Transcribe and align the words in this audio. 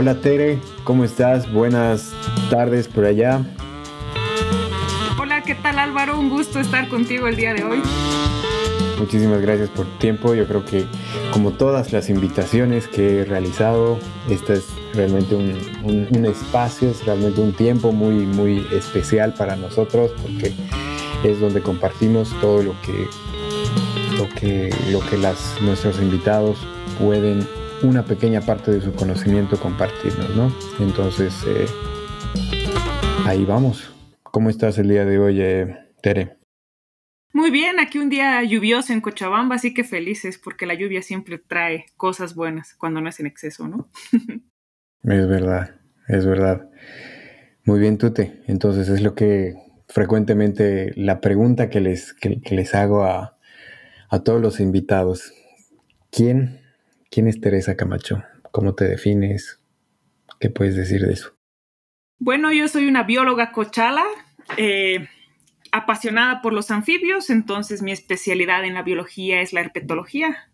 Hola 0.00 0.20
Tere, 0.20 0.60
¿cómo 0.84 1.02
estás? 1.02 1.52
Buenas 1.52 2.12
tardes 2.50 2.86
por 2.86 3.04
allá. 3.04 3.42
Hola, 5.20 5.42
¿qué 5.42 5.56
tal 5.56 5.76
Álvaro? 5.80 6.20
Un 6.20 6.30
gusto 6.30 6.60
estar 6.60 6.88
contigo 6.88 7.26
el 7.26 7.34
día 7.34 7.52
de 7.52 7.64
hoy. 7.64 7.82
Muchísimas 8.96 9.40
gracias 9.40 9.70
por 9.70 9.86
tu 9.86 9.98
tiempo. 9.98 10.34
Yo 10.34 10.46
creo 10.46 10.64
que 10.64 10.86
como 11.32 11.50
todas 11.50 11.92
las 11.92 12.10
invitaciones 12.10 12.86
que 12.86 13.22
he 13.22 13.24
realizado, 13.24 13.98
este 14.30 14.52
es 14.52 14.66
realmente 14.94 15.34
un, 15.34 16.24
espacio, 16.26 16.90
es 16.90 17.04
realmente 17.04 17.40
un 17.40 17.52
tiempo 17.52 17.90
muy, 17.90 18.24
muy 18.24 18.64
especial 18.70 19.34
para 19.34 19.56
nosotros 19.56 20.12
porque 20.22 20.54
es 21.24 21.40
donde 21.40 21.60
compartimos 21.60 22.32
todo 22.40 22.62
lo 22.62 22.80
que, 22.82 23.08
lo 24.16 24.28
que, 24.28 24.72
lo 24.92 25.00
que 25.00 25.16
las, 25.16 25.60
nuestros 25.60 26.00
invitados 26.00 26.56
pueden 27.00 27.44
una 27.82 28.04
pequeña 28.04 28.40
parte 28.40 28.72
de 28.72 28.80
su 28.80 28.92
conocimiento 28.94 29.58
compartirnos, 29.58 30.34
¿no? 30.34 30.52
Entonces, 30.80 31.34
eh, 31.46 31.66
ahí 33.24 33.44
vamos. 33.44 33.94
¿Cómo 34.22 34.50
estás 34.50 34.78
el 34.78 34.88
día 34.88 35.04
de 35.04 35.18
hoy, 35.18 35.40
eh, 35.40 35.76
Tere? 36.02 36.36
Muy 37.32 37.50
bien, 37.50 37.78
aquí 37.78 37.98
un 37.98 38.08
día 38.08 38.42
lluvioso 38.42 38.92
en 38.92 39.00
Cochabamba, 39.00 39.56
así 39.56 39.74
que 39.74 39.84
felices 39.84 40.38
porque 40.38 40.66
la 40.66 40.74
lluvia 40.74 41.02
siempre 41.02 41.38
trae 41.38 41.86
cosas 41.96 42.34
buenas 42.34 42.74
cuando 42.74 43.00
no 43.00 43.08
es 43.08 43.20
en 43.20 43.26
exceso, 43.26 43.68
¿no? 43.68 43.88
es 45.02 45.28
verdad, 45.28 45.76
es 46.08 46.26
verdad. 46.26 46.68
Muy 47.64 47.78
bien, 47.78 47.98
Tute. 47.98 48.42
Entonces 48.46 48.88
es 48.88 49.02
lo 49.02 49.14
que 49.14 49.54
frecuentemente 49.88 50.92
la 50.96 51.20
pregunta 51.20 51.70
que 51.70 51.80
les, 51.80 52.12
que, 52.14 52.40
les 52.50 52.74
hago 52.74 53.04
a, 53.04 53.38
a 54.10 54.18
todos 54.20 54.40
los 54.40 54.58
invitados. 54.58 55.32
¿Quién 56.10 56.67
¿Quién 57.10 57.26
es 57.26 57.40
Teresa 57.40 57.76
Camacho? 57.76 58.22
¿Cómo 58.52 58.74
te 58.74 58.84
defines? 58.84 59.60
¿Qué 60.40 60.50
puedes 60.50 60.76
decir 60.76 61.00
de 61.02 61.14
eso? 61.14 61.34
Bueno, 62.18 62.52
yo 62.52 62.68
soy 62.68 62.86
una 62.86 63.04
bióloga 63.04 63.52
cochala, 63.52 64.04
eh, 64.56 65.08
apasionada 65.72 66.42
por 66.42 66.52
los 66.52 66.70
anfibios, 66.70 67.30
entonces 67.30 67.82
mi 67.82 67.92
especialidad 67.92 68.64
en 68.64 68.74
la 68.74 68.82
biología 68.82 69.40
es 69.40 69.52
la 69.52 69.60
herpetología, 69.60 70.50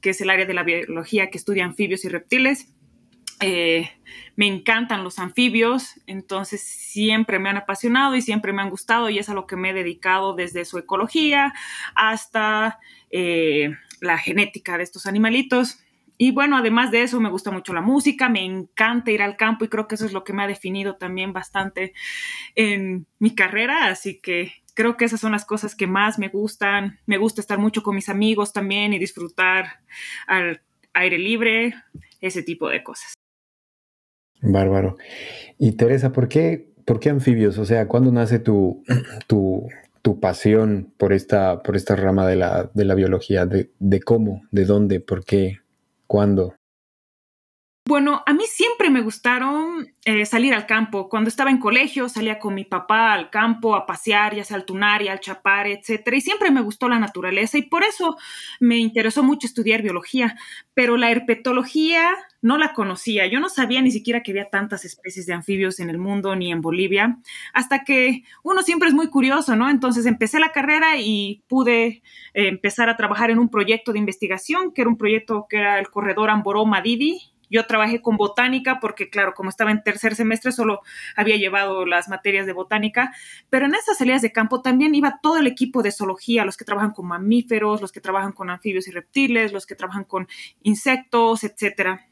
que 0.00 0.10
es 0.10 0.20
el 0.20 0.30
área 0.30 0.46
de 0.46 0.54
la 0.54 0.62
biología 0.62 1.30
que 1.30 1.38
estudia 1.38 1.64
anfibios 1.64 2.04
y 2.04 2.08
reptiles. 2.08 2.72
Eh, 3.40 3.90
me 4.34 4.46
encantan 4.46 5.04
los 5.04 5.18
anfibios, 5.18 6.00
entonces 6.06 6.62
siempre 6.62 7.38
me 7.38 7.50
han 7.50 7.56
apasionado 7.56 8.16
y 8.16 8.22
siempre 8.22 8.52
me 8.52 8.62
han 8.62 8.70
gustado 8.70 9.10
y 9.10 9.18
es 9.18 9.28
a 9.28 9.34
lo 9.34 9.46
que 9.46 9.56
me 9.56 9.70
he 9.70 9.74
dedicado 9.74 10.34
desde 10.34 10.64
su 10.64 10.78
ecología 10.78 11.52
hasta 11.94 12.78
eh, 13.10 13.76
la 14.00 14.18
genética 14.18 14.76
de 14.78 14.84
estos 14.84 15.06
animalitos. 15.06 15.80
Y 16.18 16.32
bueno, 16.32 16.56
además 16.56 16.90
de 16.90 17.02
eso, 17.02 17.20
me 17.20 17.30
gusta 17.30 17.52
mucho 17.52 17.72
la 17.72 17.80
música, 17.80 18.28
me 18.28 18.44
encanta 18.44 19.12
ir 19.12 19.22
al 19.22 19.36
campo 19.36 19.64
y 19.64 19.68
creo 19.68 19.86
que 19.86 19.94
eso 19.94 20.04
es 20.04 20.12
lo 20.12 20.24
que 20.24 20.32
me 20.32 20.42
ha 20.42 20.48
definido 20.48 20.96
también 20.96 21.32
bastante 21.32 21.94
en 22.56 23.06
mi 23.20 23.36
carrera, 23.36 23.86
así 23.86 24.20
que 24.20 24.52
creo 24.74 24.96
que 24.96 25.04
esas 25.04 25.20
son 25.20 25.32
las 25.32 25.44
cosas 25.44 25.74
que 25.74 25.86
más 25.86 26.18
me 26.18 26.28
gustan. 26.28 26.98
Me 27.06 27.18
gusta 27.18 27.40
estar 27.40 27.58
mucho 27.58 27.82
con 27.82 27.94
mis 27.94 28.08
amigos 28.08 28.52
también 28.52 28.92
y 28.92 28.98
disfrutar 28.98 29.80
al 30.26 30.60
aire 30.92 31.18
libre, 31.18 31.74
ese 32.20 32.42
tipo 32.42 32.68
de 32.68 32.82
cosas. 32.82 33.14
Bárbaro. 34.40 34.96
Y 35.58 35.72
Teresa, 35.72 36.12
¿por 36.12 36.28
qué, 36.28 36.70
por 36.84 37.00
qué 37.00 37.10
anfibios? 37.10 37.58
O 37.58 37.64
sea, 37.64 37.88
¿cuándo 37.88 38.12
nace 38.12 38.38
tu, 38.38 38.84
tu, 39.26 39.68
tu 40.02 40.20
pasión 40.20 40.92
por 40.96 41.12
esta, 41.12 41.62
por 41.62 41.76
esta 41.76 41.96
rama 41.96 42.26
de 42.26 42.36
la, 42.36 42.70
de 42.72 42.84
la 42.84 42.94
biología? 42.94 43.46
De, 43.46 43.70
¿De 43.80 44.00
cómo? 44.00 44.42
¿De 44.50 44.64
dónde? 44.64 45.00
¿Por 45.00 45.24
qué? 45.24 45.58
¿Cuándo? 46.08 46.57
Bueno, 47.88 48.22
a 48.26 48.34
mí 48.34 48.44
siempre 48.46 48.90
me 48.90 49.00
gustaron 49.00 49.94
eh, 50.04 50.26
salir 50.26 50.52
al 50.52 50.66
campo. 50.66 51.08
Cuando 51.08 51.28
estaba 51.28 51.48
en 51.48 51.56
colegio 51.56 52.10
salía 52.10 52.38
con 52.38 52.54
mi 52.54 52.66
papá 52.66 53.14
al 53.14 53.30
campo 53.30 53.74
a 53.74 53.86
pasear, 53.86 54.34
ya 54.34 54.44
sea 54.44 54.58
al 54.58 54.66
Tunari, 54.66 55.08
al 55.08 55.20
Chapare, 55.20 55.72
etcétera, 55.72 56.14
y 56.14 56.20
siempre 56.20 56.50
me 56.50 56.60
gustó 56.60 56.90
la 56.90 56.98
naturaleza 56.98 57.56
y 57.56 57.62
por 57.62 57.84
eso 57.84 58.18
me 58.60 58.76
interesó 58.76 59.22
mucho 59.22 59.46
estudiar 59.46 59.80
biología. 59.80 60.36
Pero 60.74 60.98
la 60.98 61.10
herpetología 61.10 62.14
no 62.42 62.58
la 62.58 62.74
conocía. 62.74 63.26
Yo 63.26 63.40
no 63.40 63.48
sabía 63.48 63.80
ni 63.80 63.90
siquiera 63.90 64.22
que 64.22 64.32
había 64.32 64.50
tantas 64.50 64.84
especies 64.84 65.24
de 65.24 65.32
anfibios 65.32 65.80
en 65.80 65.88
el 65.88 65.96
mundo 65.96 66.36
ni 66.36 66.52
en 66.52 66.60
Bolivia, 66.60 67.16
hasta 67.54 67.84
que 67.84 68.22
uno 68.42 68.60
siempre 68.60 68.90
es 68.90 68.94
muy 68.94 69.08
curioso, 69.08 69.56
¿no? 69.56 69.70
Entonces 69.70 70.04
empecé 70.04 70.40
la 70.40 70.52
carrera 70.52 70.98
y 70.98 71.42
pude 71.48 71.86
eh, 71.86 72.48
empezar 72.48 72.90
a 72.90 72.98
trabajar 72.98 73.30
en 73.30 73.38
un 73.38 73.48
proyecto 73.48 73.94
de 73.94 73.98
investigación, 73.98 74.74
que 74.74 74.82
era 74.82 74.90
un 74.90 74.98
proyecto 74.98 75.46
que 75.48 75.56
era 75.56 75.78
el 75.78 75.88
corredor 75.88 76.28
Amboró-Madidi 76.28 77.32
yo 77.50 77.66
trabajé 77.66 78.02
con 78.02 78.16
botánica 78.16 78.80
porque, 78.80 79.10
claro, 79.10 79.34
como 79.34 79.50
estaba 79.50 79.70
en 79.70 79.82
tercer 79.82 80.14
semestre, 80.14 80.52
solo 80.52 80.80
había 81.16 81.36
llevado 81.36 81.86
las 81.86 82.08
materias 82.08 82.46
de 82.46 82.52
botánica, 82.52 83.12
pero 83.50 83.66
en 83.66 83.74
esas 83.74 83.98
salidas 83.98 84.22
de 84.22 84.32
campo 84.32 84.62
también 84.62 84.94
iba 84.94 85.20
todo 85.22 85.38
el 85.38 85.46
equipo 85.46 85.82
de 85.82 85.92
zoología, 85.92 86.44
los 86.44 86.56
que 86.56 86.64
trabajan 86.64 86.92
con 86.92 87.06
mamíferos, 87.06 87.80
los 87.80 87.92
que 87.92 88.00
trabajan 88.00 88.32
con 88.32 88.50
anfibios 88.50 88.88
y 88.88 88.90
reptiles, 88.90 89.52
los 89.52 89.66
que 89.66 89.74
trabajan 89.74 90.04
con 90.04 90.28
insectos, 90.62 91.44
etcétera. 91.44 92.07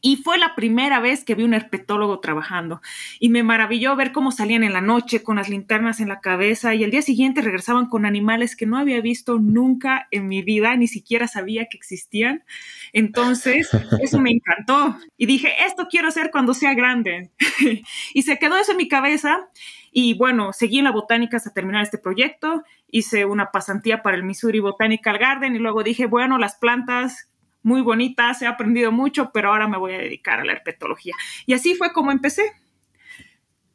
Y 0.00 0.16
fue 0.16 0.38
la 0.38 0.54
primera 0.54 1.00
vez 1.00 1.24
que 1.24 1.34
vi 1.34 1.42
un 1.42 1.54
herpetólogo 1.54 2.20
trabajando 2.20 2.80
y 3.18 3.28
me 3.28 3.42
maravilló 3.42 3.96
ver 3.96 4.12
cómo 4.12 4.30
salían 4.30 4.62
en 4.64 4.72
la 4.72 4.80
noche 4.80 5.22
con 5.22 5.36
las 5.36 5.48
linternas 5.48 6.00
en 6.00 6.08
la 6.08 6.20
cabeza 6.20 6.74
y 6.74 6.84
el 6.84 6.90
día 6.90 7.02
siguiente 7.02 7.42
regresaban 7.42 7.88
con 7.88 8.06
animales 8.06 8.54
que 8.56 8.66
no 8.66 8.78
había 8.78 9.00
visto 9.00 9.38
nunca 9.38 10.08
en 10.10 10.28
mi 10.28 10.42
vida, 10.42 10.76
ni 10.76 10.86
siquiera 10.86 11.26
sabía 11.26 11.66
que 11.66 11.76
existían. 11.76 12.44
Entonces, 12.92 13.70
eso 14.02 14.20
me 14.20 14.30
encantó 14.30 14.98
y 15.16 15.26
dije, 15.26 15.52
esto 15.66 15.86
quiero 15.90 16.08
hacer 16.08 16.30
cuando 16.30 16.54
sea 16.54 16.74
grande. 16.74 17.30
y 18.14 18.22
se 18.22 18.38
quedó 18.38 18.56
eso 18.56 18.72
en 18.72 18.78
mi 18.78 18.88
cabeza 18.88 19.48
y 19.92 20.14
bueno, 20.14 20.52
seguí 20.52 20.78
en 20.78 20.84
la 20.84 20.92
botánica 20.92 21.36
hasta 21.36 21.52
terminar 21.52 21.82
este 21.82 21.98
proyecto, 21.98 22.62
hice 22.88 23.26
una 23.26 23.50
pasantía 23.50 24.02
para 24.02 24.16
el 24.16 24.22
Missouri 24.22 24.58
Botanical 24.58 25.18
Garden 25.18 25.54
y 25.54 25.58
luego 25.58 25.82
dije, 25.82 26.06
bueno, 26.06 26.38
las 26.38 26.56
plantas 26.56 27.31
muy 27.62 27.80
bonitas, 27.80 28.42
he 28.42 28.46
aprendido 28.46 28.92
mucho, 28.92 29.30
pero 29.32 29.50
ahora 29.50 29.68
me 29.68 29.78
voy 29.78 29.94
a 29.94 29.98
dedicar 29.98 30.40
a 30.40 30.44
la 30.44 30.52
herpetología. 30.52 31.14
Y 31.46 31.54
así 31.54 31.74
fue 31.74 31.92
como 31.92 32.10
empecé, 32.10 32.42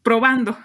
probando. 0.04 0.58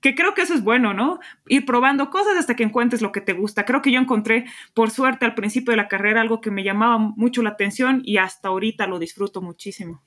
Que 0.00 0.14
creo 0.14 0.34
que 0.34 0.42
eso 0.42 0.54
es 0.54 0.62
bueno, 0.62 0.94
¿no? 0.94 1.18
Ir 1.48 1.64
probando 1.66 2.10
cosas 2.10 2.36
hasta 2.36 2.54
que 2.54 2.62
encuentres 2.62 3.02
lo 3.02 3.12
que 3.12 3.20
te 3.20 3.32
gusta. 3.32 3.64
Creo 3.64 3.82
que 3.82 3.90
yo 3.90 3.98
encontré, 3.98 4.44
por 4.74 4.90
suerte, 4.90 5.24
al 5.24 5.34
principio 5.34 5.72
de 5.72 5.78
la 5.78 5.88
carrera 5.88 6.20
algo 6.20 6.40
que 6.40 6.50
me 6.50 6.62
llamaba 6.62 6.98
mucho 6.98 7.42
la 7.42 7.50
atención 7.50 8.02
y 8.04 8.18
hasta 8.18 8.48
ahorita 8.48 8.86
lo 8.86 8.98
disfruto 8.98 9.42
muchísimo. 9.42 10.02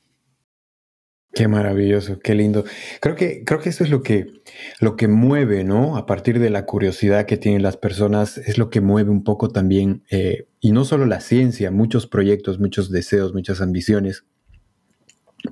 Qué 1.32 1.48
maravilloso, 1.48 2.20
qué 2.20 2.34
lindo. 2.34 2.66
Creo 3.02 3.16
que, 3.16 3.44
creo 3.46 3.60
que 3.60 3.70
eso 3.70 3.84
es 3.84 3.92
lo 3.92 4.02
que, 4.02 4.28
lo 4.80 4.96
que 4.96 5.08
mueve, 5.08 5.64
¿no? 5.64 5.96
A 5.96 6.08
partir 6.08 6.40
de 6.40 6.50
la 6.50 6.66
curiosidad 6.66 7.28
que 7.28 7.38
tienen 7.38 7.62
las 7.62 7.78
personas, 7.78 8.40
es 8.40 8.58
lo 8.58 8.72
que 8.72 8.82
mueve 8.82 9.12
un 9.12 9.24
poco 9.24 9.50
también, 9.50 10.04
eh, 10.10 10.48
y 10.60 10.72
no 10.72 10.86
solo 10.86 11.06
la 11.06 11.22
ciencia, 11.22 11.70
muchos 11.70 12.08
proyectos, 12.08 12.60
muchos 12.60 12.90
deseos, 12.90 13.34
muchas 13.34 13.62
ambiciones, 13.62 14.26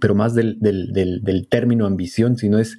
pero 0.02 0.16
más 0.16 0.34
del, 0.34 0.60
del, 0.60 0.94
del, 0.94 1.24
del 1.24 1.48
término 1.48 1.86
ambición, 1.86 2.38
sino 2.38 2.58
es 2.58 2.78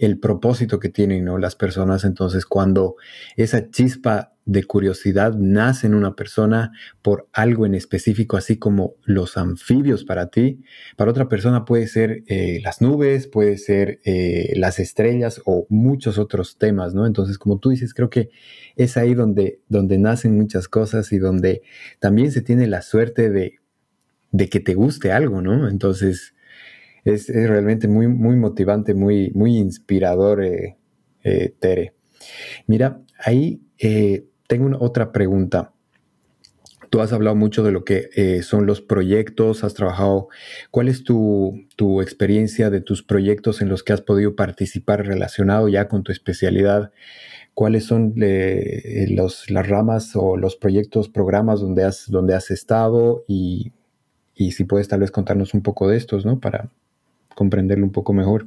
el 0.00 0.18
propósito 0.18 0.80
que 0.80 0.88
tienen 0.88 1.26
¿no? 1.26 1.36
las 1.36 1.56
personas. 1.56 2.04
Entonces, 2.04 2.46
cuando 2.46 2.96
esa 3.36 3.70
chispa 3.70 4.32
de 4.46 4.64
curiosidad 4.64 5.34
nace 5.34 5.86
en 5.86 5.94
una 5.94 6.16
persona 6.16 6.72
por 7.02 7.28
algo 7.34 7.66
en 7.66 7.74
específico, 7.74 8.38
así 8.38 8.56
como 8.56 8.94
los 9.04 9.36
anfibios 9.36 10.04
para 10.04 10.30
ti, 10.30 10.62
para 10.96 11.10
otra 11.10 11.28
persona 11.28 11.66
puede 11.66 11.86
ser 11.86 12.24
eh, 12.26 12.60
las 12.64 12.80
nubes, 12.80 13.26
puede 13.26 13.58
ser 13.58 14.00
eh, 14.04 14.54
las 14.56 14.78
estrellas 14.78 15.42
o 15.44 15.66
muchos 15.68 16.18
otros 16.18 16.56
temas, 16.56 16.94
¿no? 16.94 17.06
Entonces, 17.06 17.36
como 17.36 17.58
tú 17.58 17.68
dices, 17.68 17.92
creo 17.92 18.08
que 18.08 18.30
es 18.76 18.96
ahí 18.96 19.12
donde, 19.12 19.60
donde 19.68 19.98
nacen 19.98 20.36
muchas 20.36 20.66
cosas 20.66 21.12
y 21.12 21.18
donde 21.18 21.62
también 21.98 22.32
se 22.32 22.40
tiene 22.40 22.66
la 22.66 22.80
suerte 22.80 23.28
de, 23.28 23.60
de 24.32 24.48
que 24.48 24.60
te 24.60 24.74
guste 24.74 25.12
algo, 25.12 25.42
¿no? 25.42 25.68
Entonces, 25.68 26.34
es, 27.04 27.28
realmente 27.28 27.88
muy, 27.88 28.08
muy 28.08 28.36
motivante, 28.36 28.94
muy, 28.94 29.30
muy 29.34 29.56
inspirador, 29.56 30.44
eh, 30.44 30.76
eh, 31.22 31.54
Tere. 31.58 31.94
Mira, 32.66 33.00
ahí 33.18 33.62
eh, 33.78 34.26
tengo 34.46 34.76
otra 34.78 35.12
pregunta. 35.12 35.72
Tú 36.90 37.00
has 37.00 37.12
hablado 37.12 37.36
mucho 37.36 37.62
de 37.62 37.70
lo 37.70 37.84
que 37.84 38.42
son 38.42 38.66
los 38.66 38.80
proyectos, 38.80 39.62
has 39.62 39.74
trabajado. 39.74 40.26
¿Cuál 40.72 40.88
es 40.88 41.04
tu, 41.04 41.68
experiencia 42.02 42.68
de 42.68 42.80
tus 42.80 43.04
proyectos 43.04 43.62
en 43.62 43.68
los 43.68 43.84
que 43.84 43.92
has 43.92 44.00
podido 44.00 44.34
participar 44.34 45.06
relacionado 45.06 45.68
ya 45.68 45.86
con 45.86 46.02
tu 46.02 46.10
especialidad? 46.10 46.90
¿Cuáles 47.54 47.84
son 47.84 48.14
las 48.16 49.68
ramas 49.68 50.16
o 50.16 50.36
los 50.36 50.56
proyectos, 50.56 51.08
programas 51.08 51.60
donde 51.60 51.84
has, 51.84 52.10
donde 52.10 52.34
has 52.34 52.50
estado? 52.50 53.24
Y, 53.28 53.70
y 54.34 54.50
si 54.52 54.64
puedes 54.64 54.88
tal 54.88 54.98
vez 54.98 55.12
contarnos 55.12 55.54
un 55.54 55.62
poco 55.62 55.86
de 55.86 55.96
estos, 55.96 56.26
¿no? 56.26 56.40
Para, 56.40 56.70
comprenderlo 57.34 57.84
un 57.84 57.92
poco 57.92 58.12
mejor. 58.12 58.46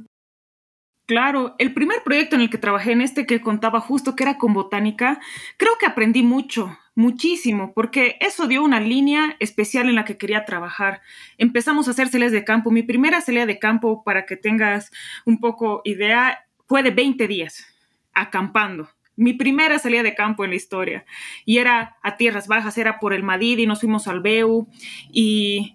Claro, 1.06 1.54
el 1.58 1.74
primer 1.74 2.02
proyecto 2.02 2.34
en 2.34 2.42
el 2.42 2.50
que 2.50 2.56
trabajé 2.56 2.92
en 2.92 3.02
este 3.02 3.26
que 3.26 3.42
contaba 3.42 3.80
justo 3.80 4.16
que 4.16 4.22
era 4.22 4.38
con 4.38 4.54
botánica, 4.54 5.20
creo 5.58 5.72
que 5.78 5.86
aprendí 5.86 6.22
mucho. 6.22 6.78
muchísimo, 6.96 7.72
porque 7.74 8.16
eso 8.20 8.46
dio 8.46 8.62
una 8.62 8.78
línea 8.78 9.34
especial 9.40 9.88
en 9.88 9.96
la 9.96 10.04
que 10.04 10.16
quería 10.16 10.44
trabajar. 10.44 11.02
Empezamos 11.38 11.88
a 11.88 11.90
hacer 11.90 12.08
salidas 12.08 12.30
de 12.30 12.44
campo. 12.44 12.70
Mi 12.70 12.84
primera 12.84 13.20
salida 13.20 13.46
de 13.46 13.58
campo, 13.58 14.04
para 14.04 14.26
que 14.26 14.36
tengas 14.36 14.92
un 15.24 15.40
poco 15.40 15.82
idea, 15.84 16.46
fue 16.68 16.84
de 16.84 16.92
20 16.92 17.26
días, 17.26 17.66
acampando. 18.12 18.88
Mi 19.16 19.32
primera 19.32 19.78
salida 19.80 20.04
de 20.04 20.14
campo 20.14 20.44
en 20.44 20.50
la 20.50 20.56
historia. 20.56 21.04
Y 21.44 21.58
era 21.58 21.96
a 22.02 22.16
tierras 22.16 22.46
bajas, 22.46 22.78
era 22.78 23.00
por 23.00 23.12
el 23.12 23.24
Madrid 23.24 23.58
y 23.58 23.66
nos 23.66 23.80
fuimos 23.80 24.06
al 24.06 24.20
Beu. 24.20 24.68
Y 25.12 25.74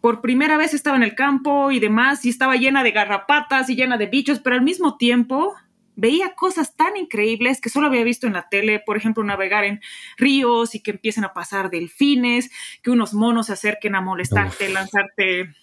por 0.00 0.20
primera 0.20 0.56
vez 0.56 0.74
estaba 0.74 0.96
en 0.96 1.02
el 1.02 1.14
campo 1.14 1.70
y 1.70 1.78
demás, 1.78 2.24
y 2.24 2.30
estaba 2.30 2.56
llena 2.56 2.82
de 2.82 2.92
garrapatas 2.92 3.68
y 3.68 3.76
llena 3.76 3.98
de 3.98 4.06
bichos, 4.06 4.40
pero 4.40 4.56
al 4.56 4.62
mismo 4.62 4.96
tiempo 4.96 5.54
veía 5.96 6.34
cosas 6.34 6.76
tan 6.76 6.96
increíbles 6.96 7.60
que 7.60 7.68
solo 7.68 7.88
había 7.88 8.04
visto 8.04 8.26
en 8.26 8.32
la 8.32 8.48
tele, 8.48 8.80
por 8.80 8.96
ejemplo, 8.96 9.22
navegar 9.22 9.64
en 9.64 9.80
ríos 10.16 10.74
y 10.74 10.80
que 10.80 10.92
empiecen 10.92 11.24
a 11.24 11.34
pasar 11.34 11.68
delfines, 11.70 12.50
que 12.82 12.90
unos 12.90 13.12
monos 13.12 13.48
se 13.48 13.52
acerquen 13.52 13.94
a 13.94 14.00
molestarte, 14.00 14.70
lanzarte 14.70 15.54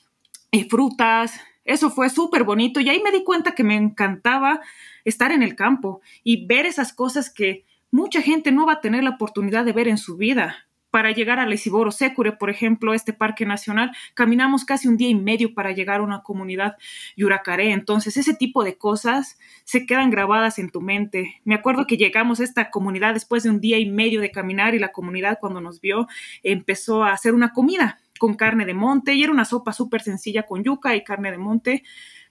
eh, 0.51 0.69
frutas. 0.69 1.39
Eso 1.65 1.89
fue 1.89 2.09
súper 2.09 2.43
bonito 2.43 2.79
y 2.79 2.89
ahí 2.89 3.01
me 3.01 3.11
di 3.11 3.23
cuenta 3.23 3.55
que 3.55 3.63
me 3.63 3.75
encantaba 3.75 4.61
estar 5.05 5.31
en 5.31 5.41
el 5.41 5.55
campo 5.55 6.01
y 6.23 6.45
ver 6.45 6.67
esas 6.67 6.93
cosas 6.93 7.33
que 7.33 7.65
mucha 7.89 8.21
gente 8.21 8.51
no 8.51 8.67
va 8.67 8.73
a 8.73 8.81
tener 8.81 9.03
la 9.03 9.11
oportunidad 9.11 9.65
de 9.65 9.73
ver 9.73 9.87
en 9.87 9.97
su 9.97 10.17
vida 10.17 10.66
para 10.97 11.11
llegar 11.11 11.39
a 11.39 11.45
Lesiboro 11.45 11.91
Secure, 11.91 12.31
por 12.31 12.49
ejemplo, 12.49 12.95
este 12.95 13.13
parque 13.13 13.45
nacional, 13.45 13.91
caminamos 14.15 14.65
casi 14.65 14.87
un 14.87 14.97
día 14.97 15.09
y 15.09 15.13
medio 15.13 15.53
para 15.53 15.71
llegar 15.71 15.99
a 15.99 16.03
una 16.03 16.23
comunidad 16.23 16.75
yuracaré. 17.15 17.69
Entonces, 17.71 18.17
ese 18.17 18.33
tipo 18.33 18.63
de 18.63 18.79
cosas 18.79 19.37
se 19.63 19.85
quedan 19.85 20.09
grabadas 20.09 20.57
en 20.57 20.71
tu 20.71 20.81
mente. 20.81 21.39
Me 21.43 21.53
acuerdo 21.53 21.85
que 21.85 21.97
llegamos 21.97 22.39
a 22.39 22.45
esta 22.45 22.71
comunidad 22.71 23.13
después 23.13 23.43
de 23.43 23.51
un 23.51 23.61
día 23.61 23.77
y 23.77 23.87
medio 23.87 24.21
de 24.21 24.31
caminar 24.31 24.73
y 24.73 24.79
la 24.79 24.91
comunidad 24.91 25.37
cuando 25.39 25.61
nos 25.61 25.81
vio 25.81 26.07
empezó 26.41 27.03
a 27.03 27.11
hacer 27.11 27.35
una 27.35 27.53
comida 27.53 27.99
con 28.17 28.33
carne 28.33 28.65
de 28.65 28.73
monte 28.73 29.13
y 29.13 29.21
era 29.21 29.31
una 29.31 29.45
sopa 29.45 29.73
súper 29.73 30.01
sencilla 30.01 30.47
con 30.47 30.63
yuca 30.63 30.95
y 30.95 31.03
carne 31.03 31.29
de 31.29 31.37
monte, 31.37 31.83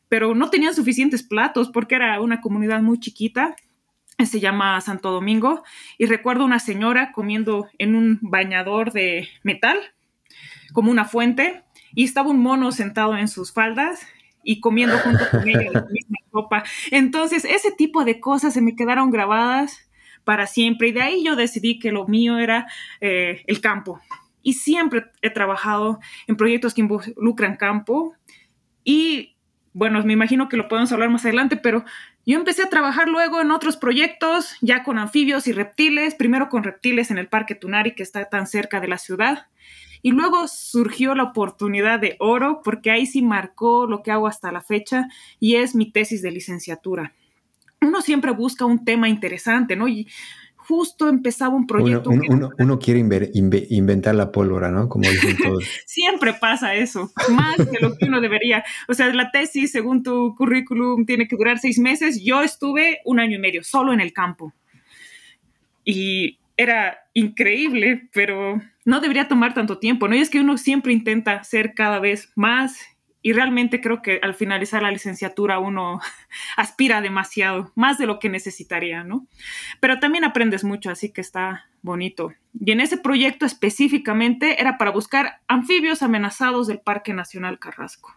pero 0.08 0.34
no 0.34 0.50
tenían 0.50 0.74
suficientes 0.74 1.22
platos 1.22 1.70
porque 1.70 1.94
era 1.94 2.20
una 2.20 2.40
comunidad 2.40 2.82
muy 2.82 2.98
chiquita 2.98 3.54
se 4.24 4.40
llama 4.40 4.80
Santo 4.80 5.10
Domingo, 5.10 5.62
y 5.98 6.06
recuerdo 6.06 6.44
una 6.44 6.58
señora 6.58 7.12
comiendo 7.12 7.68
en 7.78 7.94
un 7.94 8.18
bañador 8.22 8.92
de 8.92 9.28
metal, 9.42 9.78
como 10.72 10.90
una 10.90 11.04
fuente, 11.04 11.64
y 11.94 12.04
estaba 12.04 12.30
un 12.30 12.40
mono 12.40 12.72
sentado 12.72 13.16
en 13.16 13.28
sus 13.28 13.52
faldas 13.52 14.06
y 14.42 14.60
comiendo 14.60 14.96
junto 14.98 15.28
con 15.30 15.46
ella 15.48 15.70
la 15.70 15.82
misma 15.90 16.18
copa. 16.30 16.64
Entonces, 16.90 17.44
ese 17.44 17.72
tipo 17.72 18.04
de 18.04 18.20
cosas 18.20 18.54
se 18.54 18.62
me 18.62 18.74
quedaron 18.74 19.10
grabadas 19.10 19.90
para 20.24 20.46
siempre, 20.46 20.88
y 20.88 20.92
de 20.92 21.02
ahí 21.02 21.24
yo 21.24 21.36
decidí 21.36 21.78
que 21.78 21.92
lo 21.92 22.06
mío 22.06 22.38
era 22.38 22.66
eh, 23.00 23.42
el 23.46 23.60
campo. 23.60 24.00
Y 24.42 24.54
siempre 24.54 25.06
he 25.22 25.30
trabajado 25.30 25.98
en 26.26 26.36
proyectos 26.36 26.72
que 26.72 26.80
involucran 26.80 27.56
campo, 27.56 28.14
y 28.82 29.36
bueno, 29.74 30.02
me 30.04 30.14
imagino 30.14 30.48
que 30.48 30.56
lo 30.56 30.68
podemos 30.68 30.90
hablar 30.92 31.10
más 31.10 31.24
adelante, 31.26 31.58
pero 31.58 31.84
yo 32.26 32.38
empecé 32.38 32.64
a 32.64 32.68
trabajar 32.68 33.08
luego 33.08 33.40
en 33.40 33.52
otros 33.52 33.76
proyectos, 33.76 34.56
ya 34.60 34.82
con 34.82 34.98
anfibios 34.98 35.46
y 35.46 35.52
reptiles, 35.52 36.16
primero 36.16 36.48
con 36.48 36.64
reptiles 36.64 37.12
en 37.12 37.18
el 37.18 37.28
Parque 37.28 37.54
Tunari, 37.54 37.94
que 37.94 38.02
está 38.02 38.28
tan 38.28 38.48
cerca 38.48 38.80
de 38.80 38.88
la 38.88 38.98
ciudad, 38.98 39.46
y 40.02 40.10
luego 40.10 40.48
surgió 40.48 41.14
la 41.14 41.22
oportunidad 41.22 42.00
de 42.00 42.16
oro, 42.18 42.62
porque 42.64 42.90
ahí 42.90 43.06
sí 43.06 43.22
marcó 43.22 43.86
lo 43.86 44.02
que 44.02 44.10
hago 44.10 44.26
hasta 44.26 44.50
la 44.50 44.60
fecha, 44.60 45.06
y 45.38 45.54
es 45.54 45.76
mi 45.76 45.90
tesis 45.90 46.20
de 46.20 46.32
licenciatura. 46.32 47.14
Uno 47.80 48.02
siempre 48.02 48.32
busca 48.32 48.64
un 48.64 48.84
tema 48.84 49.08
interesante, 49.08 49.76
¿no? 49.76 49.86
Y 49.86 50.08
justo 50.66 51.08
empezaba 51.08 51.54
un 51.54 51.66
proyecto. 51.66 52.10
Uno, 52.10 52.78
quiere 52.78 53.00
inventar 53.70 54.14
la 54.14 54.32
pólvora, 54.32 54.70
¿no? 54.70 54.88
Como 54.88 55.08
dicen 55.08 55.36
todos. 55.42 55.64
Siempre 55.86 56.34
pasa 56.34 56.74
eso, 56.74 57.10
más 57.30 57.56
de 57.56 57.78
lo 57.80 57.96
que 57.96 58.06
uno 58.06 58.20
debería. 58.20 58.64
O 58.88 58.94
sea, 58.94 59.12
la 59.12 59.30
tesis, 59.30 59.72
según 59.72 60.02
tu 60.02 60.34
currículum, 60.36 61.06
tiene 61.06 61.28
que 61.28 61.36
durar 61.36 61.58
seis 61.58 61.78
meses. 61.78 62.22
Yo 62.22 62.42
estuve 62.42 62.98
un 63.04 63.20
año 63.20 63.36
y 63.36 63.40
medio 63.40 63.62
solo 63.62 63.92
en 63.92 64.00
el 64.00 64.12
campo. 64.12 64.52
Y 65.84 66.38
era 66.56 66.98
increíble, 67.14 68.08
pero 68.12 68.60
no 68.84 69.00
debería 69.00 69.28
tomar 69.28 69.54
tanto 69.54 69.78
tiempo, 69.78 70.08
¿no? 70.08 70.16
Y 70.16 70.20
es 70.20 70.30
que 70.30 70.40
uno 70.40 70.58
siempre 70.58 70.92
intenta 70.92 71.44
ser 71.44 71.74
cada 71.74 72.00
vez 72.00 72.32
más 72.34 72.78
y 73.26 73.32
realmente 73.32 73.80
creo 73.80 74.02
que 74.02 74.20
al 74.22 74.34
finalizar 74.34 74.84
la 74.84 74.92
licenciatura 74.92 75.58
uno 75.58 75.98
aspira 76.56 77.00
demasiado, 77.00 77.72
más 77.74 77.98
de 77.98 78.06
lo 78.06 78.20
que 78.20 78.28
necesitaría, 78.28 79.02
¿no? 79.02 79.26
Pero 79.80 79.98
también 79.98 80.22
aprendes 80.22 80.62
mucho, 80.62 80.90
así 80.90 81.12
que 81.12 81.22
está 81.22 81.66
bonito. 81.82 82.32
Y 82.54 82.70
en 82.70 82.80
ese 82.80 82.98
proyecto 82.98 83.44
específicamente 83.44 84.60
era 84.60 84.78
para 84.78 84.92
buscar 84.92 85.40
anfibios 85.48 86.04
amenazados 86.04 86.68
del 86.68 86.78
Parque 86.78 87.14
Nacional 87.14 87.58
Carrasco. 87.58 88.14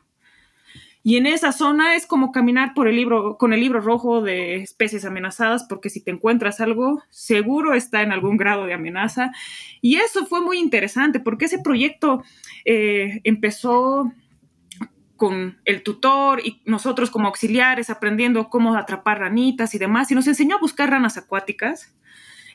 Y 1.01 1.17
en 1.17 1.25
esa 1.25 1.53
zona 1.53 1.95
es 1.95 2.05
como 2.05 2.31
caminar 2.31 2.75
por 2.75 2.87
el 2.87 2.95
libro, 2.95 3.39
con 3.39 3.51
el 3.51 3.61
libro 3.61 3.81
rojo 3.81 4.21
de 4.21 4.57
especies 4.57 5.05
amenazadas, 5.05 5.63
porque 5.63 5.89
si 5.89 6.03
te 6.03 6.11
encuentras 6.11 6.59
algo, 6.59 7.01
seguro 7.09 7.73
está 7.73 8.03
en 8.03 8.11
algún 8.11 8.37
grado 8.37 8.67
de 8.67 8.75
amenaza. 8.75 9.31
Y 9.81 9.95
eso 9.95 10.27
fue 10.27 10.41
muy 10.41 10.59
interesante, 10.59 11.19
porque 11.19 11.45
ese 11.45 11.57
proyecto 11.57 12.21
eh, 12.63 13.21
empezó 13.23 14.13
con 15.19 15.59
el 15.65 15.83
tutor 15.83 16.39
y 16.43 16.63
nosotros 16.65 17.11
como 17.11 17.27
auxiliares 17.27 17.91
aprendiendo 17.91 18.49
cómo 18.49 18.75
atrapar 18.75 19.19
ranitas 19.19 19.75
y 19.75 19.77
demás, 19.77 20.09
y 20.09 20.15
nos 20.15 20.25
enseñó 20.25 20.55
a 20.55 20.59
buscar 20.59 20.89
ranas 20.89 21.17
acuáticas, 21.17 21.93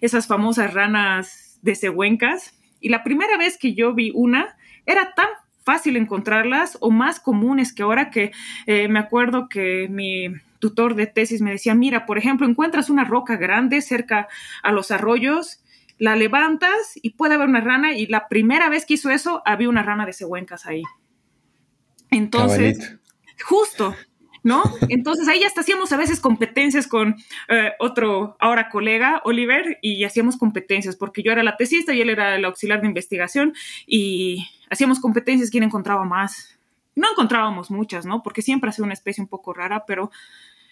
esas 0.00 0.26
famosas 0.26 0.75
ranas 0.75 1.61
de 1.62 1.76
cehuencas. 1.76 2.58
Y 2.81 2.88
la 2.88 3.05
primera 3.05 3.37
vez 3.37 3.56
que 3.56 3.75
yo 3.75 3.94
vi 3.94 4.11
una, 4.14 4.56
era 4.87 5.14
tan 5.14 5.28
fácil 5.64 5.96
encontrarlas 5.96 6.76
o 6.81 6.90
más 6.90 7.20
comunes 7.20 7.72
que 7.72 7.84
ahora 7.84 8.11
que 8.11 8.32
eh, 8.66 8.88
me 8.88 8.99
acuerdo 8.99 9.49
que 9.49 9.87
mi 9.88 10.28
tutor 10.58 10.94
de 10.94 11.06
tesis 11.06 11.40
me 11.40 11.52
decía, 11.52 11.75
mira, 11.75 12.06
por 12.06 12.19
ejemplo, 12.19 12.46
encuentras 12.46 12.90
una 12.90 13.05
roca 13.05 13.37
grande 13.37 13.82
cerca 13.82 14.28
a 14.62 14.72
los 14.72 14.90
arroyos, 14.90 15.62
la 15.99 16.16
levantas 16.16 16.99
y 17.00 17.11
puede 17.11 17.34
haber 17.34 17.49
una 17.49 17.61
rana 17.61 17.94
y 17.94 18.06
la 18.06 18.28
primera 18.28 18.69
vez 18.69 18.84
que 18.84 18.94
hizo 18.94 19.11
eso 19.11 19.43
había 19.44 19.69
una 19.69 19.82
rana 19.82 20.06
de 20.06 20.12
cehuencas 20.12 20.66
ahí. 20.66 20.82
Entonces, 22.16 22.96
justo, 23.44 23.94
¿no? 24.43 24.62
Entonces 24.88 25.26
ahí 25.26 25.43
hasta 25.43 25.62
hacíamos 25.62 25.93
a 25.93 25.96
veces 25.96 26.20
competencias 26.20 26.87
con 26.87 27.16
eh, 27.49 27.72
otro, 27.81 28.37
ahora 28.38 28.69
colega, 28.69 29.20
Oliver, 29.25 29.78
y 29.82 30.05
hacíamos 30.05 30.37
competencias, 30.37 30.97
porque 30.97 31.23
yo 31.23 31.33
era 31.33 31.42
la 31.42 31.56
tesista 31.56 31.92
y 31.92 32.00
él 32.00 32.11
era 32.11 32.37
el 32.37 32.44
auxiliar 32.44 32.80
de 32.80 32.88
investigación, 32.88 33.54
y 33.87 34.47
hacíamos 34.71 35.00
competencias 35.00 35.50
quién 35.50 35.64
encontraba 35.64 36.04
más. 36.04 36.59
No 36.94 37.11
encontrábamos 37.11 37.71
muchas, 37.71 38.06
¿no? 38.06 38.23
Porque 38.23 38.42
siempre 38.42 38.71
ha 38.71 38.73
sido 38.73 38.85
una 38.85 38.94
especie 38.94 39.23
un 39.23 39.28
poco 39.28 39.52
rara, 39.52 39.85
pero 39.87 40.11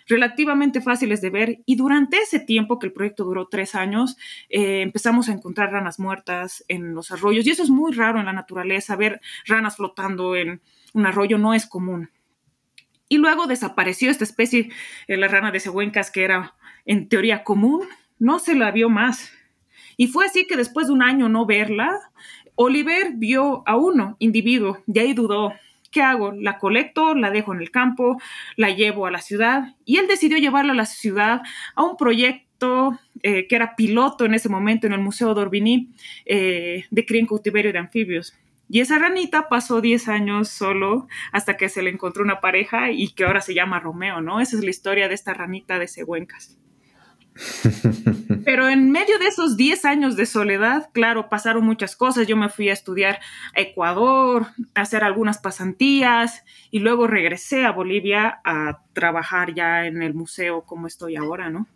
relativamente 0.06 0.80
fáciles 0.80 1.20
de 1.20 1.30
ver 1.30 1.58
y 1.64 1.76
durante 1.76 2.18
ese 2.18 2.40
tiempo 2.40 2.78
que 2.78 2.86
el 2.86 2.92
proyecto 2.92 3.24
duró 3.24 3.46
tres 3.46 3.76
años 3.76 4.16
eh, 4.48 4.82
empezamos 4.82 5.28
a 5.28 5.32
encontrar 5.32 5.70
ranas 5.70 6.00
muertas 6.00 6.64
en 6.66 6.92
los 6.92 7.12
arroyos 7.12 7.46
y 7.46 7.50
eso 7.50 7.62
es 7.62 7.70
muy 7.70 7.92
raro 7.92 8.18
en 8.18 8.26
la 8.26 8.32
naturaleza, 8.32 8.96
ver 8.96 9.20
ranas 9.46 9.76
flotando 9.76 10.34
en 10.34 10.60
un 10.92 11.06
arroyo 11.06 11.38
no 11.38 11.54
es 11.54 11.66
común. 11.66 12.10
Y 13.08 13.18
luego 13.18 13.46
desapareció 13.46 14.10
esta 14.10 14.24
especie, 14.24 14.70
eh, 15.06 15.16
la 15.16 15.28
rana 15.28 15.50
de 15.50 15.60
Cehuencas, 15.60 16.10
que 16.10 16.24
era 16.24 16.54
en 16.86 17.08
teoría 17.08 17.44
común, 17.44 17.86
no 18.18 18.38
se 18.38 18.54
la 18.54 18.70
vio 18.70 18.88
más. 18.88 19.30
Y 19.96 20.06
fue 20.06 20.26
así 20.26 20.46
que 20.46 20.56
después 20.56 20.86
de 20.86 20.94
un 20.94 21.02
año 21.02 21.28
no 21.28 21.44
verla, 21.44 21.98
Oliver 22.54 23.12
vio 23.14 23.62
a 23.66 23.76
uno 23.76 24.16
individuo 24.18 24.78
y 24.86 24.98
ahí 24.98 25.12
dudó. 25.12 25.52
¿Qué 25.90 26.00
hago? 26.00 26.32
¿La 26.32 26.58
colecto? 26.58 27.14
¿La 27.14 27.30
dejo 27.30 27.52
en 27.52 27.60
el 27.60 27.70
campo? 27.70 28.18
¿La 28.56 28.70
llevo 28.70 29.04
a 29.04 29.10
la 29.10 29.20
ciudad? 29.20 29.76
Y 29.84 29.98
él 29.98 30.06
decidió 30.08 30.38
llevarla 30.38 30.72
a 30.72 30.76
la 30.76 30.86
ciudad 30.86 31.42
a 31.74 31.82
un 31.82 31.98
proyecto 31.98 32.98
eh, 33.22 33.46
que 33.46 33.56
era 33.56 33.76
piloto 33.76 34.24
en 34.24 34.32
ese 34.32 34.48
momento 34.48 34.86
en 34.86 34.94
el 34.94 35.00
Museo 35.00 35.34
d'Orbigny 35.34 35.90
eh, 36.24 36.86
de 36.90 37.04
cría 37.04 37.20
en 37.20 37.26
cautiverio 37.26 37.72
de 37.72 37.78
anfibios. 37.78 38.34
Y 38.68 38.80
esa 38.80 38.98
ranita 38.98 39.48
pasó 39.48 39.80
10 39.80 40.08
años 40.08 40.48
solo 40.48 41.06
hasta 41.30 41.56
que 41.56 41.68
se 41.68 41.82
le 41.82 41.90
encontró 41.90 42.22
una 42.22 42.40
pareja 42.40 42.90
y 42.90 43.08
que 43.12 43.24
ahora 43.24 43.40
se 43.40 43.54
llama 43.54 43.80
Romeo, 43.80 44.20
¿no? 44.20 44.40
Esa 44.40 44.56
es 44.56 44.64
la 44.64 44.70
historia 44.70 45.08
de 45.08 45.14
esta 45.14 45.34
ranita 45.34 45.78
de 45.78 45.88
Cehuencas. 45.88 46.58
Pero 48.44 48.68
en 48.68 48.90
medio 48.90 49.18
de 49.18 49.26
esos 49.26 49.56
10 49.56 49.84
años 49.84 50.16
de 50.16 50.26
soledad, 50.26 50.90
claro, 50.92 51.28
pasaron 51.28 51.64
muchas 51.64 51.96
cosas. 51.96 52.26
Yo 52.26 52.36
me 52.36 52.48
fui 52.48 52.68
a 52.68 52.72
estudiar 52.72 53.20
a 53.56 53.60
Ecuador, 53.60 54.46
a 54.74 54.80
hacer 54.80 55.04
algunas 55.04 55.38
pasantías 55.38 56.44
y 56.70 56.80
luego 56.80 57.06
regresé 57.06 57.64
a 57.64 57.72
Bolivia 57.72 58.40
a 58.44 58.82
trabajar 58.92 59.54
ya 59.54 59.86
en 59.86 60.02
el 60.02 60.14
museo 60.14 60.62
como 60.62 60.86
estoy 60.86 61.16
ahora, 61.16 61.50
¿no? 61.50 61.66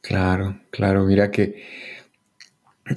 Claro, 0.00 0.60
claro, 0.70 1.04
mira 1.04 1.30
que 1.30 1.62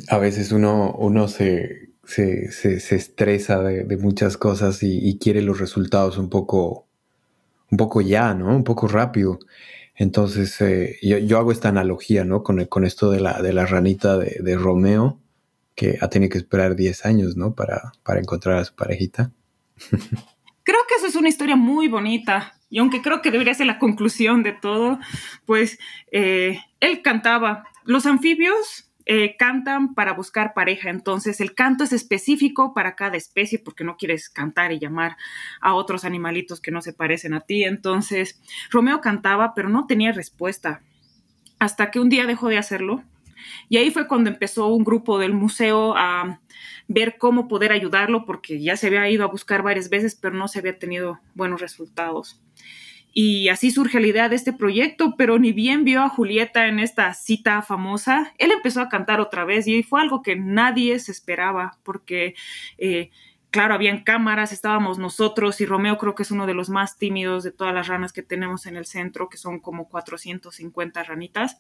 a 0.10 0.18
veces 0.18 0.52
uno, 0.52 0.94
uno 0.98 1.28
se, 1.28 1.90
se, 2.04 2.52
se, 2.52 2.96
estresa 2.96 3.62
de, 3.62 3.98
muchas 3.98 4.38
cosas 4.38 4.80
y, 4.82 5.18
quiere 5.20 5.42
los 5.42 5.60
resultados 5.60 6.18
un 6.18 6.30
poco, 6.30 6.88
un 7.72 7.78
poco 7.78 8.02
ya, 8.02 8.34
¿no? 8.34 8.56
Un 8.56 8.64
poco 8.64 8.88
rápido. 8.88 9.40
Entonces, 9.96 10.60
eh, 10.62 10.98
yo, 11.02 11.38
hago 11.38 11.52
esta 11.52 11.70
analogía, 11.70 12.24
¿no? 12.24 12.44
Con, 12.44 12.64
con 12.66 12.86
esto 12.86 13.10
de 13.12 13.20
la, 13.20 13.42
de 13.42 13.54
la 13.54 13.66
ranita 13.66 14.18
de, 14.18 14.56
Romeo, 14.56 15.20
que 15.76 15.98
ha 16.02 16.10
tenido 16.10 16.32
que 16.32 16.38
esperar 16.38 16.76
10 16.76 17.06
años, 17.06 17.36
¿no? 17.36 17.56
Para, 17.56 17.94
para 18.04 18.20
encontrar 18.20 18.58
a 18.58 18.66
su 18.66 18.76
parejita. 18.76 19.32
Creo 20.64 20.80
que 20.88 20.96
eso 20.96 21.08
es 21.08 21.16
una 21.16 21.30
historia 21.30 21.56
muy 21.56 21.88
bonita. 21.88 22.54
Y 22.70 22.80
aunque 22.80 23.02
creo 23.02 23.22
que 23.22 23.32
debería 23.32 23.54
ser 23.54 23.68
la 23.68 23.80
conclusión 23.80 24.44
de 24.44 24.52
todo, 24.52 25.00
pues 25.46 25.80
eh, 26.12 26.60
él 26.82 27.02
cantaba. 27.02 27.64
Los 27.86 28.06
anfibios 28.06 28.87
eh, 29.10 29.38
cantan 29.38 29.94
para 29.94 30.14
buscar 30.14 30.54
pareja. 30.54 30.90
Entonces, 30.90 31.40
el 31.40 31.56
canto 31.56 31.86
es 31.86 31.94
específico 31.94 32.74
para 32.74 32.96
cada 32.96 33.16
especie 33.16 33.58
porque 33.58 33.86
no 33.86 33.96
quieres 33.96 34.30
cantar 34.30 34.74
y 34.74 34.80
llamar 34.80 35.16
a 35.62 35.74
otros 35.76 36.04
animalitos 36.04 36.60
que 36.60 36.72
no 36.72 36.82
se 36.82 36.92
parecen 36.92 37.34
a 37.34 37.40
ti. 37.40 37.64
Entonces, 37.64 38.42
Romeo 38.70 39.00
cantaba, 39.00 39.54
pero 39.56 39.70
no 39.70 39.88
tenía 39.88 40.12
respuesta. 40.12 40.82
Hasta 41.58 41.90
que 41.90 42.02
un 42.02 42.10
día 42.10 42.26
dejó 42.26 42.50
de 42.50 42.58
hacerlo. 42.58 43.02
Y 43.70 43.78
ahí 43.78 43.92
fue 43.92 44.08
cuando 44.08 44.30
empezó 44.30 44.68
un 44.68 44.84
grupo 44.84 45.20
del 45.20 45.34
museo 45.34 45.96
a 45.96 46.42
ver 46.90 47.18
cómo 47.18 47.48
poder 47.48 47.72
ayudarlo, 47.72 48.26
porque 48.26 48.62
ya 48.62 48.76
se 48.76 48.88
había 48.88 49.10
ido 49.10 49.24
a 49.24 49.32
buscar 49.32 49.64
varias 49.64 49.90
veces, 49.90 50.16
pero 50.16 50.36
no 50.36 50.50
se 50.50 50.60
había 50.60 50.78
tenido 50.78 51.20
buenos 51.34 51.62
resultados. 51.62 52.42
Y 53.20 53.50
así 53.50 53.72
surge 53.72 54.00
la 54.00 54.06
idea 54.06 54.30
de 54.30 54.36
este 54.36 54.54
proyecto, 54.54 55.16
pero 55.18 55.40
ni 55.40 55.52
bien 55.52 55.84
vio 55.84 56.04
a 56.04 56.08
Julieta 56.10 56.68
en 56.68 56.78
esta 56.78 57.16
cita 57.16 57.64
famosa, 57.64 58.32
él 58.38 58.52
empezó 58.52 58.80
a 58.80 58.90
cantar 58.90 59.20
otra 59.20 59.44
vez 59.44 59.66
y 59.68 59.82
fue 59.82 60.02
algo 60.02 60.22
que 60.22 60.36
nadie 60.36 61.00
se 61.00 61.14
esperaba, 61.14 61.80
porque, 61.82 62.36
eh, 62.78 63.10
claro, 63.50 63.74
habían 63.74 64.04
cámaras, 64.04 64.52
estábamos 64.52 65.00
nosotros 65.00 65.60
y 65.62 65.66
Romeo 65.66 65.98
creo 65.98 66.14
que 66.14 66.22
es 66.22 66.30
uno 66.30 66.46
de 66.46 66.54
los 66.54 66.70
más 66.70 67.00
tímidos 67.00 67.44
de 67.44 67.52
todas 67.52 67.74
las 67.74 67.88
ranas 67.88 68.14
que 68.14 68.22
tenemos 68.22 68.68
en 68.68 68.76
el 68.76 68.86
centro, 68.86 69.30
que 69.30 69.38
son 69.38 69.62
como 69.62 69.90
450 69.90 71.02
ranitas, 71.02 71.58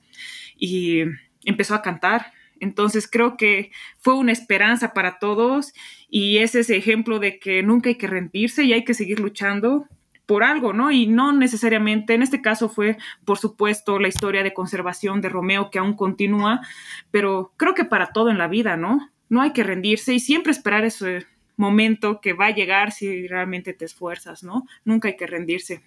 y 0.56 1.06
empezó 1.44 1.74
a 1.74 1.82
cantar. 1.82 2.34
Entonces 2.60 3.10
creo 3.10 3.36
que 3.36 3.72
fue 3.98 4.14
una 4.14 4.32
esperanza 4.32 4.94
para 4.94 5.18
todos 5.18 5.74
y 6.08 6.38
es 6.38 6.54
ese 6.54 6.78
ejemplo 6.78 7.18
de 7.18 7.40
que 7.40 7.64
nunca 7.64 7.90
hay 7.90 7.96
que 7.96 8.06
rendirse 8.06 8.64
y 8.64 8.74
hay 8.74 8.84
que 8.84 8.94
seguir 8.94 9.20
luchando 9.20 9.88
por 10.28 10.44
algo, 10.44 10.74
¿no? 10.74 10.92
Y 10.92 11.08
no 11.08 11.32
necesariamente, 11.34 12.14
en 12.14 12.22
este 12.22 12.42
caso 12.42 12.70
fue, 12.70 12.98
por 13.26 13.40
supuesto, 13.40 13.98
la 13.98 14.10
historia 14.10 14.44
de 14.44 14.54
conservación 14.54 15.22
de 15.22 15.30
Romeo 15.30 15.72
que 15.72 15.80
aún 15.80 15.96
continúa, 15.96 16.62
pero 17.10 17.54
creo 17.58 17.74
que 17.74 17.86
para 17.86 18.12
todo 18.12 18.30
en 18.30 18.38
la 18.38 18.48
vida, 18.48 18.78
¿no? 18.78 19.10
No 19.30 19.42
hay 19.42 19.54
que 19.54 19.64
rendirse 19.64 20.14
y 20.14 20.20
siempre 20.20 20.52
esperar 20.52 20.86
ese 20.86 21.26
momento 21.56 22.22
que 22.22 22.34
va 22.34 22.48
a 22.48 22.56
llegar 22.56 22.92
si 22.92 23.28
realmente 23.28 23.74
te 23.74 23.86
esfuerzas, 23.86 24.44
¿no? 24.44 24.66
Nunca 24.86 25.08
hay 25.08 25.16
que 25.16 25.28
rendirse 25.28 25.82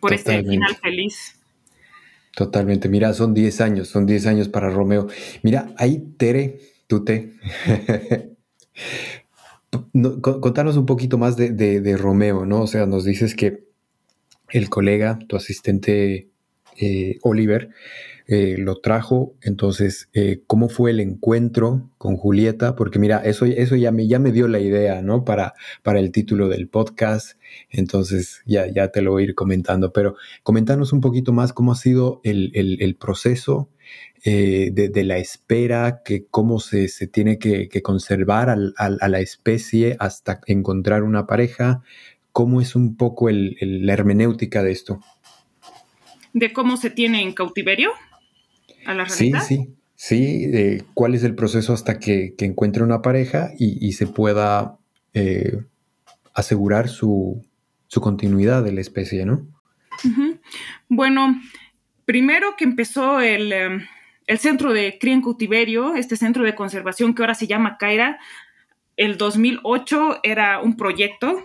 por 0.00 0.12
este 0.12 0.42
final 0.42 0.74
feliz. 0.76 1.38
Totalmente, 2.34 2.88
mira, 2.88 3.12
son 3.12 3.34
10 3.34 3.60
años, 3.60 3.88
son 3.88 4.06
10 4.06 4.26
años 4.26 4.48
para 4.48 4.70
Romeo. 4.70 5.06
Mira, 5.42 5.68
ahí 5.78 6.14
Tere, 6.16 6.60
tú 6.86 7.04
te, 7.04 7.34
contanos 9.70 10.76
un 10.76 10.86
poquito 10.86 11.18
más 11.18 11.36
de, 11.36 11.96
Romeo, 11.96 12.46
¿no? 12.46 12.62
O 12.62 12.66
sea, 12.66 12.86
nos 12.86 13.04
dices 13.04 13.34
que 13.34 13.64
el 14.50 14.68
colega, 14.68 15.18
tu 15.28 15.36
asistente 15.36 16.28
eh, 16.78 17.18
Oliver, 17.22 17.70
eh, 18.26 18.56
lo 18.58 18.80
trajo. 18.80 19.34
Entonces, 19.42 20.08
eh, 20.12 20.42
¿cómo 20.46 20.68
fue 20.68 20.90
el 20.90 21.00
encuentro 21.00 21.90
con 21.98 22.16
Julieta? 22.16 22.76
Porque 22.76 22.98
mira, 22.98 23.18
eso, 23.24 23.44
eso 23.44 23.76
ya, 23.76 23.92
me, 23.92 24.06
ya 24.06 24.18
me 24.18 24.32
dio 24.32 24.48
la 24.48 24.60
idea, 24.60 25.02
¿no? 25.02 25.24
Para, 25.24 25.54
para 25.82 26.00
el 26.00 26.12
título 26.12 26.48
del 26.48 26.68
podcast. 26.68 27.38
Entonces, 27.70 28.42
ya, 28.46 28.66
ya 28.66 28.88
te 28.88 29.02
lo 29.02 29.12
voy 29.12 29.22
a 29.22 29.26
ir 29.26 29.34
comentando. 29.34 29.92
Pero 29.92 30.16
comentanos 30.42 30.92
un 30.92 31.00
poquito 31.00 31.32
más 31.32 31.52
cómo 31.52 31.72
ha 31.72 31.76
sido 31.76 32.20
el, 32.24 32.50
el 32.54 32.96
proceso 32.96 33.70
eh, 34.24 34.70
de, 34.72 35.04
la 35.04 35.18
espera, 35.18 36.02
que 36.04 36.26
cómo 36.26 36.58
se, 36.58 36.88
tiene 37.06 37.38
que, 37.38 37.68
conservar 37.80 38.50
a 38.50 39.08
la 39.08 39.20
especie 39.20 39.96
hasta 40.00 40.40
encontrar 40.46 41.04
una 41.04 41.28
pareja, 41.28 41.82
cómo 42.32 42.60
es 42.60 42.74
un 42.74 42.96
poco 42.96 43.28
la 43.30 43.92
hermenéutica 43.92 44.64
de 44.64 44.72
esto. 44.72 45.00
¿De 46.32 46.52
cómo 46.52 46.76
se 46.76 46.90
tiene 46.90 47.22
en 47.22 47.34
cautiverio 47.34 47.92
a 48.86 48.94
la 48.94 49.08
Sí, 49.08 49.32
sí, 49.46 49.68
sí, 49.94 50.82
cuál 50.94 51.14
es 51.14 51.24
el 51.24 51.34
proceso 51.34 51.72
hasta 51.72 51.98
que, 51.98 52.34
encuentre 52.38 52.82
una 52.82 53.02
pareja 53.02 53.50
y, 53.58 53.92
se 53.92 54.06
pueda 54.06 54.78
eh, 55.14 55.62
asegurar 56.34 56.88
su, 56.88 57.44
continuidad 58.00 58.62
de 58.62 58.72
la 58.72 58.80
especie, 58.80 59.24
¿no? 59.24 59.46
Bueno, 60.88 61.40
primero 62.04 62.54
que 62.56 62.64
empezó 62.64 63.20
el, 63.20 63.52
em, 63.52 63.86
el 64.26 64.38
centro 64.38 64.72
de 64.72 64.98
cría 64.98 65.14
en 65.14 65.22
cautiverio, 65.22 65.94
este 65.94 66.16
centro 66.16 66.44
de 66.44 66.54
conservación 66.54 67.14
que 67.14 67.22
ahora 67.22 67.34
se 67.34 67.46
llama 67.46 67.78
Caira, 67.78 68.18
el 68.96 69.18
2008 69.18 70.20
era 70.22 70.60
un 70.60 70.76
proyecto 70.76 71.44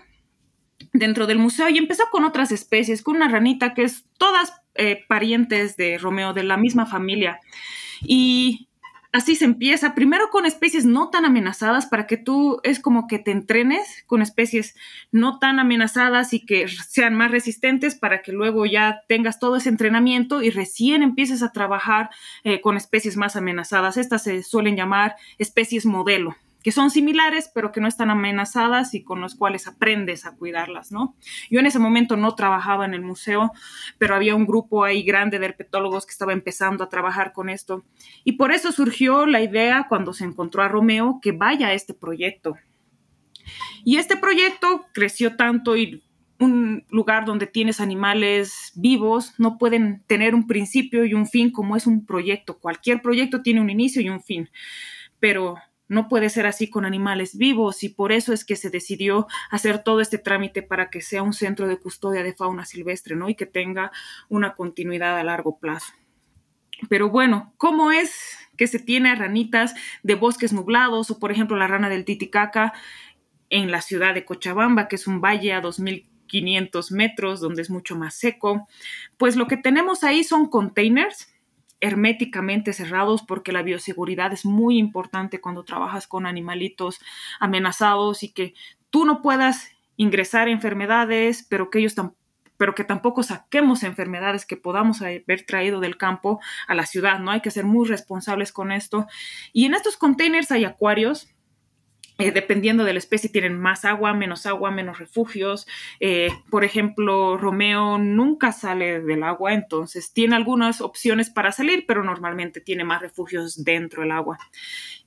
dentro 0.93 1.27
del 1.27 1.37
museo 1.37 1.69
y 1.69 1.77
empezó 1.77 2.05
con 2.11 2.23
otras 2.23 2.51
especies, 2.51 3.03
con 3.03 3.17
una 3.17 3.27
ranita 3.27 3.73
que 3.73 3.83
es 3.83 4.05
todas 4.17 4.60
eh, 4.75 5.03
parientes 5.07 5.77
de 5.77 5.97
Romeo, 5.97 6.33
de 6.33 6.43
la 6.43 6.57
misma 6.57 6.85
familia. 6.85 7.39
Y 8.01 8.69
así 9.11 9.35
se 9.35 9.45
empieza, 9.45 9.93
primero 9.93 10.29
con 10.29 10.45
especies 10.45 10.85
no 10.85 11.09
tan 11.09 11.25
amenazadas 11.25 11.85
para 11.85 12.07
que 12.07 12.17
tú 12.17 12.59
es 12.63 12.79
como 12.79 13.07
que 13.07 13.19
te 13.19 13.31
entrenes 13.31 14.03
con 14.07 14.21
especies 14.21 14.75
no 15.11 15.39
tan 15.39 15.59
amenazadas 15.59 16.33
y 16.33 16.45
que 16.45 16.67
sean 16.67 17.15
más 17.15 17.31
resistentes 17.31 17.95
para 17.95 18.21
que 18.21 18.31
luego 18.31 18.65
ya 18.65 19.01
tengas 19.07 19.39
todo 19.39 19.57
ese 19.57 19.69
entrenamiento 19.69 20.41
y 20.41 20.49
recién 20.49 21.03
empieces 21.03 21.43
a 21.43 21.51
trabajar 21.51 22.09
eh, 22.43 22.61
con 22.61 22.77
especies 22.77 23.17
más 23.17 23.35
amenazadas. 23.35 23.97
Estas 23.97 24.23
se 24.23 24.43
suelen 24.43 24.75
llamar 24.75 25.15
especies 25.37 25.85
modelo 25.85 26.35
que 26.63 26.71
son 26.71 26.91
similares, 26.91 27.51
pero 27.53 27.71
que 27.71 27.81
no 27.81 27.87
están 27.87 28.09
amenazadas 28.09 28.93
y 28.93 29.03
con 29.03 29.21
los 29.21 29.35
cuales 29.35 29.67
aprendes 29.67 30.25
a 30.25 30.35
cuidarlas, 30.35 30.91
¿no? 30.91 31.15
Yo 31.49 31.59
en 31.59 31.65
ese 31.65 31.79
momento 31.79 32.17
no 32.17 32.35
trabajaba 32.35 32.85
en 32.85 32.93
el 32.93 33.01
museo, 33.01 33.51
pero 33.97 34.15
había 34.15 34.35
un 34.35 34.45
grupo 34.45 34.83
ahí 34.83 35.03
grande 35.03 35.39
de 35.39 35.45
herpetólogos 35.45 36.05
que 36.05 36.11
estaba 36.11 36.33
empezando 36.33 36.83
a 36.83 36.89
trabajar 36.89 37.33
con 37.33 37.49
esto. 37.49 37.83
Y 38.23 38.33
por 38.33 38.51
eso 38.51 38.71
surgió 38.71 39.25
la 39.25 39.41
idea 39.41 39.87
cuando 39.89 40.13
se 40.13 40.25
encontró 40.25 40.63
a 40.63 40.67
Romeo 40.67 41.19
que 41.21 41.31
vaya 41.31 41.67
a 41.67 41.73
este 41.73 41.93
proyecto. 41.93 42.55
Y 43.83 43.97
este 43.97 44.15
proyecto 44.15 44.85
creció 44.93 45.35
tanto 45.35 45.75
y 45.75 46.03
un 46.39 46.85
lugar 46.89 47.25
donde 47.25 47.45
tienes 47.45 47.79
animales 47.79 48.71
vivos 48.75 49.35
no 49.37 49.57
pueden 49.57 50.03
tener 50.07 50.33
un 50.33 50.47
principio 50.47 51.05
y 51.05 51.13
un 51.13 51.27
fin 51.27 51.51
como 51.51 51.75
es 51.75 51.85
un 51.85 52.05
proyecto. 52.05 52.57
Cualquier 52.59 53.01
proyecto 53.01 53.41
tiene 53.41 53.61
un 53.61 53.69
inicio 53.69 54.01
y 54.01 54.09
un 54.09 54.21
fin, 54.21 54.49
pero 55.19 55.55
no 55.91 56.07
puede 56.07 56.29
ser 56.29 56.47
así 56.47 56.69
con 56.69 56.85
animales 56.85 57.37
vivos 57.37 57.83
y 57.83 57.89
por 57.89 58.13
eso 58.13 58.31
es 58.31 58.45
que 58.45 58.55
se 58.55 58.69
decidió 58.69 59.27
hacer 59.49 59.83
todo 59.83 59.99
este 59.99 60.17
trámite 60.17 60.63
para 60.63 60.89
que 60.89 61.01
sea 61.01 61.21
un 61.21 61.33
centro 61.33 61.67
de 61.67 61.77
custodia 61.77 62.23
de 62.23 62.33
fauna 62.33 62.65
silvestre, 62.65 63.17
¿no? 63.17 63.27
Y 63.27 63.35
que 63.35 63.45
tenga 63.45 63.91
una 64.29 64.55
continuidad 64.55 65.17
a 65.17 65.23
largo 65.25 65.59
plazo. 65.59 65.91
Pero 66.87 67.09
bueno, 67.09 67.53
¿cómo 67.57 67.91
es 67.91 68.37
que 68.55 68.67
se 68.67 68.79
tiene 68.79 69.13
ranitas 69.15 69.75
de 70.01 70.15
bosques 70.15 70.53
nublados 70.53 71.11
o 71.11 71.19
por 71.19 71.29
ejemplo 71.29 71.57
la 71.57 71.67
rana 71.67 71.89
del 71.89 72.05
Titicaca 72.05 72.71
en 73.49 73.69
la 73.69 73.81
ciudad 73.81 74.13
de 74.13 74.23
Cochabamba, 74.23 74.87
que 74.87 74.95
es 74.95 75.07
un 75.07 75.19
valle 75.19 75.51
a 75.51 75.59
2500 75.59 76.93
metros 76.93 77.41
donde 77.41 77.63
es 77.63 77.69
mucho 77.69 77.97
más 77.97 78.15
seco? 78.15 78.65
Pues 79.17 79.35
lo 79.35 79.45
que 79.47 79.57
tenemos 79.57 80.05
ahí 80.05 80.23
son 80.23 80.47
containers 80.47 81.30
herméticamente 81.81 82.73
cerrados 82.73 83.23
porque 83.23 83.51
la 83.51 83.63
bioseguridad 83.63 84.31
es 84.31 84.45
muy 84.45 84.77
importante 84.77 85.41
cuando 85.41 85.63
trabajas 85.63 86.07
con 86.07 86.25
animalitos 86.25 86.99
amenazados 87.39 88.23
y 88.23 88.29
que 88.29 88.53
tú 88.89 89.05
no 89.05 89.21
puedas 89.21 89.71
ingresar 89.97 90.47
enfermedades, 90.47 91.45
pero 91.49 91.69
que 91.69 91.79
ellos 91.79 91.95
pero 92.57 92.75
que 92.75 92.83
tampoco 92.83 93.23
saquemos 93.23 93.81
enfermedades 93.81 94.45
que 94.45 94.55
podamos 94.55 95.01
haber 95.01 95.47
traído 95.47 95.79
del 95.79 95.97
campo 95.97 96.39
a 96.67 96.75
la 96.75 96.85
ciudad, 96.85 97.17
¿no? 97.17 97.31
Hay 97.31 97.41
que 97.41 97.49
ser 97.49 97.65
muy 97.65 97.87
responsables 97.87 98.51
con 98.51 98.71
esto. 98.71 99.07
Y 99.51 99.65
en 99.65 99.73
estos 99.73 99.97
containers 99.97 100.51
hay 100.51 100.65
acuarios 100.65 101.33
eh, 102.17 102.31
dependiendo 102.31 102.83
de 102.83 102.93
la 102.93 102.99
especie, 102.99 103.29
tienen 103.29 103.59
más 103.59 103.85
agua, 103.85 104.13
menos 104.13 104.45
agua, 104.45 104.71
menos 104.71 104.99
refugios. 104.99 105.67
Eh, 105.99 106.29
por 106.49 106.63
ejemplo, 106.63 107.37
Romeo 107.37 107.97
nunca 107.97 108.51
sale 108.51 109.01
del 109.01 109.23
agua, 109.23 109.53
entonces 109.53 110.13
tiene 110.13 110.35
algunas 110.35 110.81
opciones 110.81 111.29
para 111.29 111.51
salir, 111.51 111.85
pero 111.87 112.03
normalmente 112.03 112.61
tiene 112.61 112.83
más 112.83 113.01
refugios 113.01 113.63
dentro 113.63 114.03
del 114.03 114.11
agua. 114.11 114.37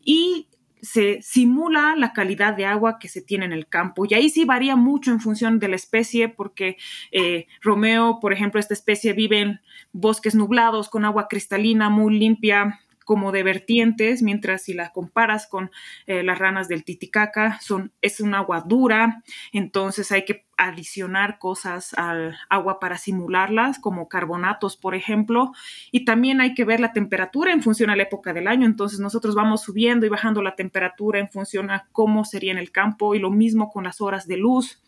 Y 0.04 0.48
se 0.84 1.22
simula 1.22 1.94
la 1.96 2.12
calidad 2.12 2.54
de 2.54 2.66
agua 2.66 2.98
que 2.98 3.08
se 3.08 3.22
tiene 3.22 3.46
en 3.46 3.52
el 3.52 3.66
campo. 3.66 4.04
Y 4.04 4.14
ahí 4.14 4.28
sí 4.28 4.44
varía 4.44 4.76
mucho 4.76 5.10
en 5.10 5.20
función 5.20 5.58
de 5.58 5.68
la 5.68 5.76
especie, 5.76 6.28
porque 6.28 6.76
eh, 7.10 7.46
Romeo, 7.62 8.18
por 8.20 8.32
ejemplo, 8.32 8.60
esta 8.60 8.74
especie 8.74 9.14
vive 9.14 9.40
en 9.40 9.60
bosques 9.92 10.34
nublados 10.34 10.90
con 10.90 11.04
agua 11.04 11.26
cristalina 11.28 11.88
muy 11.88 12.18
limpia, 12.18 12.80
como 13.04 13.32
de 13.32 13.42
vertientes, 13.42 14.22
mientras 14.22 14.64
si 14.64 14.74
la 14.74 14.90
comparas 14.90 15.46
con 15.46 15.70
eh, 16.06 16.22
las 16.22 16.38
ranas 16.38 16.68
del 16.68 16.84
Titicaca, 16.84 17.58
son, 17.60 17.92
es 18.00 18.20
un 18.20 18.34
agua 18.34 18.64
dura, 18.66 19.22
entonces 19.52 20.10
hay 20.12 20.24
que 20.24 20.46
adicionar 20.56 21.38
cosas 21.38 21.94
al 21.94 22.36
agua 22.48 22.78
para 22.78 22.96
simularlas, 22.98 23.78
como 23.78 24.08
carbonatos, 24.08 24.76
por 24.76 24.94
ejemplo, 24.94 25.52
y 25.90 26.04
también 26.04 26.40
hay 26.40 26.54
que 26.54 26.64
ver 26.64 26.80
la 26.80 26.92
temperatura 26.92 27.52
en 27.52 27.62
función 27.62 27.90
a 27.90 27.96
la 27.96 28.04
época 28.04 28.32
del 28.32 28.48
año, 28.48 28.66
entonces 28.66 29.00
nosotros 29.00 29.34
vamos 29.34 29.62
subiendo 29.62 30.06
y 30.06 30.08
bajando 30.08 30.42
la 30.42 30.56
temperatura 30.56 31.18
en 31.18 31.30
función 31.30 31.70
a 31.70 31.88
cómo 31.92 32.24
sería 32.24 32.52
en 32.52 32.58
el 32.58 32.72
campo 32.72 33.14
y 33.14 33.18
lo 33.18 33.30
mismo 33.30 33.70
con 33.70 33.84
las 33.84 34.00
horas 34.00 34.26
de 34.26 34.36
luz. 34.36 34.80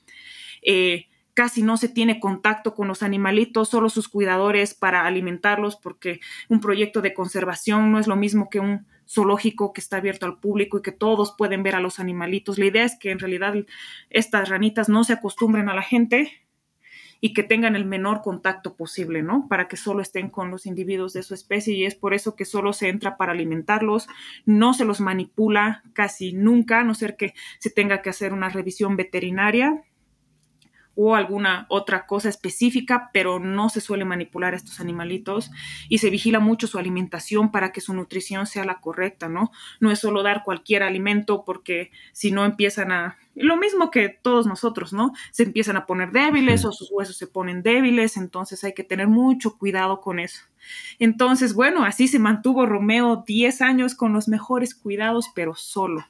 Eh, 0.63 1.07
casi 1.37 1.61
no 1.61 1.77
se 1.77 1.91
tiene 1.91 2.19
contacto 2.19 2.75
con 2.75 2.89
los 2.89 3.03
animalitos, 3.03 3.69
solo 3.69 3.91
sus 3.91 4.09
cuidadores 4.09 4.73
para 4.73 5.05
alimentarlos, 5.05 5.77
porque 5.77 6.21
un 6.49 6.61
proyecto 6.61 7.03
de 7.03 7.13
conservación 7.13 7.93
no 7.93 7.99
es 7.99 8.07
lo 8.07 8.17
mismo 8.17 8.49
que 8.49 8.59
un 8.59 8.87
zoológico 9.07 9.75
que 9.75 9.83
está 9.83 9.99
abierto 9.99 10.25
al 10.25 10.41
público 10.41 10.79
y 10.79 10.83
que 10.83 10.93
todos 10.93 11.35
pueden 11.37 11.63
ver 11.63 11.75
a 11.75 11.81
los 11.81 12.01
animalitos. 12.01 12.59
La 12.59 12.65
idea 12.65 12.85
es 12.85 12.99
que 12.99 13.11
en 13.11 13.19
realidad 13.19 13.55
estas 14.09 14.49
ranitas 14.49 14.89
no 14.89 15.05
se 15.05 15.13
acostumbren 15.13 15.69
a 15.69 15.75
la 15.75 15.83
gente 15.83 16.33
y 17.21 17.35
que 17.35 17.43
tengan 17.43 17.77
el 17.77 17.85
menor 17.85 18.23
contacto 18.23 18.75
posible, 18.75 19.23
¿no? 19.23 19.47
Para 19.47 19.69
que 19.69 19.77
solo 19.77 20.01
estén 20.01 20.31
con 20.31 20.51
los 20.51 20.65
individuos 20.65 21.13
de 21.13 21.23
su 21.23 21.35
especie 21.35 21.75
y 21.75 21.85
es 21.85 21.95
por 21.95 22.15
eso 22.15 22.35
que 22.35 22.47
solo 22.47 22.73
se 22.73 22.89
entra 22.89 23.19
para 23.19 23.33
alimentarlos, 23.33 24.09
no 24.47 24.73
se 24.73 24.87
los 24.87 25.03
manipula 25.03 25.83
casi 25.93 26.33
nunca, 26.33 26.81
a 26.81 26.85
no 26.85 26.95
ser 26.95 27.15
que 27.15 27.35
se 27.59 27.69
tenga 27.69 28.01
que 28.01 28.09
hacer 28.09 28.33
una 28.33 28.49
revisión 28.49 28.97
veterinaria 28.97 29.85
o 30.97 31.15
alguna 31.15 31.67
otra 31.69 32.07
cosa 32.07 32.29
específica, 32.29 33.11
pero 33.13 33.39
no 33.39 33.69
se 33.69 33.81
suele 33.81 34.05
manipular 34.05 34.55
a 34.55 34.57
estos 34.57 34.81
animalitos 34.81 35.51
y 35.89 35.99
se 35.99 36.11
vigila 36.11 36.41
mucho 36.41 36.67
su 36.67 36.79
alimentación 36.79 37.53
para 37.53 37.71
que 37.71 37.81
su 37.81 37.95
nutrición 37.95 38.47
sea 38.47 38.65
la 38.65 38.81
correcta, 38.81 39.29
¿no? 39.29 39.53
No 39.79 39.91
es 39.91 40.01
solo 40.01 40.23
dar 40.23 40.43
cualquier 40.43 40.83
alimento 40.83 41.45
porque 41.45 41.91
si 42.13 42.33
no 42.33 42.45
empiezan 42.45 42.91
a... 42.91 43.19
Lo 43.35 43.59
mismo 43.59 43.91
que 43.91 44.09
todos 44.09 44.47
nosotros, 44.47 44.95
¿no? 44.95 45.13
Se 45.31 45.43
empiezan 45.43 45.77
a 45.77 45.85
poner 45.85 46.11
débiles 46.11 46.65
o 46.65 46.73
sus 46.73 46.91
huesos 46.91 47.19
se 47.19 47.27
ponen 47.27 47.63
débiles, 47.63 48.17
entonces 48.17 48.65
hay 48.65 48.73
que 48.73 48.83
tener 48.83 49.09
mucho 49.09 49.59
cuidado 49.59 50.01
con 50.01 50.19
eso. 50.19 50.41
Entonces, 50.99 51.53
bueno, 51.53 51.85
así 51.85 52.09
se 52.09 52.19
mantuvo 52.19 52.65
Romeo 52.65 53.25
10 53.27 53.61
años 53.61 53.95
con 53.95 54.15
los 54.15 54.29
mejores 54.29 54.75
cuidados, 54.75 55.31
pero 55.35 55.55
solo. 55.55 56.07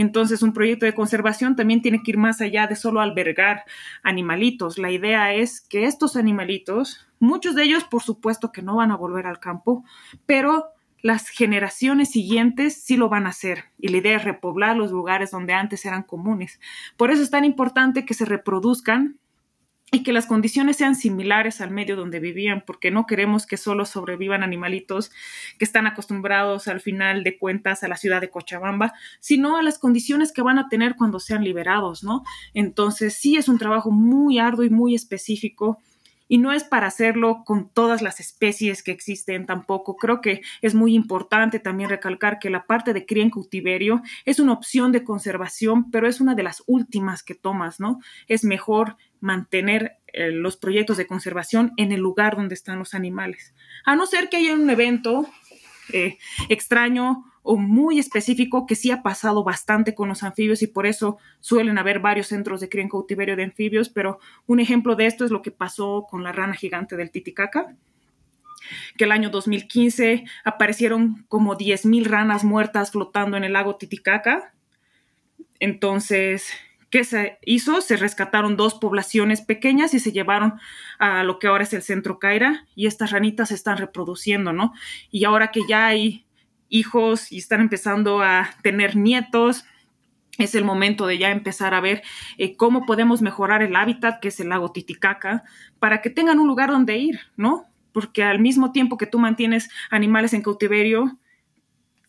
Entonces, 0.00 0.42
un 0.42 0.52
proyecto 0.52 0.86
de 0.86 0.94
conservación 0.94 1.56
también 1.56 1.82
tiene 1.82 2.02
que 2.02 2.12
ir 2.12 2.18
más 2.18 2.40
allá 2.40 2.66
de 2.66 2.76
solo 2.76 3.00
albergar 3.00 3.64
animalitos. 4.02 4.78
La 4.78 4.90
idea 4.90 5.34
es 5.34 5.60
que 5.60 5.84
estos 5.84 6.16
animalitos, 6.16 7.06
muchos 7.18 7.54
de 7.54 7.64
ellos, 7.64 7.84
por 7.84 8.02
supuesto, 8.02 8.50
que 8.50 8.62
no 8.62 8.76
van 8.76 8.90
a 8.90 8.96
volver 8.96 9.26
al 9.26 9.40
campo, 9.40 9.84
pero 10.24 10.70
las 11.02 11.28
generaciones 11.28 12.10
siguientes 12.10 12.82
sí 12.82 12.96
lo 12.96 13.08
van 13.08 13.26
a 13.26 13.30
hacer 13.30 13.64
y 13.78 13.88
la 13.88 13.98
idea 13.98 14.16
es 14.16 14.24
repoblar 14.24 14.76
los 14.76 14.90
lugares 14.90 15.30
donde 15.30 15.54
antes 15.54 15.84
eran 15.84 16.02
comunes. 16.02 16.60
Por 16.96 17.10
eso 17.10 17.22
es 17.22 17.30
tan 17.30 17.44
importante 17.44 18.04
que 18.04 18.14
se 18.14 18.24
reproduzcan 18.24 19.19
y 19.92 20.02
que 20.02 20.12
las 20.12 20.26
condiciones 20.26 20.76
sean 20.76 20.94
similares 20.94 21.60
al 21.60 21.70
medio 21.70 21.96
donde 21.96 22.20
vivían, 22.20 22.62
porque 22.66 22.90
no 22.90 23.06
queremos 23.06 23.46
que 23.46 23.56
solo 23.56 23.84
sobrevivan 23.84 24.42
animalitos 24.42 25.10
que 25.58 25.64
están 25.64 25.86
acostumbrados 25.86 26.68
al 26.68 26.80
final 26.80 27.24
de 27.24 27.38
cuentas 27.38 27.82
a 27.82 27.88
la 27.88 27.96
ciudad 27.96 28.20
de 28.20 28.30
Cochabamba, 28.30 28.92
sino 29.18 29.56
a 29.56 29.62
las 29.62 29.78
condiciones 29.78 30.32
que 30.32 30.42
van 30.42 30.58
a 30.58 30.68
tener 30.68 30.94
cuando 30.96 31.18
sean 31.18 31.44
liberados, 31.44 32.04
¿no? 32.04 32.22
Entonces 32.54 33.14
sí 33.14 33.36
es 33.36 33.48
un 33.48 33.58
trabajo 33.58 33.90
muy 33.90 34.38
arduo 34.38 34.64
y 34.64 34.70
muy 34.70 34.94
específico 34.94 35.78
y 36.30 36.38
no 36.38 36.52
es 36.52 36.62
para 36.62 36.86
hacerlo 36.86 37.42
con 37.44 37.68
todas 37.68 38.02
las 38.02 38.20
especies 38.20 38.84
que 38.84 38.92
existen 38.92 39.46
tampoco. 39.46 39.96
Creo 39.96 40.20
que 40.20 40.42
es 40.62 40.76
muy 40.76 40.94
importante 40.94 41.58
también 41.58 41.90
recalcar 41.90 42.38
que 42.38 42.50
la 42.50 42.66
parte 42.66 42.92
de 42.94 43.04
cría 43.04 43.24
en 43.24 43.30
cautiverio 43.30 44.00
es 44.24 44.38
una 44.38 44.52
opción 44.52 44.92
de 44.92 45.02
conservación, 45.02 45.90
pero 45.90 46.06
es 46.06 46.20
una 46.20 46.36
de 46.36 46.44
las 46.44 46.62
últimas 46.68 47.24
que 47.24 47.34
tomas, 47.34 47.80
¿no? 47.80 47.98
Es 48.28 48.44
mejor 48.44 48.96
mantener 49.20 49.98
eh, 50.12 50.30
los 50.30 50.56
proyectos 50.56 50.96
de 50.96 51.06
conservación 51.06 51.72
en 51.76 51.92
el 51.92 52.00
lugar 52.00 52.36
donde 52.36 52.54
están 52.54 52.78
los 52.78 52.94
animales. 52.94 53.54
A 53.84 53.94
no 53.96 54.06
ser 54.06 54.28
que 54.28 54.38
haya 54.38 54.54
un 54.54 54.68
evento 54.68 55.28
eh, 55.92 56.18
extraño 56.48 57.24
o 57.42 57.56
muy 57.56 57.98
específico 57.98 58.66
que 58.66 58.74
sí 58.74 58.90
ha 58.90 59.02
pasado 59.02 59.44
bastante 59.44 59.94
con 59.94 60.08
los 60.08 60.22
anfibios 60.22 60.62
y 60.62 60.66
por 60.66 60.86
eso 60.86 61.18
suelen 61.40 61.78
haber 61.78 62.00
varios 62.00 62.28
centros 62.28 62.60
de 62.60 62.68
cría 62.68 62.82
en 62.82 62.90
cautiverio 62.90 63.36
de 63.36 63.44
anfibios, 63.44 63.88
pero 63.88 64.18
un 64.46 64.60
ejemplo 64.60 64.94
de 64.94 65.06
esto 65.06 65.24
es 65.24 65.30
lo 65.30 65.42
que 65.42 65.50
pasó 65.50 66.06
con 66.08 66.22
la 66.22 66.32
rana 66.32 66.54
gigante 66.54 66.96
del 66.96 67.10
Titicaca 67.10 67.74
que 68.96 69.04
el 69.04 69.12
año 69.12 69.30
2015 69.30 70.24
aparecieron 70.44 71.24
como 71.28 71.56
10.000 71.56 72.04
ranas 72.04 72.44
muertas 72.44 72.90
flotando 72.90 73.36
en 73.36 73.44
el 73.44 73.54
lago 73.54 73.76
Titicaca. 73.76 74.52
Entonces, 75.58 76.52
¿qué 76.90 77.04
se 77.04 77.38
hizo? 77.42 77.80
Se 77.80 77.96
rescataron 77.96 78.56
dos 78.56 78.74
poblaciones 78.74 79.40
pequeñas 79.40 79.94
y 79.94 80.00
se 80.00 80.12
llevaron 80.12 80.54
a 80.98 81.22
lo 81.22 81.38
que 81.38 81.46
ahora 81.46 81.64
es 81.64 81.72
el 81.72 81.82
centro 81.82 82.18
Caira 82.18 82.66
y 82.74 82.86
estas 82.86 83.12
ranitas 83.12 83.48
se 83.48 83.54
están 83.54 83.78
reproduciendo, 83.78 84.52
¿no? 84.52 84.72
Y 85.10 85.24
ahora 85.24 85.50
que 85.50 85.60
ya 85.68 85.86
hay 85.86 86.26
hijos 86.68 87.32
y 87.32 87.38
están 87.38 87.60
empezando 87.60 88.22
a 88.22 88.50
tener 88.62 88.96
nietos, 88.96 89.64
es 90.38 90.54
el 90.54 90.64
momento 90.64 91.06
de 91.06 91.18
ya 91.18 91.30
empezar 91.30 91.74
a 91.74 91.80
ver 91.80 92.02
eh, 92.38 92.56
cómo 92.56 92.86
podemos 92.86 93.22
mejorar 93.22 93.62
el 93.62 93.76
hábitat, 93.76 94.20
que 94.20 94.28
es 94.28 94.40
el 94.40 94.48
lago 94.48 94.72
Titicaca, 94.72 95.44
para 95.78 96.00
que 96.00 96.10
tengan 96.10 96.38
un 96.38 96.46
lugar 96.46 96.70
donde 96.70 96.96
ir, 96.96 97.20
¿no? 97.36 97.66
Porque 97.92 98.22
al 98.22 98.38
mismo 98.38 98.72
tiempo 98.72 98.96
que 98.96 99.06
tú 99.06 99.18
mantienes 99.18 99.68
animales 99.90 100.32
en 100.32 100.42
cautiverio, 100.42 101.18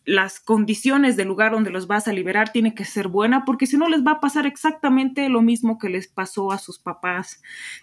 las 0.04 0.40
condiciones 0.40 1.16
del 1.16 1.28
lugar 1.28 1.52
donde 1.52 1.70
los 1.70 1.86
vas 1.86 2.08
a 2.08 2.12
liberar 2.12 2.50
tienen 2.50 2.74
que 2.74 2.84
ser 2.84 3.08
buenas, 3.08 3.44
porque 3.46 3.66
si 3.66 3.76
no 3.76 3.88
les 3.88 4.04
va 4.04 4.12
a 4.12 4.20
pasar 4.20 4.46
exactamente 4.46 5.28
lo 5.28 5.42
mismo 5.42 5.78
que 5.78 5.88
les 5.88 6.08
pasó 6.08 6.52
a 6.52 6.58
sus 6.58 6.78
papás 6.78 7.42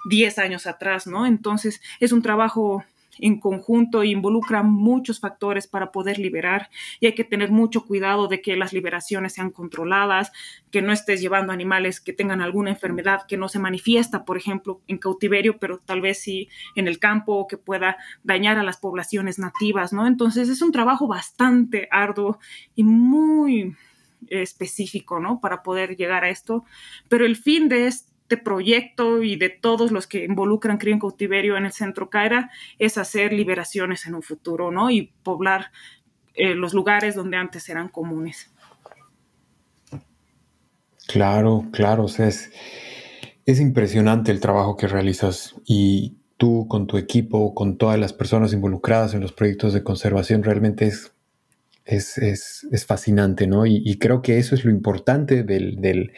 10 0.10 0.40
años 0.40 0.68
atrás, 0.68 1.08
¿no? 1.08 1.26
Entonces 1.26 1.82
es 2.00 2.12
un 2.12 2.22
trabajo 2.22 2.84
en 3.22 3.40
conjunto 3.40 4.04
involucra 4.04 4.64
muchos 4.64 5.20
factores 5.20 5.68
para 5.68 5.92
poder 5.92 6.20
liberar 6.20 6.70
y 7.00 7.06
hay 7.06 7.16
que 7.16 7.24
tener 7.24 7.52
mucho 7.52 7.86
cuidado 7.86 8.28
de 8.28 8.42
que 8.42 8.56
las 8.56 8.74
liberaciones 8.74 9.34
sean 9.34 9.52
controladas, 9.52 10.32
que 10.72 10.82
no 10.82 10.92
estés 10.92 11.22
llevando 11.22 11.54
animales 11.54 12.00
que 12.00 12.14
tengan 12.14 12.42
alguna 12.42 12.72
enfermedad 12.72 13.22
que 13.28 13.38
no 13.38 13.50
se 13.50 13.60
manifiesta, 13.60 14.26
por 14.26 14.38
ejemplo, 14.38 14.82
en 14.88 14.98
cautiverio, 14.98 15.58
pero 15.58 15.80
tal 15.80 16.02
vez 16.02 16.22
sí 16.22 16.50
en 16.76 16.88
el 16.88 17.00
campo 17.00 17.34
o 17.34 17.48
que 17.48 17.58
pueda 17.58 17.98
dañar 18.24 18.58
a 18.58 18.64
las 18.64 18.78
poblaciones 18.78 19.40
nativas, 19.40 19.94
¿no? 19.94 20.08
Entonces 20.08 20.50
es 20.50 20.62
un 20.62 20.72
trabajo 20.72 21.08
bastante 21.08 21.88
arduo 21.92 22.40
y 22.76 22.84
muy 22.84 23.76
específico, 24.28 25.20
¿no? 25.20 25.40
Para 25.40 25.64
poder 25.64 25.96
llegar 25.96 26.24
a 26.24 26.30
esto. 26.30 26.66
Pero 27.08 27.26
el 27.26 27.36
fin 27.36 27.70
de 27.70 27.88
este 27.88 28.09
proyecto 28.38 29.24
y 29.24 29.36
de 29.36 29.50
todos 29.50 29.92
los 29.92 30.08
que 30.08 30.26
involucran 30.26 30.78
cría 30.78 30.94
en 30.94 31.00
cautiverio 31.00 31.58
en 31.58 31.66
el 31.66 31.72
centro 31.72 32.10
Caira 32.10 32.52
es 32.78 32.98
hacer 32.98 33.34
liberaciones 33.34 34.06
en 34.06 34.16
un 34.16 34.22
futuro, 34.22 34.72
¿no? 34.72 34.90
Y 34.90 35.14
poblar 35.24 35.72
eh, 36.36 36.56
los 36.56 36.74
lugares 36.74 37.16
donde 37.16 37.38
antes 37.38 37.68
eran 37.70 37.90
comunes. 37.90 38.52
Claro, 41.08 41.66
claro, 41.72 42.04
o 42.04 42.08
sea, 42.08 42.28
es, 42.28 42.52
es 43.46 43.60
impresionante 43.60 44.32
el 44.32 44.40
trabajo 44.40 44.78
que 44.78 44.88
realizas 44.88 45.56
y 45.66 46.18
tú 46.38 46.68
con 46.70 46.88
tu 46.88 46.98
equipo, 46.98 47.54
con 47.54 47.78
todas 47.78 48.00
las 48.00 48.14
personas 48.14 48.54
involucradas 48.54 49.14
en 49.14 49.22
los 49.22 49.34
proyectos 49.34 49.74
de 49.74 49.84
conservación, 49.84 50.44
realmente 50.44 50.86
es 50.86 51.12
es, 51.90 52.86
fascinante, 52.86 53.48
¿no? 53.48 53.66
Y, 53.66 53.98
creo 53.98 54.22
que 54.22 54.38
eso 54.38 54.56
es 54.56 54.66
lo 54.66 54.72
importante 54.72 55.44
de 55.44 56.12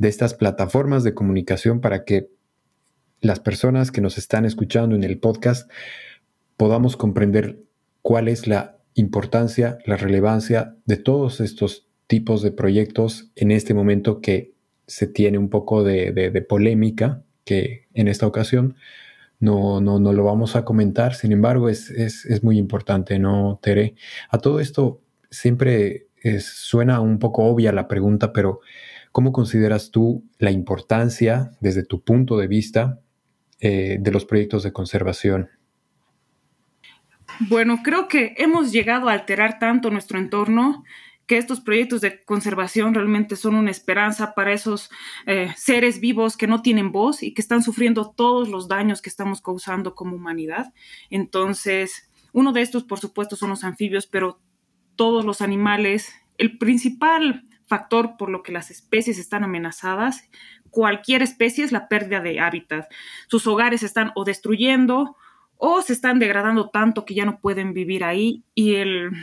estas 0.00 0.34
plataformas 0.34 1.04
de 1.04 1.14
comunicación 1.14 1.80
para 1.80 2.04
que 2.04 2.30
las 3.20 3.40
personas 3.40 3.90
que 3.90 4.00
nos 4.00 4.18
están 4.18 4.44
escuchando 4.44 4.96
en 4.96 5.04
el 5.04 5.18
podcast 5.18 5.70
podamos 6.56 6.96
comprender 6.96 7.62
cuál 8.02 8.28
es 8.28 8.46
la 8.46 8.78
importancia, 8.94 9.78
la 9.86 9.96
relevancia 9.96 10.76
de 10.86 10.96
todos 10.96 11.40
estos 11.40 11.86
tipos 12.06 12.42
de 12.42 12.50
proyectos 12.50 13.30
en 13.36 13.50
este 13.50 13.74
momento 13.74 14.20
que 14.20 14.52
se 14.86 15.06
tiene 15.06 15.38
un 15.38 15.48
poco 15.48 15.84
de, 15.84 16.46
polémica, 16.48 17.22
que 17.44 17.86
en 17.94 18.08
esta 18.08 18.26
ocasión 18.26 18.74
no, 19.38 19.80
no, 19.80 20.00
no 20.00 20.12
lo 20.12 20.24
vamos 20.24 20.56
a 20.56 20.64
comentar, 20.64 21.14
sin 21.14 21.32
embargo 21.32 21.68
es, 21.68 21.90
es, 21.90 22.26
es 22.26 22.42
muy 22.42 22.58
importante, 22.58 23.18
¿no, 23.18 23.60
Tere? 23.62 23.94
A 24.28 24.38
todo 24.38 24.60
esto, 24.60 25.00
siempre 25.30 26.08
suena 26.40 27.00
un 27.00 27.18
poco 27.18 27.44
obvia 27.44 27.72
la 27.72 27.88
pregunta, 27.88 28.32
pero 28.32 28.60
¿cómo 29.12 29.32
consideras 29.32 29.90
tú 29.90 30.24
la 30.38 30.50
importancia, 30.50 31.52
desde 31.60 31.84
tu 31.84 32.02
punto 32.02 32.36
de 32.36 32.46
vista, 32.46 33.00
eh, 33.60 33.98
de 34.00 34.10
los 34.10 34.24
proyectos 34.24 34.62
de 34.62 34.72
conservación? 34.72 35.48
Bueno, 37.48 37.80
creo 37.82 38.08
que 38.08 38.34
hemos 38.36 38.72
llegado 38.72 39.08
a 39.08 39.12
alterar 39.12 39.58
tanto 39.58 39.90
nuestro 39.90 40.18
entorno 40.18 40.84
que 41.26 41.38
estos 41.38 41.60
proyectos 41.60 42.00
de 42.00 42.24
conservación 42.24 42.92
realmente 42.92 43.36
son 43.36 43.54
una 43.54 43.70
esperanza 43.70 44.34
para 44.34 44.52
esos 44.52 44.90
eh, 45.26 45.52
seres 45.56 46.00
vivos 46.00 46.36
que 46.36 46.48
no 46.48 46.60
tienen 46.60 46.90
voz 46.90 47.22
y 47.22 47.32
que 47.32 47.40
están 47.40 47.62
sufriendo 47.62 48.10
todos 48.10 48.48
los 48.48 48.66
daños 48.66 49.00
que 49.00 49.08
estamos 49.08 49.40
causando 49.40 49.94
como 49.94 50.16
humanidad. 50.16 50.74
Entonces, 51.08 52.08
Uno 52.32 52.52
de 52.52 52.62
estos, 52.62 52.84
por 52.84 53.00
supuesto, 53.00 53.34
son 53.34 53.50
los 53.50 53.64
anfibios, 53.64 54.06
pero 54.06 54.40
todos 55.00 55.24
los 55.24 55.40
animales, 55.40 56.12
el 56.36 56.58
principal 56.58 57.48
factor 57.66 58.18
por 58.18 58.28
lo 58.28 58.42
que 58.42 58.52
las 58.52 58.70
especies 58.70 59.18
están 59.18 59.44
amenazadas, 59.44 60.28
cualquier 60.68 61.22
especie 61.22 61.64
es 61.64 61.72
la 61.72 61.88
pérdida 61.88 62.20
de 62.20 62.38
hábitat. 62.38 62.86
Sus 63.26 63.46
hogares 63.46 63.82
están 63.82 64.12
o 64.14 64.24
destruyendo 64.24 65.16
o 65.62 65.82
se 65.82 65.92
están 65.92 66.18
degradando 66.18 66.70
tanto 66.70 67.04
que 67.04 67.12
ya 67.14 67.26
no 67.26 67.38
pueden 67.38 67.74
vivir 67.74 68.02
ahí 68.02 68.42
y 68.54 68.76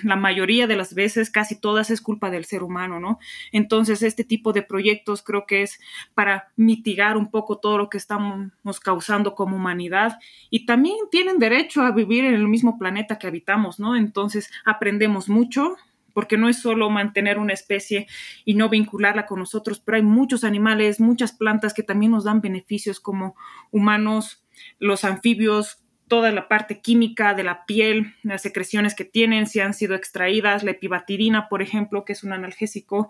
la 0.03 0.15
mayoría 0.15 0.67
de 0.67 0.75
las 0.75 0.93
veces, 0.93 1.31
casi 1.31 1.59
todas, 1.59 1.89
es 1.89 1.99
culpa 1.99 2.29
del 2.29 2.45
ser 2.45 2.61
humano, 2.61 2.99
¿no? 2.99 3.17
Entonces, 3.51 4.03
este 4.03 4.23
tipo 4.23 4.53
de 4.53 4.61
proyectos 4.61 5.23
creo 5.23 5.47
que 5.47 5.63
es 5.63 5.79
para 6.13 6.51
mitigar 6.55 7.17
un 7.17 7.31
poco 7.31 7.57
todo 7.57 7.79
lo 7.79 7.89
que 7.89 7.97
estamos 7.97 8.79
causando 8.83 9.33
como 9.33 9.55
humanidad 9.55 10.19
y 10.51 10.67
también 10.67 10.97
tienen 11.09 11.39
derecho 11.39 11.81
a 11.81 11.91
vivir 11.91 12.23
en 12.23 12.35
el 12.35 12.47
mismo 12.47 12.77
planeta 12.77 13.17
que 13.17 13.25
habitamos, 13.25 13.79
¿no? 13.79 13.95
Entonces, 13.95 14.51
aprendemos 14.63 15.29
mucho, 15.29 15.75
porque 16.13 16.37
no 16.37 16.49
es 16.49 16.59
solo 16.61 16.91
mantener 16.91 17.39
una 17.39 17.53
especie 17.53 18.05
y 18.45 18.53
no 18.53 18.69
vincularla 18.69 19.25
con 19.25 19.39
nosotros, 19.39 19.79
pero 19.79 19.97
hay 19.97 20.03
muchos 20.03 20.43
animales, 20.43 20.99
muchas 20.99 21.31
plantas 21.31 21.73
que 21.73 21.83
también 21.83 22.11
nos 22.11 22.25
dan 22.25 22.41
beneficios 22.41 22.99
como 22.99 23.35
humanos, 23.71 24.43
los 24.77 25.03
anfibios, 25.03 25.83
toda 26.07 26.31
la 26.31 26.47
parte 26.47 26.81
química 26.81 27.33
de 27.33 27.43
la 27.43 27.65
piel, 27.65 28.15
las 28.23 28.41
secreciones 28.41 28.95
que 28.95 29.05
tienen, 29.05 29.47
si 29.47 29.59
han 29.59 29.73
sido 29.73 29.95
extraídas, 29.95 30.63
la 30.63 30.71
epibatidina, 30.71 31.49
por 31.49 31.61
ejemplo, 31.61 32.05
que 32.05 32.13
es 32.13 32.23
un 32.23 32.33
analgésico 32.33 33.09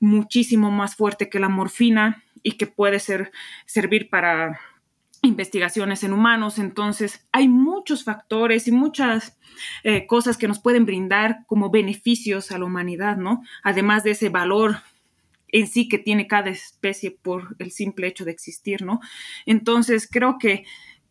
muchísimo 0.00 0.70
más 0.70 0.96
fuerte 0.96 1.28
que 1.28 1.40
la 1.40 1.48
morfina 1.48 2.22
y 2.42 2.52
que 2.52 2.66
puede 2.66 3.00
ser, 3.00 3.32
servir 3.66 4.10
para 4.10 4.60
investigaciones 5.22 6.04
en 6.04 6.12
humanos. 6.12 6.58
Entonces, 6.58 7.26
hay 7.32 7.48
muchos 7.48 8.04
factores 8.04 8.68
y 8.68 8.72
muchas 8.72 9.38
eh, 9.82 10.06
cosas 10.06 10.36
que 10.36 10.48
nos 10.48 10.60
pueden 10.60 10.84
brindar 10.84 11.44
como 11.46 11.70
beneficios 11.70 12.52
a 12.52 12.58
la 12.58 12.66
humanidad, 12.66 13.16
¿no? 13.16 13.42
Además 13.62 14.04
de 14.04 14.12
ese 14.12 14.28
valor 14.28 14.76
en 15.48 15.68
sí 15.68 15.88
que 15.88 15.98
tiene 15.98 16.26
cada 16.26 16.50
especie 16.50 17.12
por 17.12 17.54
el 17.58 17.70
simple 17.70 18.08
hecho 18.08 18.24
de 18.24 18.32
existir, 18.32 18.82
¿no? 18.82 19.00
Entonces, 19.46 20.08
creo 20.10 20.36
que 20.38 20.64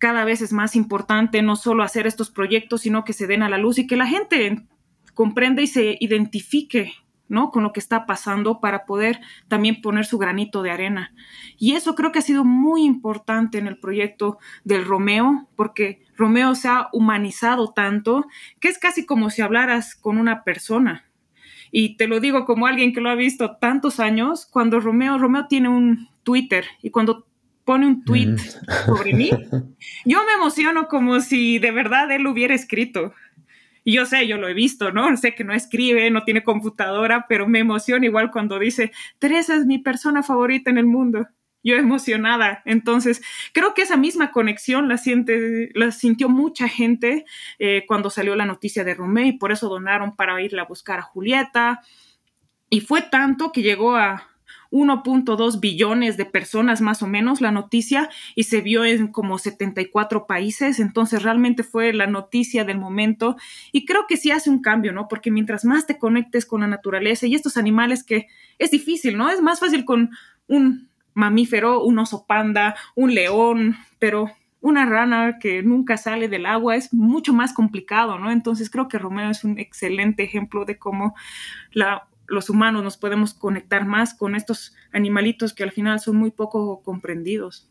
cada 0.03 0.25
vez 0.25 0.41
es 0.41 0.51
más 0.51 0.75
importante 0.75 1.41
no 1.41 1.55
solo 1.55 1.81
hacer 1.81 2.07
estos 2.07 2.29
proyectos, 2.29 2.81
sino 2.81 3.05
que 3.05 3.13
se 3.13 3.25
den 3.25 3.41
a 3.41 3.47
la 3.47 3.57
luz 3.57 3.79
y 3.79 3.87
que 3.87 3.95
la 3.95 4.05
gente 4.05 4.67
comprenda 5.13 5.61
y 5.61 5.67
se 5.67 5.95
identifique 6.01 6.91
¿no? 7.29 7.51
con 7.51 7.63
lo 7.63 7.71
que 7.71 7.79
está 7.79 8.05
pasando 8.05 8.59
para 8.59 8.85
poder 8.85 9.21
también 9.47 9.81
poner 9.81 10.05
su 10.05 10.17
granito 10.17 10.61
de 10.61 10.71
arena. 10.71 11.15
Y 11.57 11.75
eso 11.75 11.95
creo 11.95 12.11
que 12.11 12.19
ha 12.19 12.21
sido 12.21 12.43
muy 12.43 12.83
importante 12.83 13.59
en 13.59 13.65
el 13.65 13.79
proyecto 13.79 14.39
del 14.65 14.83
Romeo, 14.83 15.47
porque 15.55 16.01
Romeo 16.17 16.53
se 16.53 16.67
ha 16.67 16.89
humanizado 16.91 17.71
tanto 17.71 18.25
que 18.59 18.67
es 18.67 18.79
casi 18.79 19.05
como 19.05 19.29
si 19.29 19.41
hablaras 19.41 19.95
con 19.95 20.17
una 20.17 20.43
persona. 20.43 21.05
Y 21.71 21.95
te 21.95 22.07
lo 22.07 22.19
digo 22.19 22.43
como 22.43 22.67
alguien 22.67 22.91
que 22.91 22.99
lo 22.99 23.09
ha 23.09 23.15
visto 23.15 23.55
tantos 23.55 24.01
años, 24.01 24.47
cuando 24.51 24.81
Romeo, 24.81 25.17
Romeo 25.17 25.47
tiene 25.47 25.69
un 25.69 26.09
Twitter 26.23 26.65
y 26.81 26.89
cuando 26.89 27.25
pone 27.65 27.87
un 27.87 28.03
tweet 28.03 28.37
sobre 28.85 29.13
mí, 29.13 29.29
yo 30.05 30.23
me 30.25 30.33
emociono 30.33 30.87
como 30.87 31.21
si 31.21 31.59
de 31.59 31.71
verdad 31.71 32.11
él 32.11 32.23
lo 32.23 32.31
hubiera 32.31 32.53
escrito. 32.53 33.13
Y 33.85 33.93
yo 33.93 34.05
sé, 34.05 34.27
yo 34.27 34.37
lo 34.37 34.47
he 34.47 34.53
visto, 34.53 34.91
¿no? 34.91 35.15
Sé 35.17 35.35
que 35.35 35.43
no 35.43 35.53
escribe, 35.53 36.09
no 36.09 36.23
tiene 36.23 36.43
computadora, 36.43 37.25
pero 37.27 37.47
me 37.47 37.59
emociona 37.59 38.05
igual 38.05 38.31
cuando 38.31 38.57
dice, 38.57 38.93
Teresa 39.19 39.55
es 39.55 39.65
mi 39.65 39.77
persona 39.77 40.23
favorita 40.23 40.69
en 40.69 40.77
el 40.77 40.85
mundo. 40.85 41.27
Yo 41.65 41.75
emocionada. 41.75 42.61
Entonces, 42.65 43.21
creo 43.53 43.73
que 43.73 43.83
esa 43.83 43.97
misma 43.97 44.31
conexión 44.31 44.87
la, 44.89 44.97
siente, 44.97 45.69
la 45.73 45.91
sintió 45.91 46.29
mucha 46.29 46.67
gente 46.67 47.25
eh, 47.59 47.85
cuando 47.87 48.09
salió 48.09 48.35
la 48.35 48.45
noticia 48.45 48.83
de 48.83 48.93
Romeo 48.93 49.25
y 49.25 49.37
por 49.37 49.51
eso 49.51 49.69
donaron 49.69 50.15
para 50.15 50.41
irle 50.41 50.61
a 50.61 50.65
buscar 50.65 50.99
a 50.99 51.03
Julieta. 51.03 51.81
Y 52.69 52.81
fue 52.81 53.01
tanto 53.01 53.51
que 53.51 53.61
llegó 53.61 53.95
a, 53.95 54.32
1.2 54.73 55.59
billones 55.59 56.17
de 56.17 56.25
personas 56.25 56.81
más 56.81 57.03
o 57.03 57.07
menos 57.07 57.41
la 57.41 57.51
noticia 57.51 58.09
y 58.33 58.45
se 58.45 58.61
vio 58.61 58.83
en 58.83 59.09
como 59.09 59.37
74 59.37 60.25
países, 60.25 60.79
entonces 60.79 61.21
realmente 61.21 61.61
fue 61.61 61.93
la 61.93 62.07
noticia 62.07 62.65
del 62.65 62.79
momento 62.79 63.37
y 63.71 63.85
creo 63.85 64.07
que 64.07 64.17
sí 64.17 64.31
hace 64.31 64.49
un 64.49 64.63
cambio, 64.63 64.91
¿no? 64.91 65.07
Porque 65.07 65.29
mientras 65.29 65.63
más 65.63 65.85
te 65.85 65.99
conectes 65.99 66.47
con 66.47 66.61
la 66.61 66.67
naturaleza 66.67 67.27
y 67.27 67.35
estos 67.35 67.55
animales 67.55 68.03
que 68.03 68.27
es 68.57 68.71
difícil, 68.71 69.15
¿no? 69.15 69.29
Es 69.29 69.41
más 69.41 69.59
fácil 69.59 69.85
con 69.85 70.09
un 70.47 70.89
mamífero, 71.13 71.83
un 71.83 71.99
oso 71.99 72.25
panda, 72.25 72.75
un 72.95 73.13
león, 73.13 73.77
pero 73.99 74.31
una 74.59 74.85
rana 74.85 75.37
que 75.37 75.61
nunca 75.61 75.97
sale 75.97 76.29
del 76.29 76.47
agua 76.47 76.75
es 76.75 76.91
mucho 76.93 77.31
más 77.31 77.53
complicado, 77.53 78.17
¿no? 78.17 78.31
Entonces 78.31 78.71
creo 78.71 78.87
que 78.87 78.97
Romeo 78.97 79.29
es 79.29 79.43
un 79.43 79.59
excelente 79.59 80.23
ejemplo 80.23 80.65
de 80.65 80.79
cómo 80.79 81.13
la 81.73 82.07
los 82.27 82.49
humanos 82.49 82.83
nos 82.83 82.97
podemos 82.97 83.33
conectar 83.33 83.85
más 83.85 84.13
con 84.13 84.35
estos 84.35 84.73
animalitos 84.91 85.53
que 85.53 85.63
al 85.63 85.71
final 85.71 85.99
son 85.99 86.15
muy 86.15 86.31
poco 86.31 86.81
comprendidos. 86.81 87.69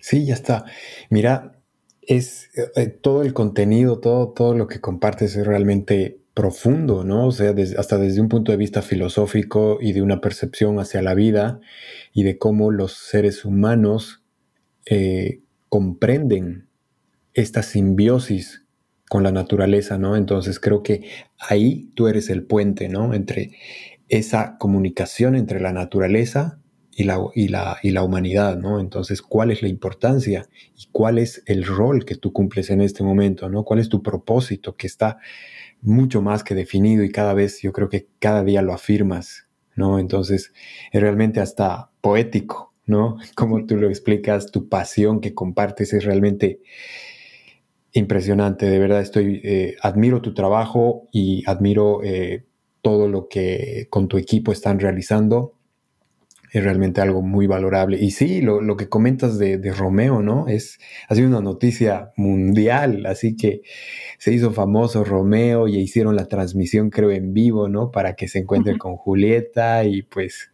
Sí, 0.00 0.26
ya 0.26 0.34
está. 0.34 0.64
Mira, 1.10 1.60
es 2.02 2.50
eh, 2.76 2.86
todo 2.86 3.22
el 3.22 3.32
contenido, 3.34 4.00
todo, 4.00 4.30
todo 4.30 4.54
lo 4.54 4.66
que 4.66 4.80
compartes 4.80 5.36
es 5.36 5.46
realmente 5.46 6.20
profundo, 6.34 7.04
¿no? 7.04 7.26
O 7.26 7.32
sea, 7.32 7.54
hasta 7.76 7.98
desde 7.98 8.20
un 8.20 8.28
punto 8.28 8.52
de 8.52 8.58
vista 8.58 8.82
filosófico 8.82 9.78
y 9.80 9.92
de 9.92 10.02
una 10.02 10.20
percepción 10.20 10.78
hacia 10.78 11.02
la 11.02 11.14
vida 11.14 11.60
y 12.12 12.22
de 12.22 12.38
cómo 12.38 12.70
los 12.70 12.92
seres 12.92 13.44
humanos 13.44 14.22
eh, 14.86 15.42
comprenden 15.68 16.68
esta 17.34 17.62
simbiosis 17.62 18.64
con 19.10 19.24
la 19.24 19.32
naturaleza, 19.32 19.98
¿no? 19.98 20.14
Entonces 20.14 20.60
creo 20.60 20.84
que 20.84 21.02
ahí 21.36 21.90
tú 21.96 22.06
eres 22.06 22.30
el 22.30 22.44
puente, 22.44 22.88
¿no? 22.88 23.12
Entre 23.12 23.50
esa 24.08 24.56
comunicación 24.56 25.34
entre 25.34 25.58
la 25.58 25.72
naturaleza 25.72 26.60
y 26.92 27.02
la, 27.02 27.18
y 27.34 27.48
la, 27.48 27.78
y 27.82 27.90
la 27.90 28.04
humanidad, 28.04 28.56
¿no? 28.56 28.78
Entonces, 28.78 29.20
¿cuál 29.20 29.50
es 29.50 29.62
la 29.62 29.68
importancia 29.68 30.48
y 30.76 30.86
cuál 30.92 31.18
es 31.18 31.42
el 31.46 31.66
rol 31.66 32.04
que 32.04 32.14
tú 32.14 32.32
cumples 32.32 32.70
en 32.70 32.80
este 32.80 33.02
momento, 33.02 33.48
¿no? 33.48 33.64
¿Cuál 33.64 33.80
es 33.80 33.88
tu 33.88 34.00
propósito 34.00 34.76
que 34.76 34.86
está 34.86 35.18
mucho 35.80 36.22
más 36.22 36.44
que 36.44 36.54
definido 36.54 37.02
y 37.02 37.10
cada 37.10 37.34
vez 37.34 37.62
yo 37.62 37.72
creo 37.72 37.88
que 37.88 38.06
cada 38.20 38.44
día 38.44 38.62
lo 38.62 38.72
afirmas, 38.72 39.48
¿no? 39.74 39.98
Entonces, 39.98 40.52
es 40.92 41.00
realmente 41.00 41.40
hasta 41.40 41.90
poético, 42.00 42.74
¿no? 42.86 43.16
Como 43.34 43.66
tú 43.66 43.76
lo 43.76 43.88
explicas, 43.88 44.52
tu 44.52 44.68
pasión 44.68 45.20
que 45.20 45.34
compartes 45.34 45.94
es 45.94 46.04
realmente 46.04 46.60
impresionante, 47.92 48.66
de 48.66 48.78
verdad 48.78 49.00
estoy, 49.00 49.40
eh, 49.42 49.76
admiro 49.82 50.22
tu 50.22 50.34
trabajo 50.34 51.08
y 51.12 51.42
admiro 51.46 52.02
eh, 52.04 52.46
todo 52.82 53.08
lo 53.08 53.28
que 53.28 53.88
con 53.90 54.08
tu 54.08 54.16
equipo 54.16 54.52
están 54.52 54.78
realizando. 54.78 55.54
Es 56.52 56.64
realmente 56.64 57.00
algo 57.00 57.22
muy 57.22 57.46
valorable. 57.46 57.96
Y 58.00 58.10
sí, 58.10 58.40
lo, 58.40 58.76
que 58.76 58.88
comentas 58.88 59.38
de, 59.38 59.72
Romeo, 59.72 60.20
¿no? 60.20 60.48
Es, 60.48 60.80
ha 61.08 61.14
sido 61.14 61.28
una 61.28 61.40
noticia 61.40 62.10
mundial, 62.16 63.06
así 63.06 63.36
que 63.36 63.62
se 64.18 64.32
hizo 64.32 64.52
famoso 64.52 65.04
Romeo 65.04 65.68
y 65.68 65.78
hicieron 65.78 66.16
la 66.16 66.26
transmisión, 66.26 66.90
creo, 66.90 67.12
en 67.12 67.34
vivo, 67.34 67.68
¿no? 67.68 67.92
Para 67.92 68.16
que 68.16 68.26
se 68.26 68.40
encuentre 68.40 68.78
con 68.78 68.96
Julieta 68.96 69.84
y 69.84 70.02
pues... 70.02 70.50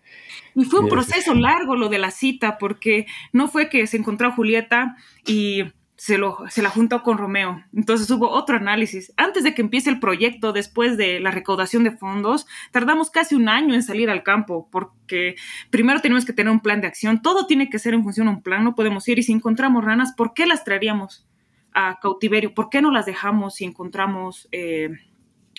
Y 0.55 0.65
fue 0.65 0.81
un 0.81 0.89
proceso 0.91 1.33
largo 1.33 1.77
lo 1.77 1.89
de 1.89 1.99
la 1.99 2.11
cita, 2.11 2.59
porque 2.59 3.07
no 3.33 3.49
fue 3.49 3.71
que 3.71 3.87
se 3.87 3.97
encontró 3.97 4.33
Julieta 4.33 4.97
y 5.27 5.65
se, 5.97 6.19
lo, 6.19 6.39
se 6.49 6.63
la 6.63 6.71
juntó 6.71 7.03
con 7.03 7.19
Romeo. 7.19 7.65
Entonces 7.75 8.11
hubo 8.11 8.29
otro 8.29 8.57
análisis. 8.57 9.13
Antes 9.17 9.45
de 9.45 9.55
que 9.55 9.63
empiece 9.63 9.89
el 9.89 9.99
proyecto, 9.99 10.53
después 10.53 10.97
de 10.97 11.21
la 11.21 11.31
recaudación 11.31 11.85
de 11.85 11.91
fondos, 11.91 12.47
tardamos 12.71 13.11
casi 13.11 13.35
un 13.35 13.49
año 13.49 13.75
en 13.75 13.83
salir 13.83 14.11
al 14.11 14.23
campo, 14.23 14.69
porque 14.71 15.37
primero 15.71 16.01
tenemos 16.01 16.25
que 16.25 16.33
tener 16.33 16.53
un 16.53 16.61
plan 16.61 16.81
de 16.81 16.87
acción. 16.87 17.23
Todo 17.23 17.47
tiene 17.47 17.71
que 17.71 17.79
ser 17.79 17.95
en 17.95 18.03
función 18.03 18.27
de 18.27 18.35
un 18.35 18.43
plan. 18.43 18.63
No 18.63 18.75
podemos 18.75 19.09
ir 19.09 19.19
y 19.19 19.23
si 19.23 19.33
encontramos 19.33 19.85
ranas, 19.85 20.13
¿por 20.15 20.35
qué 20.35 20.47
las 20.47 20.65
traeríamos 20.65 21.27
a 21.73 21.99
cautiverio? 22.01 22.55
¿Por 22.55 22.69
qué 22.69 22.83
no 22.83 22.91
las 22.91 23.07
dejamos 23.07 23.55
si 23.55 23.65
encontramos 23.65 24.49
eh, 24.53 24.91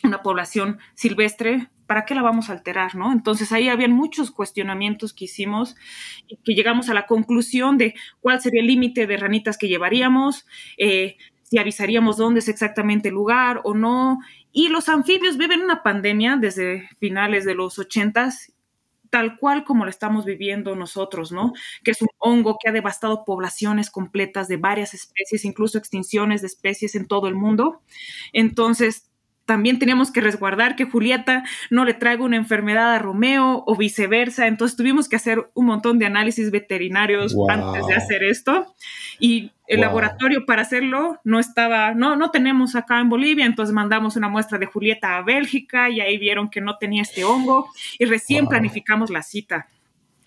una 0.03 0.21
población 0.21 0.79
silvestre? 0.95 1.69
¿para 1.87 2.05
qué 2.05 2.13
la 2.13 2.21
vamos 2.21 2.49
a 2.49 2.53
alterar? 2.53 2.95
¿no? 2.95 3.11
Entonces 3.11 3.51
ahí 3.51 3.69
habían 3.69 3.93
muchos 3.93 4.29
cuestionamientos 4.29 5.13
que 5.13 5.25
hicimos 5.25 5.75
y 6.27 6.37
que 6.37 6.53
llegamos 6.53 6.89
a 6.89 6.93
la 6.93 7.07
conclusión 7.07 7.77
de 7.77 7.95
cuál 8.19 8.41
sería 8.41 8.61
el 8.61 8.67
límite 8.67 9.07
de 9.07 9.17
ranitas 9.17 9.57
que 9.57 9.69
llevaríamos, 9.69 10.45
eh, 10.77 11.17
si 11.43 11.57
avisaríamos 11.57 12.17
dónde 12.17 12.41
es 12.41 12.49
exactamente 12.49 13.07
el 13.07 13.15
lugar 13.15 13.61
o 13.63 13.73
no. 13.73 14.19
Y 14.51 14.67
los 14.67 14.89
anfibios 14.89 15.37
viven 15.37 15.61
una 15.61 15.81
pandemia 15.81 16.35
desde 16.35 16.89
finales 16.99 17.45
de 17.45 17.55
los 17.55 17.79
ochentas 17.79 18.53
tal 19.09 19.37
cual 19.37 19.63
como 19.63 19.85
la 19.85 19.89
estamos 19.89 20.25
viviendo 20.25 20.75
nosotros, 20.75 21.31
¿no? 21.31 21.53
Que 21.81 21.91
es 21.91 22.01
un 22.01 22.09
hongo 22.17 22.57
que 22.61 22.67
ha 22.67 22.73
devastado 22.73 23.23
poblaciones 23.23 23.89
completas 23.89 24.49
de 24.49 24.57
varias 24.57 24.93
especies, 24.93 25.45
incluso 25.45 25.77
extinciones 25.77 26.41
de 26.41 26.47
especies 26.47 26.93
en 26.93 27.07
todo 27.07 27.29
el 27.29 27.35
mundo. 27.35 27.81
Entonces, 28.33 29.09
también 29.47 29.79
teníamos 29.79 30.11
que 30.11 30.19
resguardar 30.19 30.75
que 30.75 30.83
Julieta 30.83 31.45
no 31.69 31.85
le 31.85 31.93
traiga 31.93 32.25
una 32.25 32.35
enfermedad 32.35 32.93
a 32.93 32.99
Romeo 32.99 33.63
o 33.65 33.77
viceversa. 33.77 34.45
Entonces 34.45 34.75
tuvimos 34.75 35.07
que 35.07 35.15
hacer 35.15 35.49
un 35.53 35.67
montón 35.67 35.99
de 35.99 36.05
análisis 36.05 36.51
veterinarios 36.51 37.33
antes 37.49 37.87
de 37.87 37.95
hacer 37.95 38.23
esto. 38.25 38.75
Y 39.19 39.53
el 39.67 39.79
laboratorio 39.79 40.45
para 40.45 40.63
hacerlo 40.63 41.21
no 41.23 41.39
estaba, 41.39 41.93
no, 41.93 42.17
no 42.17 42.29
tenemos 42.29 42.75
acá 42.75 42.99
en 42.99 43.07
Bolivia, 43.07 43.45
entonces 43.45 43.73
mandamos 43.73 44.17
una 44.17 44.27
muestra 44.27 44.57
de 44.57 44.65
Julieta 44.65 45.17
a 45.17 45.23
Bélgica 45.23 45.89
y 45.89 46.01
ahí 46.01 46.17
vieron 46.17 46.49
que 46.49 46.59
no 46.59 46.77
tenía 46.77 47.01
este 47.01 47.23
hongo 47.23 47.69
y 47.97 48.03
recién 48.03 48.47
planificamos 48.47 49.09
la 49.09 49.23
cita. 49.23 49.69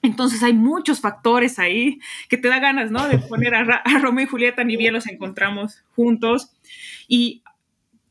Entonces 0.00 0.42
hay 0.42 0.54
muchos 0.54 1.02
factores 1.02 1.58
ahí 1.58 2.00
que 2.30 2.38
te 2.38 2.48
da 2.48 2.58
ganas, 2.58 2.90
¿no? 2.90 3.06
De 3.06 3.18
poner 3.18 3.54
a, 3.54 3.60
a 3.84 3.98
Romeo 3.98 4.24
y 4.24 4.28
Julieta, 4.28 4.64
ni 4.64 4.78
bien 4.78 4.94
los 4.94 5.06
encontramos 5.06 5.84
juntos. 5.94 6.52
Y 7.06 7.42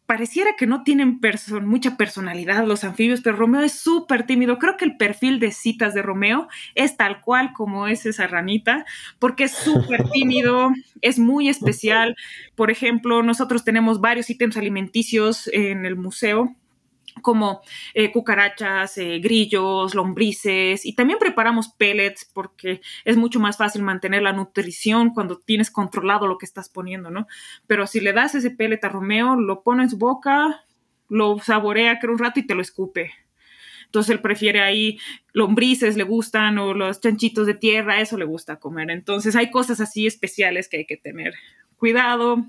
pareciera 0.10 0.56
que 0.58 0.66
no 0.66 0.82
tienen 0.82 1.20
mucha 1.62 1.96
personalidad 1.96 2.66
los 2.66 2.84
anfibios, 2.84 3.22
pero 3.22 3.36
Romeo 3.36 3.62
es 3.62 3.74
súper 3.74 4.26
tímido. 4.26 4.58
Creo 4.58 4.76
que 4.76 4.86
el 4.86 4.98
perfil 4.98 5.40
de 5.40 5.52
citas 5.52 5.94
de 5.94 6.02
Romeo 6.02 6.48
es 6.74 6.98
tal 6.98 7.22
cual 7.22 7.54
como 7.54 7.86
es 7.86 8.08
esa 8.08 8.26
ranita, 8.26 8.88
porque 9.20 9.44
es 9.44 9.52
súper 9.52 10.10
tímido, 10.12 10.72
es 11.04 11.20
muy 11.20 11.48
especial. 11.48 12.16
Por 12.56 12.72
ejemplo, 12.72 13.22
nosotros 13.22 13.64
tenemos 13.64 14.02
varios 14.02 14.32
ítems 14.32 14.58
alimenticios 14.58 15.48
en 15.54 15.86
el 15.86 15.96
museo 15.96 16.56
como 17.20 17.62
eh, 17.94 18.12
cucarachas, 18.12 18.98
eh, 18.98 19.20
grillos, 19.20 19.96
lombrices 19.96 20.86
y 20.86 20.94
también 20.94 21.20
preparamos 21.20 21.70
pellets 21.70 22.26
porque 22.34 22.82
es 23.06 23.18
mucho 23.18 23.40
más 23.40 23.58
fácil 23.58 23.84
mantener 23.84 24.22
la 24.22 24.34
nutrición 24.34 25.12
cuando 25.14 25.40
tienes 25.40 25.72
controlado 25.72 26.28
lo 26.28 26.38
que 26.38 26.46
estás 26.46 26.70
poniendo, 26.70 27.10
¿no? 27.10 27.28
Pero 27.68 27.88
si 27.88 28.00
le 28.00 28.14
das 28.14 28.36
ese 28.36 28.52
pellet 28.52 28.84
a 28.84 28.90
Romeo, 28.90 29.36
lo 29.36 29.64
pone 29.64 29.84
en 29.84 29.90
su 29.90 29.98
boca, 29.98 30.66
lo 31.08 31.40
saborea 31.40 32.00
creo 32.00 32.14
un 32.14 32.20
rato 32.20 32.40
y 32.40 32.48
te 32.48 32.56
lo 32.56 32.62
escupe. 32.62 33.12
Entonces 33.86 34.12
él 34.12 34.22
prefiere 34.22 34.62
ahí 34.62 35.00
lombrices, 35.34 35.98
le 35.98 36.04
gustan, 36.04 36.60
o 36.60 36.76
los 36.76 37.02
chanchitos 37.02 37.48
de 37.48 37.56
tierra, 37.56 38.00
eso 38.00 38.18
le 38.18 38.26
gusta 38.26 38.58
comer. 38.58 38.92
Entonces 38.92 39.36
hay 39.36 39.50
cosas 39.50 39.82
así 39.82 40.06
especiales 40.06 40.70
que 40.70 40.78
hay 40.78 40.86
que 40.86 40.98
tener 40.98 41.34
cuidado. 41.76 42.46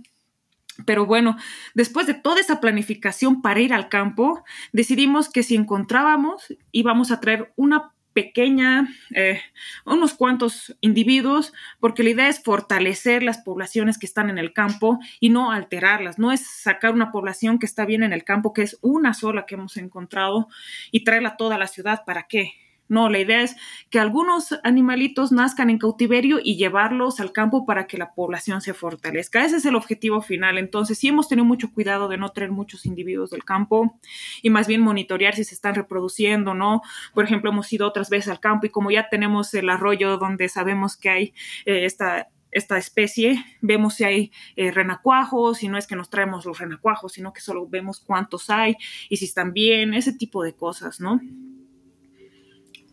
Pero 0.87 1.07
bueno, 1.07 1.37
después 1.75 2.07
de 2.07 2.15
toda 2.15 2.41
esa 2.41 2.61
planificación 2.61 3.43
para 3.43 3.61
ir 3.61 3.73
al 3.73 3.89
campo, 3.89 4.45
decidimos 4.73 5.29
que 5.29 5.43
si 5.43 5.57
encontrábamos 5.57 6.55
íbamos 6.73 7.11
a 7.11 7.21
traer 7.21 7.53
una 7.57 7.93
pequeña, 8.13 8.89
eh, 9.15 9.41
unos 9.87 10.15
cuantos 10.15 10.77
individuos, 10.81 11.53
porque 11.79 12.03
la 12.03 12.11
idea 12.11 12.29
es 12.29 12.43
fortalecer 12.43 13.23
las 13.23 13.39
poblaciones 13.39 13.99
que 13.99 14.07
están 14.07 14.31
en 14.31 14.39
el 14.39 14.53
campo 14.53 14.99
y 15.21 15.31
no 15.31 15.53
alterarlas. 15.53 16.19
No 16.19 16.33
es 16.33 16.47
sacar 16.47 16.93
una 16.93 17.13
población 17.13 17.59
que 17.59 17.67
está 17.67 17.85
bien 17.85 18.03
en 18.03 18.13
el 18.13 18.25
campo, 18.25 18.53
que 18.53 18.63
es 18.63 18.79
una 18.83 19.15
sola 19.15 19.47
que 19.47 19.55
hemos 19.55 19.77
encontrado, 19.77 20.49
y 20.91 21.05
traerla 21.05 21.31
a 21.31 21.37
toda 21.37 21.59
la 21.59 21.69
ciudad. 21.69 22.05
¿Para 22.05 22.25
qué? 22.25 22.53
No, 22.91 23.09
la 23.09 23.21
idea 23.21 23.43
es 23.43 23.55
que 23.89 24.01
algunos 24.01 24.59
animalitos 24.65 25.31
nazcan 25.31 25.71
en 25.71 25.79
cautiverio 25.79 26.41
y 26.43 26.57
llevarlos 26.57 27.21
al 27.21 27.31
campo 27.31 27.65
para 27.65 27.87
que 27.87 27.97
la 27.97 28.15
población 28.15 28.61
se 28.61 28.75
fortalezca. 28.75 29.45
Ese 29.45 29.59
es 29.59 29.65
el 29.65 29.77
objetivo 29.77 30.21
final. 30.23 30.59
Entonces, 30.59 30.99
sí 30.99 31.07
hemos 31.07 31.29
tenido 31.29 31.45
mucho 31.45 31.73
cuidado 31.73 32.09
de 32.09 32.19
no 32.19 32.31
traer 32.31 32.51
muchos 32.51 32.87
individuos 32.87 33.31
del 33.31 33.45
campo 33.45 33.97
y 34.43 34.51
más 34.51 34.67
bien 34.67 34.81
monitorear 34.81 35.37
si 35.37 35.45
se 35.45 35.55
están 35.55 35.77
reproduciendo, 35.77 36.53
¿no? 36.53 36.83
Por 37.15 37.25
ejemplo, 37.25 37.51
hemos 37.51 37.73
ido 37.73 37.87
otras 37.87 38.11
veces 38.11 38.29
al 38.29 38.41
campo 38.41 38.67
y 38.67 38.71
como 38.71 38.91
ya 38.91 39.09
tenemos 39.09 39.55
el 39.55 39.71
arroyo 39.71 40.19
donde 40.19 40.49
sabemos 40.49 40.97
que 40.97 41.11
hay 41.11 41.35
eh, 41.67 41.85
esta 41.85 42.27
esta 42.53 42.77
especie, 42.77 43.45
vemos 43.61 43.95
si 43.95 44.03
hay 44.03 44.33
eh, 44.57 44.73
renacuajos, 44.73 45.63
y 45.63 45.69
no 45.69 45.79
es 45.79 45.87
que 45.87 45.95
nos 45.95 46.11
traemos 46.11 46.45
los 46.45 46.59
renacuajos, 46.59 47.13
sino 47.13 47.33
que 47.33 47.41
solo 47.41 47.69
vemos 47.69 48.01
cuántos 48.01 48.51
hay 48.51 48.75
y 49.09 49.19
si 49.19 49.27
están 49.27 49.53
bien, 49.53 49.95
ese 49.95 50.13
tipo 50.13 50.43
de 50.43 50.55
cosas, 50.55 50.99
¿no? 50.99 51.21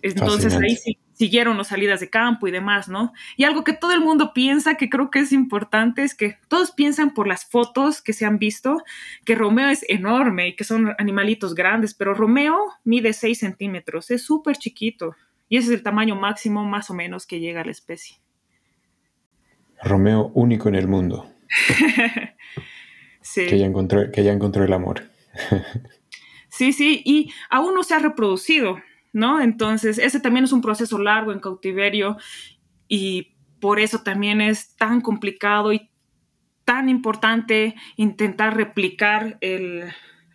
Entonces 0.02 0.56
ahí 0.56 0.76
sí, 0.76 0.98
siguieron 1.14 1.58
las 1.58 1.70
salidas 1.70 2.00
de 2.00 2.10
campo 2.10 2.48
y 2.48 2.52
demás, 2.52 2.88
¿no? 2.88 3.12
Y 3.36 3.44
algo 3.44 3.64
que 3.64 3.74
todo 3.74 3.94
el 3.94 4.02
mundo 4.02 4.34
piensa, 4.34 4.76
que 4.76 4.90
creo 4.90 5.10
que 5.10 5.20
es 5.20 5.32
importante, 5.32 6.04
es 6.04 6.14
que 6.14 6.38
todos 6.48 6.72
piensan 6.72 7.14
por 7.14 7.28
las 7.28 7.46
fotos 7.46 8.02
que 8.02 8.14
se 8.14 8.26
han 8.26 8.38
visto, 8.38 8.84
que 9.26 9.36
Romeo 9.36 9.70
es 9.70 9.84
enorme 9.90 10.50
y 10.50 10.56
que 10.56 10.64
son 10.64 10.94
animalitos 11.00 11.56
grandes, 11.56 11.96
pero 11.96 12.14
Romeo 12.14 12.58
mide 12.84 13.14
6 13.14 13.40
centímetros, 13.40 14.12
es 14.12 14.24
súper 14.24 14.58
chiquito. 14.58 15.16
Y 15.50 15.58
ese 15.58 15.70
es 15.70 15.74
el 15.74 15.84
tamaño 15.84 16.16
máximo 16.16 16.64
más 16.66 16.90
o 16.90 16.94
menos 16.94 17.26
que 17.26 17.40
llega 17.40 17.62
a 17.62 17.66
la 17.66 17.72
especie. 17.72 18.18
Romeo 19.82 20.32
único 20.34 20.70
en 20.70 20.76
el 20.76 20.88
mundo. 20.88 21.32
sí. 23.22 23.46
Que 23.48 23.58
ya 23.58 23.66
encontró, 23.66 24.12
que 24.12 24.24
ya 24.24 24.34
encontró 24.34 24.64
el 24.64 24.74
amor. 24.74 25.04
sí, 26.50 26.74
sí, 26.74 27.02
y 27.06 27.32
aún 27.50 27.74
no 27.74 27.84
se 27.84 27.96
ha 27.96 28.00
reproducido. 28.00 28.78
¿No? 29.18 29.42
Entonces, 29.42 29.98
ese 29.98 30.20
también 30.20 30.46
es 30.46 30.52
un 30.52 30.62
proceso 30.62 31.00
largo 31.00 31.32
en 31.32 31.40
cautiverio 31.40 32.18
y 32.88 33.36
por 33.60 33.80
eso 33.80 34.04
también 34.04 34.42
es 34.42 34.76
tan 34.76 35.02
complicado 35.02 35.74
y 35.74 35.90
tan 36.64 36.88
importante 36.88 37.76
intentar 37.96 38.56
replicar 38.56 39.40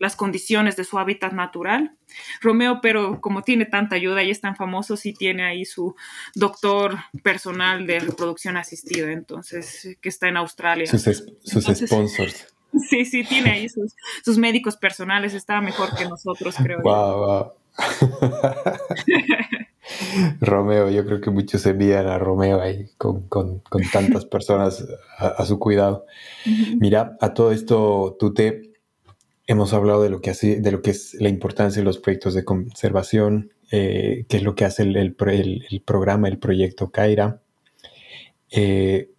las 0.01 0.17
condiciones 0.17 0.75
de 0.75 0.83
su 0.83 0.99
hábitat 0.99 1.33
natural. 1.33 1.97
Romeo, 2.41 2.81
pero 2.83 3.21
como 3.21 3.43
tiene 3.43 3.67
tanta 3.67 3.95
ayuda 3.95 4.25
y 4.25 4.31
es 4.31 4.41
tan 4.41 4.57
famoso, 4.57 4.97
sí 4.97 5.15
tiene 5.15 5.45
ahí 5.45 5.65
su 5.65 5.95
doctor 6.35 6.99
personal 7.23 7.87
de 7.87 8.01
reproducción 8.01 8.57
asistida, 8.57 9.13
entonces, 9.13 9.97
que 10.01 10.09
está 10.09 10.27
en 10.27 10.39
Australia. 10.39 10.87
Sus, 10.87 11.65
sponsors. 11.65 12.49
Sí, 12.89 13.05
sí, 13.05 13.23
tiene 13.23 13.51
ahí 13.51 13.69
sus, 13.69 14.39
médicos 14.39 14.79
personales, 14.79 15.35
está 15.35 15.61
mejor 15.61 15.95
que 15.95 16.07
nosotros, 16.07 16.57
creo. 16.57 16.81
Wow, 16.81 17.53
Romeo, 20.41 20.91
yo 20.91 21.05
creo 21.05 21.21
que 21.21 21.31
muchos 21.31 21.65
envían 21.67 22.07
a 22.07 22.19
Romeo 22.19 22.61
ahí 22.61 22.91
con, 22.99 23.29
tantas 23.93 24.25
personas 24.25 24.87
a, 25.19 25.45
su 25.45 25.59
cuidado. 25.59 26.07
Mira, 26.79 27.17
a 27.21 27.35
todo 27.35 27.53
esto, 27.53 28.17
tú 28.19 28.35
te 28.35 28.73
hemos 29.47 29.73
hablado 29.73 30.03
de 30.03 30.11
lo 30.11 30.21
que 30.21 30.31
hace, 30.31 30.61
de 30.61 30.73
lo 30.73 30.83
que 30.83 30.91
es 30.91 31.15
la 31.15 31.29
importancia 31.29 31.81
de 31.81 31.85
los 31.85 31.99
proyectos 31.99 32.35
de 32.35 32.45
conservación, 32.45 33.53
eh, 33.71 34.27
qué 34.29 34.37
es 34.37 34.43
lo 34.43 34.55
que 34.55 34.65
hace 34.65 34.83
el, 34.83 35.15
programa, 35.85 36.29
el 36.29 36.39
proyecto 36.39 36.91
Kaira. 36.91 37.41
Eh, 38.51 39.11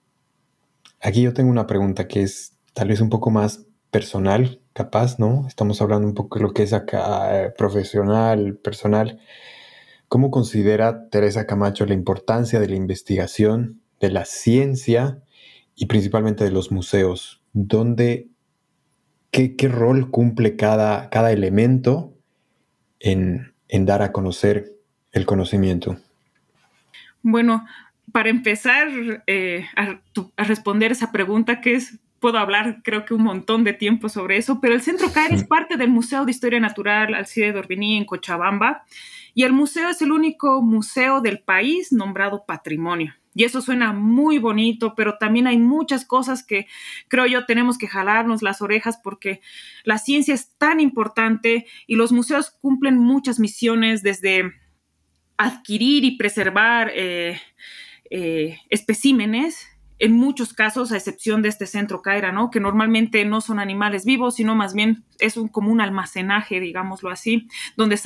aquí 1.01 1.23
yo 1.23 1.33
tengo 1.33 1.49
una 1.49 1.67
pregunta 1.67 2.07
que 2.07 2.21
es 2.21 2.53
tal 2.73 2.89
vez 2.89 3.01
un 3.01 3.09
poco 3.09 3.29
más 3.29 3.65
personal, 3.91 4.61
capaz, 4.73 5.19
¿no? 5.19 5.45
Estamos 5.47 5.81
hablando 5.81 6.07
un 6.07 6.15
poco 6.15 6.39
de 6.39 6.43
lo 6.43 6.53
que 6.53 6.63
es 6.63 6.73
acá 6.73 7.45
eh, 7.45 7.51
profesional, 7.51 8.57
personal. 8.57 9.19
¿Cómo 10.07 10.31
considera 10.31 11.09
Teresa 11.09 11.45
Camacho 11.45 11.85
la 11.85 11.93
importancia 11.93 12.59
de 12.59 12.67
la 12.67 12.75
investigación, 12.75 13.81
de 13.99 14.11
la 14.11 14.25
ciencia 14.25 15.23
y 15.75 15.85
principalmente 15.85 16.43
de 16.43 16.51
los 16.51 16.71
museos? 16.71 17.41
¿Dónde, 17.53 18.29
qué, 19.31 19.55
rol 19.67 20.11
cumple 20.11 20.55
cada, 20.55 21.09
cada 21.09 21.31
elemento 21.31 22.13
en, 22.99 23.53
dar 23.69 24.01
a 24.01 24.11
conocer 24.11 24.71
el 25.11 25.25
conocimiento? 25.25 25.97
Bueno, 27.21 27.65
para 28.11 28.29
empezar 28.29 28.87
eh, 29.27 29.65
a, 29.75 30.01
a, 30.35 30.43
responder 30.43 30.91
esa 30.91 31.11
pregunta, 31.11 31.61
que 31.61 31.75
es 31.75 31.99
puedo 32.23 32.37
hablar 32.37 32.83
creo 32.83 33.03
que 33.03 33.13
un 33.13 33.23
montón 33.23 33.65
de 33.65 33.73
tiempo 33.73 34.07
sobre 34.07 34.37
eso, 34.37 34.61
pero 34.61 34.73
el 34.73 34.81
Centro 34.81 35.11
CAER 35.11 35.33
es 35.33 35.43
parte 35.43 35.75
del 35.75 35.89
Museo 35.89 36.23
de 36.23 36.31
Historia 36.31 36.57
Natural 36.61 37.13
Alcide 37.15 37.51
de 37.51 37.59
Orbini 37.59 37.97
en 37.97 38.05
Cochabamba 38.05 38.85
y 39.33 39.43
el 39.43 39.51
museo 39.51 39.89
es 39.89 40.01
el 40.01 40.13
único 40.13 40.61
museo 40.61 41.19
del 41.19 41.39
país 41.39 41.91
nombrado 41.91 42.45
patrimonio. 42.45 43.13
Y 43.35 43.43
eso 43.43 43.61
suena 43.61 43.91
muy 43.91 44.37
bonito, 44.37 44.95
pero 44.95 45.17
también 45.17 45.47
hay 45.47 45.57
muchas 45.57 46.05
cosas 46.05 46.45
que 46.45 46.65
creo 47.09 47.25
yo 47.25 47.45
tenemos 47.45 47.77
que 47.77 47.89
jalarnos 47.89 48.41
las 48.41 48.61
orejas 48.61 49.01
porque 49.03 49.41
la 49.83 49.97
ciencia 49.97 50.33
es 50.33 50.55
tan 50.57 50.79
importante 50.79 51.65
y 51.87 51.97
los 51.97 52.13
museos 52.13 52.51
cumplen 52.61 52.97
muchas 52.97 53.37
misiones 53.37 54.01
desde 54.01 54.53
adquirir 55.35 56.05
y 56.05 56.15
preservar 56.15 56.89
eh, 56.95 57.37
eh, 58.09 58.59
especímenes 58.69 59.72
en 60.03 60.17
muchos 60.17 60.51
casos, 60.51 60.91
a 60.91 60.97
excepción 60.97 61.41
de 61.41 61.47
este 61.47 61.65
centro 61.65 62.01
Caira, 62.01 62.33
¿no? 62.33 62.51
Que 62.51 62.59
normalmente 62.59 63.23
no 63.23 63.39
son 63.39 63.57
animales 63.57 64.03
vivos, 64.03 64.35
sino 64.35 64.53
más 64.53 64.73
bien 64.73 65.05
es 65.17 65.37
un, 65.37 65.47
como 65.47 65.71
un 65.71 65.79
almacenaje, 65.79 66.59
digámoslo 66.59 67.09
así, 67.09 67.47
donde 67.77 67.97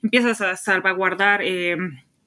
empiezas 0.00 0.40
a 0.40 0.54
salvaguardar 0.54 1.40
eh, 1.42 1.76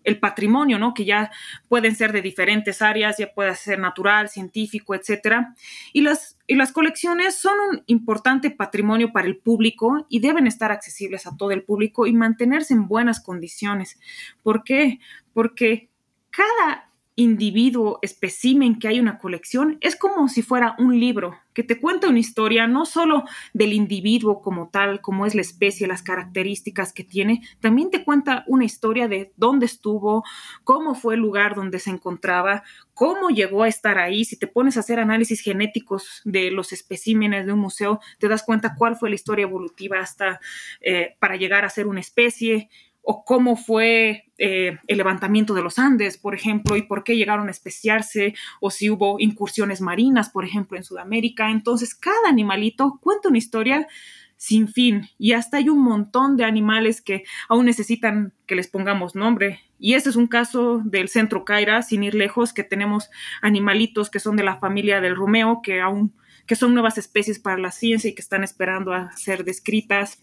el 0.04 0.20
patrimonio, 0.20 0.78
¿no? 0.78 0.94
Que 0.94 1.06
ya 1.06 1.32
pueden 1.70 1.96
ser 1.96 2.12
de 2.12 2.22
diferentes 2.22 2.82
áreas, 2.82 3.18
ya 3.18 3.32
puede 3.34 3.56
ser 3.56 3.80
natural, 3.80 4.28
científico, 4.28 4.94
etcétera. 4.94 5.56
Y 5.94 6.02
las, 6.02 6.38
y 6.46 6.56
las 6.56 6.74
colecciones 6.74 7.40
son 7.40 7.54
un 7.72 7.84
importante 7.86 8.52
patrimonio 8.52 9.14
para 9.14 9.28
el 9.28 9.38
público 9.38 10.06
y 10.10 10.20
deben 10.20 10.48
estar 10.48 10.74
accesibles 10.74 11.26
a 11.28 11.38
todo 11.38 11.52
el 11.52 11.64
público 11.64 12.08
y 12.08 12.14
mantenerse 12.14 12.74
en 12.74 12.90
buenas 12.90 13.22
condiciones. 13.22 13.98
¿Por 14.44 14.66
qué? 14.66 15.00
Porque 15.32 15.88
cada 16.30 16.87
individuo, 17.18 17.98
espécimen 18.04 18.78
que 18.78 18.88
hay 18.88 19.00
una 19.00 19.18
colección, 19.18 19.80
es 19.82 19.96
como 19.96 20.30
si 20.30 20.44
fuera 20.44 20.76
un 20.78 21.00
libro 21.00 21.36
que 21.58 21.64
te 21.64 21.80
cuenta 21.80 22.08
una 22.08 22.20
historia 22.20 22.68
no 22.68 22.86
solo 22.86 23.24
del 23.54 23.74
individuo 23.74 24.44
como 24.44 24.70
tal, 24.70 25.02
como 25.02 25.26
es 25.26 25.34
la 25.34 25.42
especie, 25.42 25.88
las 25.88 26.04
características 26.04 26.94
que 26.94 27.04
tiene, 27.04 27.42
también 27.60 27.90
te 27.90 28.04
cuenta 28.04 28.44
una 28.46 28.66
historia 28.66 29.08
de 29.08 29.34
dónde 29.36 29.66
estuvo, 29.66 30.24
cómo 30.64 30.94
fue 30.94 31.16
el 31.16 31.22
lugar 31.22 31.56
donde 31.56 31.80
se 31.80 31.90
encontraba, 31.90 32.62
cómo 32.94 33.30
llegó 33.30 33.64
a 33.64 33.68
estar 33.68 33.98
ahí. 33.98 34.24
Si 34.24 34.38
te 34.38 34.46
pones 34.46 34.78
a 34.78 34.82
hacer 34.82 35.00
análisis 35.00 35.42
genéticos 35.42 36.22
de 36.24 36.52
los 36.52 36.72
especímenes 36.72 37.48
de 37.48 37.54
un 37.54 37.60
museo, 37.60 38.00
te 38.20 38.28
das 38.28 38.44
cuenta 38.44 38.76
cuál 38.76 38.96
fue 38.96 39.10
la 39.10 39.16
historia 39.16 39.44
evolutiva 39.44 40.00
hasta 40.00 40.40
eh, 40.82 41.16
para 41.18 41.38
llegar 41.38 41.66
a 41.66 41.72
ser 41.72 41.88
una 41.88 42.02
especie, 42.02 42.70
o 43.10 43.24
cómo 43.24 43.56
fue 43.56 44.26
eh, 44.38 44.80
el 44.86 44.98
levantamiento 44.98 45.54
de 45.54 45.62
los 45.62 45.80
Andes, 45.80 46.18
por 46.18 46.36
ejemplo, 46.36 46.76
y 46.76 46.82
por 46.82 47.06
qué 47.06 47.16
llegaron 47.16 47.48
a 47.48 47.52
especiarse, 47.52 48.36
o 48.60 48.70
si 48.70 48.90
hubo 48.90 49.16
incursiones 49.18 49.80
marinas, 49.80 50.30
por 50.30 50.44
ejemplo, 50.44 50.76
en 50.76 50.84
Sudamérica. 50.84 51.50
Entonces, 51.50 51.96
cada 51.96 52.28
animalito 52.28 53.00
cuenta 53.02 53.30
una 53.30 53.38
historia 53.38 53.88
sin 54.36 54.68
fin 54.68 55.08
y 55.18 55.32
hasta 55.32 55.56
hay 55.56 55.70
un 55.70 55.82
montón 55.82 56.36
de 56.36 56.44
animales 56.44 57.02
que 57.02 57.24
aún 57.48 57.66
necesitan 57.66 58.34
que 58.46 58.56
les 58.56 58.68
pongamos 58.68 59.16
nombre. 59.16 59.62
Y 59.80 59.94
ese 59.94 60.10
es 60.10 60.18
un 60.18 60.28
caso 60.28 60.82
del 60.84 61.08
centro 61.08 61.46
Caira, 61.46 61.84
sin 61.84 62.04
ir 62.04 62.14
lejos, 62.14 62.52
que 62.52 62.66
tenemos 62.66 63.10
animalitos 63.42 64.10
que 64.10 64.20
son 64.20 64.36
de 64.36 64.44
la 64.44 64.58
familia 64.58 65.00
del 65.00 65.16
Romeo, 65.16 65.62
que 65.64 65.80
aún 65.80 66.14
que 66.46 66.58
son 66.58 66.74
nuevas 66.74 66.98
especies 66.98 67.40
para 67.40 67.58
la 67.58 67.72
ciencia 67.72 68.10
y 68.10 68.16
que 68.16 68.22
están 68.22 68.44
esperando 68.44 68.92
a 68.92 69.14
ser 69.14 69.46
descritas. 69.46 70.20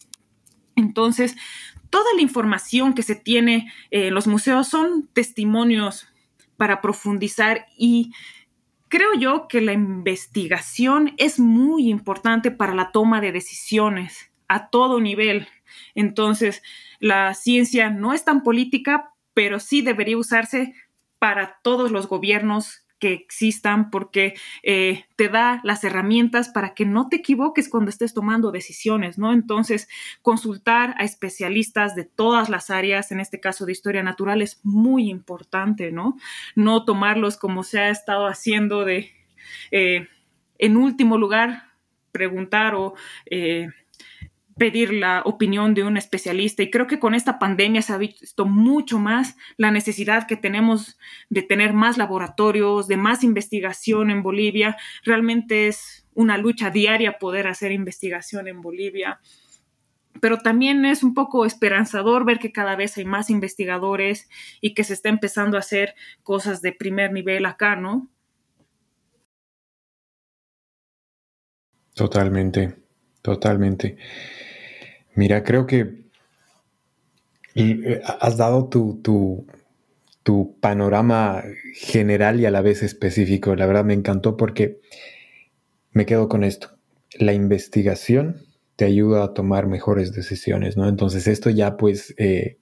Entonces, 0.76 1.36
toda 1.94 2.12
la 2.16 2.22
información 2.22 2.92
que 2.92 3.04
se 3.04 3.14
tiene 3.14 3.72
en 3.92 4.12
los 4.12 4.26
museos 4.26 4.66
son 4.66 5.06
testimonios 5.12 6.08
para 6.56 6.80
profundizar 6.80 7.66
y 7.78 8.10
creo 8.88 9.14
yo 9.16 9.46
que 9.46 9.60
la 9.60 9.74
investigación 9.74 11.14
es 11.18 11.38
muy 11.38 11.88
importante 11.88 12.50
para 12.50 12.74
la 12.74 12.90
toma 12.90 13.20
de 13.20 13.30
decisiones 13.30 14.32
a 14.48 14.70
todo 14.70 14.98
nivel. 14.98 15.46
Entonces, 15.94 16.64
la 16.98 17.32
ciencia 17.34 17.90
no 17.90 18.12
es 18.12 18.24
tan 18.24 18.42
política, 18.42 19.12
pero 19.32 19.60
sí 19.60 19.80
debería 19.80 20.18
usarse 20.18 20.74
para 21.20 21.60
todos 21.62 21.92
los 21.92 22.08
gobiernos 22.08 22.83
que 22.98 23.12
existan 23.12 23.90
porque 23.90 24.34
eh, 24.62 25.04
te 25.16 25.28
da 25.28 25.60
las 25.64 25.84
herramientas 25.84 26.48
para 26.48 26.74
que 26.74 26.86
no 26.86 27.08
te 27.08 27.16
equivoques 27.16 27.68
cuando 27.68 27.90
estés 27.90 28.14
tomando 28.14 28.50
decisiones, 28.50 29.18
¿no? 29.18 29.32
Entonces, 29.32 29.88
consultar 30.22 30.94
a 30.98 31.04
especialistas 31.04 31.94
de 31.94 32.04
todas 32.04 32.48
las 32.48 32.70
áreas, 32.70 33.12
en 33.12 33.20
este 33.20 33.40
caso 33.40 33.66
de 33.66 33.72
historia 33.72 34.02
natural, 34.02 34.42
es 34.42 34.60
muy 34.62 35.10
importante, 35.10 35.92
¿no? 35.92 36.16
No 36.54 36.84
tomarlos 36.84 37.36
como 37.36 37.62
se 37.62 37.80
ha 37.80 37.90
estado 37.90 38.26
haciendo 38.26 38.84
de, 38.84 39.10
eh, 39.70 40.08
en 40.58 40.76
último 40.76 41.18
lugar, 41.18 41.72
preguntar 42.12 42.74
o... 42.74 42.94
Eh, 43.26 43.68
pedir 44.56 44.92
la 44.92 45.22
opinión 45.24 45.74
de 45.74 45.82
un 45.82 45.96
especialista 45.96 46.62
y 46.62 46.70
creo 46.70 46.86
que 46.86 46.98
con 46.98 47.14
esta 47.14 47.38
pandemia 47.38 47.82
se 47.82 47.92
ha 47.92 47.98
visto 47.98 48.46
mucho 48.46 48.98
más 48.98 49.36
la 49.56 49.70
necesidad 49.70 50.26
que 50.26 50.36
tenemos 50.36 50.98
de 51.28 51.42
tener 51.42 51.72
más 51.72 51.98
laboratorios, 51.98 52.86
de 52.86 52.96
más 52.96 53.24
investigación 53.24 54.10
en 54.10 54.22
Bolivia. 54.22 54.76
Realmente 55.02 55.66
es 55.66 56.06
una 56.14 56.38
lucha 56.38 56.70
diaria 56.70 57.18
poder 57.18 57.48
hacer 57.48 57.72
investigación 57.72 58.46
en 58.46 58.60
Bolivia. 58.60 59.20
Pero 60.20 60.38
también 60.38 60.84
es 60.84 61.02
un 61.02 61.12
poco 61.12 61.44
esperanzador 61.44 62.24
ver 62.24 62.38
que 62.38 62.52
cada 62.52 62.76
vez 62.76 62.96
hay 62.96 63.04
más 63.04 63.30
investigadores 63.30 64.28
y 64.60 64.74
que 64.74 64.84
se 64.84 64.94
está 64.94 65.08
empezando 65.08 65.56
a 65.56 65.60
hacer 65.60 65.94
cosas 66.22 66.62
de 66.62 66.72
primer 66.72 67.12
nivel 67.12 67.46
acá, 67.46 67.74
¿no? 67.74 68.08
Totalmente, 71.94 72.83
totalmente. 73.24 73.96
Mira, 75.14 75.42
creo 75.44 75.66
que 75.66 76.04
eh, 77.54 78.02
has 78.20 78.36
dado 78.36 78.68
tu, 78.68 79.00
tu, 80.22 80.58
panorama 80.60 81.42
general 81.74 82.38
y 82.40 82.44
a 82.46 82.50
la 82.50 82.60
vez 82.60 82.82
específico. 82.82 83.56
La 83.56 83.66
verdad 83.66 83.84
me 83.84 83.94
encantó 83.94 84.36
porque 84.36 84.80
me 85.92 86.04
quedo 86.04 86.28
con 86.28 86.44
esto. 86.44 86.76
La 87.18 87.32
investigación 87.32 88.42
te 88.76 88.84
ayuda 88.84 89.24
a 89.24 89.32
tomar 89.32 89.68
mejores 89.68 90.12
decisiones, 90.12 90.76
¿no? 90.76 90.86
Entonces 90.86 91.26
esto 91.26 91.48
ya 91.48 91.78
pues 91.78 92.14
eh, 92.18 92.58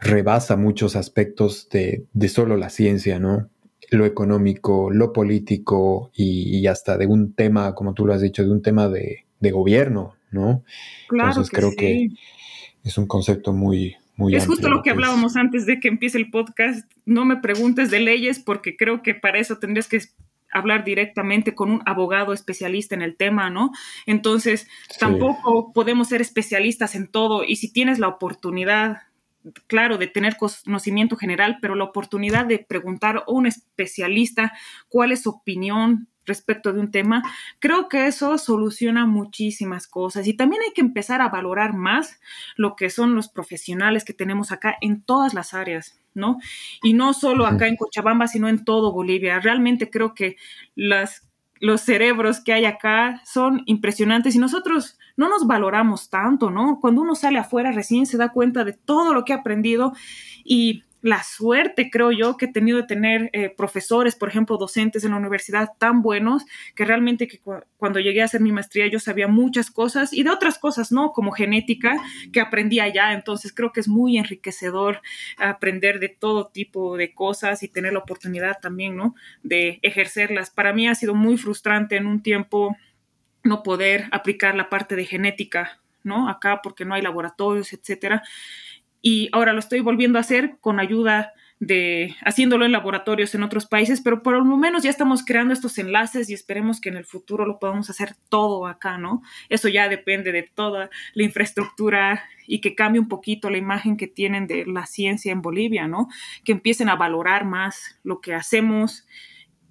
rebasa 0.00 0.56
muchos 0.56 0.96
aspectos 0.96 1.68
de, 1.70 2.06
solo 2.28 2.56
la 2.56 2.70
ciencia, 2.70 3.20
¿no? 3.20 3.50
Lo 3.90 4.04
económico, 4.04 4.90
lo 4.90 5.12
político 5.12 6.10
y, 6.12 6.66
hasta 6.66 6.96
de 6.98 7.06
un 7.06 7.34
tema, 7.34 7.74
como 7.76 7.94
tú 7.94 8.06
lo 8.06 8.14
has 8.14 8.22
dicho, 8.22 8.42
de 8.42 8.50
un 8.50 8.62
tema 8.62 8.88
de, 8.88 9.26
de 9.42 9.50
gobierno, 9.50 10.14
¿no? 10.30 10.62
Claro 11.08 11.30
Entonces 11.30 11.50
creo 11.50 11.72
que 11.76 12.08
es 12.84 12.96
un 12.96 13.06
concepto 13.06 13.52
muy, 13.52 13.96
muy 14.16 14.34
Es 14.34 14.46
justo 14.46 14.70
lo 14.70 14.82
que 14.82 14.90
hablábamos 14.90 15.36
antes 15.36 15.66
de 15.66 15.80
que 15.80 15.88
empiece 15.88 16.16
el 16.16 16.30
podcast. 16.30 16.90
No 17.04 17.24
me 17.24 17.36
preguntes 17.36 17.90
de 17.90 18.00
leyes 18.00 18.38
porque 18.38 18.76
creo 18.76 19.02
que 19.02 19.14
para 19.14 19.38
eso 19.38 19.58
tendrías 19.58 19.88
que 19.88 20.00
hablar 20.52 20.84
directamente 20.84 21.54
con 21.54 21.70
un 21.70 21.82
abogado 21.86 22.32
especialista 22.32 22.94
en 22.94 23.02
el 23.02 23.16
tema, 23.16 23.50
¿no? 23.50 23.72
Entonces, 24.06 24.68
tampoco 25.00 25.72
podemos 25.72 26.08
ser 26.08 26.20
especialistas 26.20 26.94
en 26.94 27.08
todo 27.08 27.42
y 27.42 27.56
si 27.56 27.72
tienes 27.72 27.98
la 27.98 28.08
oportunidad, 28.08 28.98
claro, 29.66 29.98
de 29.98 30.06
tener 30.06 30.36
conocimiento 30.36 31.16
general, 31.16 31.58
pero 31.60 31.74
la 31.74 31.84
oportunidad 31.84 32.46
de 32.46 32.58
preguntar 32.58 33.16
a 33.16 33.24
un 33.26 33.46
especialista 33.46 34.52
cuál 34.88 35.10
es 35.10 35.22
su 35.22 35.30
opinión 35.30 36.06
respecto 36.26 36.72
de 36.72 36.80
un 36.80 36.90
tema, 36.90 37.22
creo 37.58 37.88
que 37.88 38.06
eso 38.06 38.38
soluciona 38.38 39.06
muchísimas 39.06 39.86
cosas 39.86 40.26
y 40.26 40.34
también 40.34 40.62
hay 40.62 40.72
que 40.72 40.80
empezar 40.80 41.20
a 41.20 41.28
valorar 41.28 41.74
más 41.74 42.20
lo 42.56 42.76
que 42.76 42.90
son 42.90 43.14
los 43.14 43.28
profesionales 43.28 44.04
que 44.04 44.12
tenemos 44.12 44.52
acá 44.52 44.76
en 44.80 45.02
todas 45.02 45.34
las 45.34 45.54
áreas, 45.54 46.00
¿no? 46.14 46.38
Y 46.82 46.94
no 46.94 47.12
solo 47.14 47.46
acá 47.46 47.66
en 47.66 47.76
Cochabamba, 47.76 48.28
sino 48.28 48.48
en 48.48 48.64
todo 48.64 48.92
Bolivia. 48.92 49.40
Realmente 49.40 49.90
creo 49.90 50.14
que 50.14 50.36
las, 50.74 51.28
los 51.60 51.80
cerebros 51.80 52.40
que 52.40 52.52
hay 52.52 52.64
acá 52.64 53.22
son 53.24 53.62
impresionantes 53.66 54.34
y 54.34 54.38
nosotros 54.38 54.98
no 55.16 55.28
nos 55.28 55.46
valoramos 55.46 56.10
tanto, 56.10 56.50
¿no? 56.50 56.78
Cuando 56.80 57.02
uno 57.02 57.14
sale 57.14 57.38
afuera 57.38 57.72
recién 57.72 58.06
se 58.06 58.16
da 58.16 58.30
cuenta 58.30 58.64
de 58.64 58.72
todo 58.72 59.14
lo 59.14 59.24
que 59.24 59.32
ha 59.32 59.36
aprendido 59.36 59.92
y 60.44 60.84
la 61.02 61.24
suerte, 61.24 61.90
creo 61.90 62.12
yo, 62.12 62.36
que 62.36 62.46
he 62.46 62.52
tenido 62.52 62.78
de 62.78 62.86
tener 62.86 63.28
eh, 63.32 63.50
profesores, 63.50 64.14
por 64.14 64.28
ejemplo, 64.28 64.56
docentes 64.56 65.02
en 65.02 65.10
la 65.10 65.16
universidad 65.16 65.70
tan 65.76 66.00
buenos 66.00 66.44
que 66.76 66.84
realmente 66.84 67.26
que 67.26 67.40
cuando 67.76 67.98
llegué 67.98 68.22
a 68.22 68.26
hacer 68.26 68.40
mi 68.40 68.52
maestría 68.52 68.86
yo 68.86 69.00
sabía 69.00 69.26
muchas 69.26 69.72
cosas 69.72 70.12
y 70.12 70.22
de 70.22 70.30
otras 70.30 70.58
cosas, 70.58 70.92
¿no? 70.92 71.12
Como 71.12 71.32
genética 71.32 71.96
que 72.32 72.40
aprendí 72.40 72.78
allá. 72.78 73.12
Entonces 73.14 73.52
creo 73.52 73.72
que 73.72 73.80
es 73.80 73.88
muy 73.88 74.16
enriquecedor 74.16 75.02
aprender 75.38 75.98
de 75.98 76.08
todo 76.08 76.46
tipo 76.46 76.96
de 76.96 77.12
cosas 77.12 77.64
y 77.64 77.68
tener 77.68 77.92
la 77.92 77.98
oportunidad 77.98 78.60
también, 78.60 78.94
¿no? 78.96 79.16
De 79.42 79.80
ejercerlas. 79.82 80.50
Para 80.50 80.72
mí 80.72 80.86
ha 80.86 80.94
sido 80.94 81.16
muy 81.16 81.36
frustrante 81.36 81.96
en 81.96 82.06
un 82.06 82.22
tiempo 82.22 82.76
no 83.42 83.64
poder 83.64 84.06
aplicar 84.12 84.54
la 84.54 84.70
parte 84.70 84.94
de 84.94 85.04
genética, 85.04 85.80
¿no? 86.04 86.28
Acá 86.28 86.60
porque 86.62 86.84
no 86.84 86.94
hay 86.94 87.02
laboratorios, 87.02 87.72
etcétera 87.72 88.22
y 89.02 89.28
ahora 89.32 89.52
lo 89.52 89.58
estoy 89.58 89.80
volviendo 89.80 90.18
a 90.18 90.22
hacer 90.22 90.56
con 90.60 90.80
ayuda 90.80 91.32
de 91.58 92.16
haciéndolo 92.24 92.64
en 92.64 92.72
laboratorios 92.72 93.36
en 93.36 93.44
otros 93.44 93.66
países, 93.66 94.00
pero 94.00 94.22
por 94.24 94.34
lo 94.34 94.44
menos 94.56 94.82
ya 94.82 94.90
estamos 94.90 95.24
creando 95.24 95.52
estos 95.52 95.78
enlaces 95.78 96.28
y 96.28 96.34
esperemos 96.34 96.80
que 96.80 96.88
en 96.88 96.96
el 96.96 97.04
futuro 97.04 97.46
lo 97.46 97.60
podamos 97.60 97.88
hacer 97.88 98.16
todo 98.28 98.66
acá, 98.66 98.98
¿no? 98.98 99.22
Eso 99.48 99.68
ya 99.68 99.88
depende 99.88 100.32
de 100.32 100.42
toda 100.42 100.90
la 101.14 101.22
infraestructura 101.22 102.24
y 102.48 102.60
que 102.60 102.74
cambie 102.74 103.00
un 103.00 103.08
poquito 103.08 103.48
la 103.48 103.58
imagen 103.58 103.96
que 103.96 104.08
tienen 104.08 104.48
de 104.48 104.66
la 104.66 104.86
ciencia 104.86 105.30
en 105.30 105.40
Bolivia, 105.40 105.86
¿no? 105.86 106.08
Que 106.44 106.50
empiecen 106.50 106.88
a 106.88 106.96
valorar 106.96 107.44
más 107.44 108.00
lo 108.02 108.20
que 108.20 108.34
hacemos, 108.34 109.06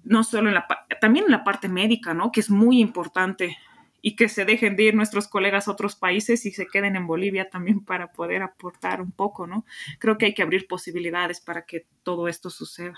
no 0.02 0.24
solo 0.24 0.48
en 0.48 0.54
la, 0.54 0.66
también 0.98 1.26
en 1.26 1.32
la 1.32 1.44
parte 1.44 1.68
médica, 1.68 2.14
¿no? 2.14 2.32
Que 2.32 2.40
es 2.40 2.48
muy 2.48 2.80
importante 2.80 3.58
y 4.02 4.16
que 4.16 4.28
se 4.28 4.44
dejen 4.44 4.74
de 4.74 4.82
ir 4.82 4.94
nuestros 4.94 5.28
colegas 5.28 5.68
a 5.68 5.70
otros 5.70 5.94
países 5.94 6.44
y 6.44 6.50
se 6.50 6.66
queden 6.66 6.96
en 6.96 7.06
Bolivia 7.06 7.48
también 7.48 7.84
para 7.84 8.12
poder 8.12 8.42
aportar 8.42 9.00
un 9.00 9.12
poco, 9.12 9.46
¿no? 9.46 9.64
Creo 10.00 10.18
que 10.18 10.26
hay 10.26 10.34
que 10.34 10.42
abrir 10.42 10.66
posibilidades 10.66 11.40
para 11.40 11.64
que 11.64 11.86
todo 12.02 12.26
esto 12.26 12.50
suceda. 12.50 12.94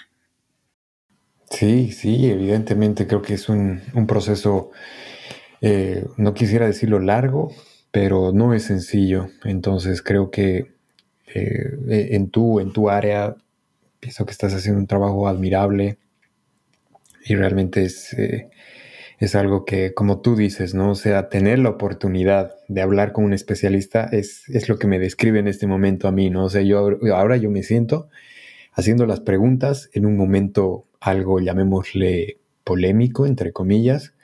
Sí, 1.50 1.92
sí, 1.92 2.30
evidentemente 2.30 3.06
creo 3.06 3.20
que 3.20 3.34
es 3.34 3.50
un, 3.50 3.82
proceso, 4.08 4.70
eh, 5.60 6.06
no 6.16 6.32
quisiera 6.32 6.66
decirlo 6.66 6.98
largo, 6.98 7.52
pero 7.90 8.32
no 8.32 8.54
es 8.54 8.64
sencillo. 8.64 9.28
Entonces 9.44 10.00
creo 10.00 10.30
que 10.30 10.74
eh, 11.26 12.08
en, 12.12 12.30
tu, 12.30 12.60
en 12.60 12.72
tu 12.72 12.88
área 12.88 13.36
pienso 14.00 14.24
que 14.24 14.32
estás 14.32 14.54
haciendo 14.54 14.80
un 14.80 14.86
trabajo 14.86 15.28
admirable 15.28 15.98
y 17.26 17.34
realmente 17.34 17.84
es... 17.84 18.14
Eh, 18.14 18.48
es 19.18 19.34
algo 19.34 19.64
que, 19.64 19.94
como 19.94 20.20
tú 20.20 20.36
dices, 20.36 20.74
¿no? 20.74 20.90
O 20.90 20.94
sea, 20.94 21.28
tener 21.28 21.58
la 21.58 21.70
oportunidad 21.70 22.54
de 22.68 22.82
hablar 22.82 23.12
con 23.12 23.24
un 23.24 23.32
especialista 23.32 24.08
es, 24.10 24.48
es 24.48 24.68
lo 24.68 24.78
que 24.78 24.86
me 24.86 24.98
describe 24.98 25.38
en 25.38 25.48
este 25.48 25.66
momento 25.66 26.08
a 26.08 26.12
mí, 26.12 26.30
¿no? 26.30 26.44
O 26.44 26.50
sea, 26.50 26.62
yo 26.62 26.98
ahora 27.14 27.36
yo 27.36 27.50
me 27.50 27.62
siento 27.62 28.08
haciendo 28.72 29.06
las 29.06 29.20
preguntas 29.20 29.88
en 29.92 30.04
un 30.04 30.16
momento 30.16 30.86
algo, 31.00 31.40
llamémosle 31.40 32.38
polémico, 32.64 33.26
entre 33.26 33.52
comillas, 33.52 34.14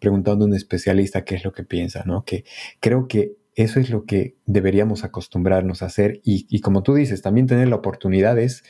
preguntando 0.00 0.44
a 0.44 0.48
un 0.48 0.54
especialista 0.54 1.24
qué 1.24 1.36
es 1.36 1.44
lo 1.44 1.52
que 1.52 1.62
piensa, 1.62 2.02
¿no? 2.04 2.24
Que 2.24 2.44
creo 2.80 3.06
que 3.06 3.36
eso 3.54 3.80
es 3.80 3.90
lo 3.90 4.04
que 4.04 4.34
deberíamos 4.46 5.04
acostumbrarnos 5.04 5.82
a 5.82 5.86
hacer 5.86 6.20
y, 6.24 6.60
como 6.60 6.82
tú 6.82 6.94
dices, 6.94 7.22
también 7.22 7.46
tener 7.46 7.68
la 7.68 7.76
oportunidad 7.76 8.38
es, 8.38 8.64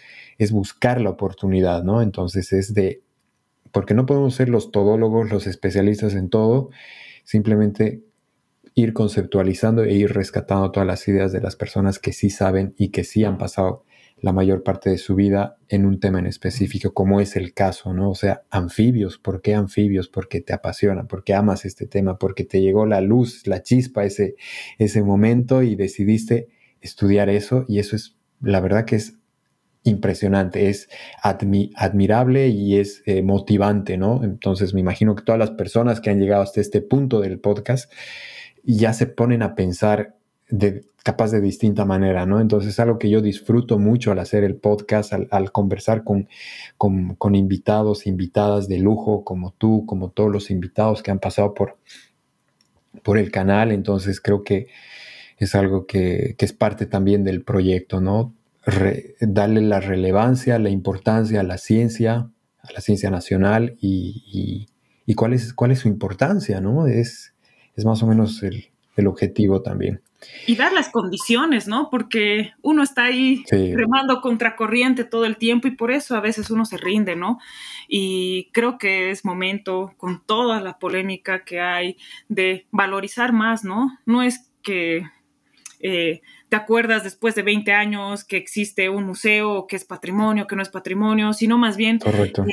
buscar 0.51 1.01
la 1.01 1.11
oportunidad, 1.11 1.85
¿no? 1.85 2.03
Entonces 2.03 2.53
es 2.53 2.75
de, 2.75 3.01
porque 3.73 3.95
no 3.95 4.07
podemos 4.07 4.35
ser 4.35 4.49
los 4.49 4.71
todólogos, 4.71 5.31
los 5.31 5.47
especialistas 5.47 6.15
en 6.15 6.29
todo, 6.29 6.71
simplemente 7.25 8.03
ir 8.75 8.93
conceptualizando 8.93 9.85
e 9.85 9.95
ir 9.95 10.13
rescatando 10.13 10.71
todas 10.71 10.87
las 10.87 11.07
ideas 11.09 11.33
de 11.33 11.41
las 11.41 11.57
personas 11.57 11.99
que 11.99 12.13
sí 12.13 12.31
saben 12.31 12.75
y 12.79 12.89
que 12.89 13.05
sí 13.05 13.25
han 13.25 13.39
pasado 13.39 13.85
la 14.23 14.33
mayor 14.33 14.63
parte 14.63 14.89
de 14.89 14.99
su 14.99 15.17
vida 15.17 15.59
en 15.69 15.85
un 15.85 15.99
tema 15.99 16.21
en 16.21 16.27
específico, 16.27 16.95
como 16.95 17.21
es 17.21 17.35
el 17.35 17.55
caso, 17.55 17.93
¿no? 17.93 18.11
O 18.11 18.15
sea, 18.15 18.45
anfibios, 18.51 19.19
¿por 19.19 19.43
qué 19.43 19.55
anfibios? 19.55 20.09
Porque 20.09 20.41
te 20.41 20.53
apasiona, 20.53 21.09
porque 21.09 21.35
amas 21.35 21.65
este 21.65 21.87
tema, 21.87 22.19
porque 22.19 22.45
te 22.45 22.61
llegó 22.61 22.87
la 22.87 23.01
luz, 23.01 23.47
la 23.49 23.65
chispa 23.65 24.05
ese, 24.05 24.37
ese 24.79 25.03
momento 25.03 25.63
y 25.63 25.75
decidiste 25.75 26.49
estudiar 26.81 27.29
eso 27.31 27.65
y 27.67 27.81
eso 27.81 27.97
es, 27.97 28.17
la 28.41 28.61
verdad 28.61 28.85
que 28.85 28.97
es 28.97 29.19
impresionante, 29.85 30.69
es 30.69 30.89
admirable 31.23 32.49
y 32.49 32.77
es 32.77 33.03
eh, 33.07 33.23
motivante, 33.23 33.97
¿no? 33.97 34.23
Entonces 34.23 34.75
me 34.75 34.81
imagino 34.81 35.15
que 35.15 35.25
todas 35.25 35.39
las 35.39 35.51
personas 35.51 36.01
que 36.01 36.11
han 36.11 36.21
llegado 36.21 36.43
hasta 36.43 36.61
este 36.61 36.81
punto 36.81 37.21
del 37.21 37.41
podcast 37.41 37.93
ya 38.65 38.93
se 38.93 39.07
ponen 39.07 39.43
a 39.43 39.55
pensar 39.55 40.15
de, 40.49 40.85
capaz 41.03 41.33
de 41.33 41.41
distinta 41.41 41.85
manera, 41.85 42.27
¿no? 42.27 42.41
Entonces 42.41 42.71
es 42.71 42.81
algo 42.81 42.99
que 42.99 43.11
yo 43.11 43.21
disfruto 43.21 43.79
mucho 43.79 44.13
al 44.13 44.19
hacer 44.19 44.45
el 44.45 44.57
podcast, 44.57 45.13
al, 45.13 45.53
conversar 45.53 46.05
con, 46.05 46.29
con, 46.79 47.35
invitados, 47.35 48.07
invitadas 48.07 48.69
de 48.69 48.79
lujo 48.79 49.25
como 49.25 49.53
tú, 49.53 49.85
como 49.87 50.11
todos 50.11 50.31
los 50.31 50.51
invitados 50.51 51.03
que 51.03 51.11
han 51.11 51.19
pasado 51.19 51.55
por, 51.55 51.79
por 53.03 53.19
el 53.19 53.31
canal. 53.31 53.73
Entonces 53.73 54.21
creo 54.21 54.45
que 54.45 54.69
es 55.39 55.55
algo 55.55 55.87
que, 55.87 56.37
es 56.39 56.53
parte 56.53 56.87
también 56.87 57.25
del 57.25 57.43
proyecto, 57.43 58.01
¿no? 58.01 58.33
Darle 59.21 59.61
la 59.61 59.81
relevancia, 59.81 60.59
la 60.59 60.71
importancia 60.71 61.41
a 61.41 61.45
la 61.45 61.59
ciencia, 61.59 62.31
a 62.61 62.73
la 62.73 62.81
ciencia 62.81 63.11
nacional 63.11 63.77
y, 63.81 64.69
cuál, 65.17 65.33
es, 65.33 65.53
cuál 65.53 65.73
es 65.73 65.81
su 65.81 65.89
importancia, 65.89 66.61
¿no? 66.61 66.87
Es, 66.87 67.35
es 67.75 67.85
más 67.85 68.03
o 68.03 68.07
menos 68.07 68.43
el, 68.43 68.73
el 68.97 69.07
objetivo 69.07 69.63
también. 69.63 70.03
Y 70.47 70.57
dar 70.57 70.73
las 70.73 70.89
condiciones, 70.89 71.67
¿no? 71.67 71.89
Porque 71.91 72.53
uno 72.63 72.83
está 72.83 73.05
ahí 73.05 73.45
remando 73.51 74.21
contracorriente 74.21 75.05
todo 75.05 75.25
el 75.25 75.37
tiempo 75.37 75.67
y 75.67 75.73
por 75.73 75.91
eso 75.91 76.15
a 76.15 76.21
veces 76.21 76.51
uno 76.51 76.65
se 76.65 76.77
rinde, 76.77 77.17
¿no? 77.17 77.39
Y 77.89 78.51
creo 78.53 78.79
que 78.79 79.11
es 79.11 79.25
momento, 79.25 79.95
con 79.97 80.25
toda 80.25 80.61
la 80.61 80.79
polémica 80.79 81.45
que 81.45 81.61
hay, 81.61 81.97
de 82.29 82.67
valorizar 82.71 83.33
más, 83.33 83.65
¿no? 83.65 83.99
No 84.07 84.23
es 84.23 84.51
que 84.63 85.07
eh, 85.83 86.23
te 86.49 86.57
acuerdas 86.57 87.03
después 87.03 87.35
de 87.35 87.43
20 87.43 87.73
años 87.73 88.25
que 88.25 88.37
existe 88.37 88.89
un 88.89 89.05
museo, 89.05 89.67
que 89.67 89.77
es 89.77 89.85
patrimonio, 89.85 90.47
que 90.47 90.55
no 90.55 90.63
es 90.63 90.69
patrimonio, 90.69 91.33
sino 91.33 91.59
más 91.59 91.77
bien 91.77 91.99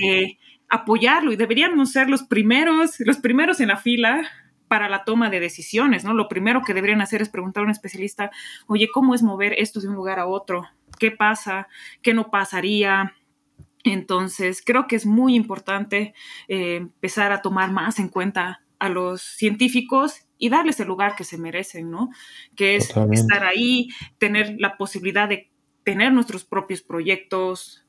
eh, 0.04 0.38
apoyarlo 0.68 1.32
y 1.32 1.36
deberíamos 1.36 1.92
ser 1.92 2.10
los 2.10 2.24
primeros, 2.24 3.00
los 3.00 3.18
primeros 3.18 3.60
en 3.60 3.68
la 3.68 3.78
fila 3.78 4.28
para 4.68 4.90
la 4.90 5.04
toma 5.04 5.30
de 5.30 5.40
decisiones, 5.40 6.04
¿no? 6.04 6.14
Lo 6.14 6.28
primero 6.28 6.62
que 6.64 6.74
deberían 6.74 7.02
hacer 7.02 7.22
es 7.22 7.30
preguntar 7.30 7.62
a 7.62 7.66
un 7.66 7.72
especialista, 7.72 8.32
oye, 8.68 8.88
¿cómo 8.92 9.14
es 9.14 9.24
mover 9.24 9.54
esto 9.58 9.80
de 9.80 9.88
un 9.88 9.96
lugar 9.96 10.20
a 10.20 10.28
otro? 10.28 10.64
¿Qué 11.00 11.12
pasa? 11.12 11.68
¿Qué 12.02 12.14
no 12.14 12.30
pasaría? 12.30 13.16
Entonces, 13.84 14.62
creo 14.66 14.88
que 14.88 14.96
es 14.96 15.06
muy 15.06 15.36
importante 15.36 16.14
eh, 16.48 16.76
empezar 16.78 17.32
a 17.32 17.42
tomar 17.42 17.72
más 17.72 18.00
en 18.00 18.10
cuenta 18.10 18.62
a 18.80 18.90
los 18.90 19.22
científicos 19.22 20.29
y 20.40 20.50
darles 20.50 20.80
el 20.80 20.88
lugar 20.88 21.16
que 21.16 21.24
se 21.24 21.38
merecen, 21.38 21.92
¿no? 21.92 22.10
Que 22.56 22.78
es 22.78 22.92
estar 23.12 23.44
ahí, 23.44 23.90
tener 24.18 24.56
la 24.58 24.78
posibilidad 24.78 25.30
de 25.30 25.52
tener 25.84 26.12
nuestros 26.12 26.44
propios 26.44 26.82
proyectos, 26.82 27.86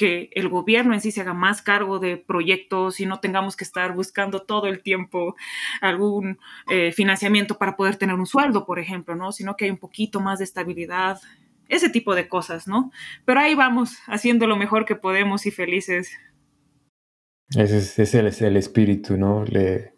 que 0.00 0.30
el 0.32 0.48
gobierno 0.48 0.94
en 0.94 1.02
sí 1.02 1.10
se 1.12 1.20
haga 1.20 1.34
más 1.34 1.60
cargo 1.60 1.98
de 1.98 2.16
proyectos 2.16 3.00
y 3.00 3.06
no 3.06 3.20
tengamos 3.20 3.54
que 3.54 3.64
estar 3.64 3.94
buscando 3.94 4.40
todo 4.40 4.66
el 4.66 4.82
tiempo 4.82 5.36
algún 5.82 6.38
eh, 6.70 6.90
financiamiento 6.92 7.58
para 7.58 7.76
poder 7.76 7.96
tener 7.96 8.14
un 8.14 8.24
sueldo, 8.24 8.64
por 8.64 8.78
ejemplo, 8.78 9.14
¿no? 9.14 9.30
Sino 9.30 9.56
que 9.56 9.66
hay 9.66 9.70
un 9.70 9.76
poquito 9.76 10.20
más 10.20 10.38
de 10.38 10.46
estabilidad, 10.46 11.20
ese 11.68 11.90
tipo 11.90 12.14
de 12.14 12.28
cosas, 12.28 12.66
¿no? 12.66 12.90
Pero 13.26 13.40
ahí 13.40 13.54
vamos, 13.54 13.98
haciendo 14.06 14.46
lo 14.46 14.56
mejor 14.56 14.86
que 14.86 14.96
podemos 14.96 15.44
y 15.44 15.50
felices. 15.50 16.10
Ese 17.50 18.02
es, 18.02 18.14
el, 18.14 18.26
el, 18.26 18.56
espíritu, 18.56 19.18
¿no? 19.18 19.44
Le, 19.44 19.92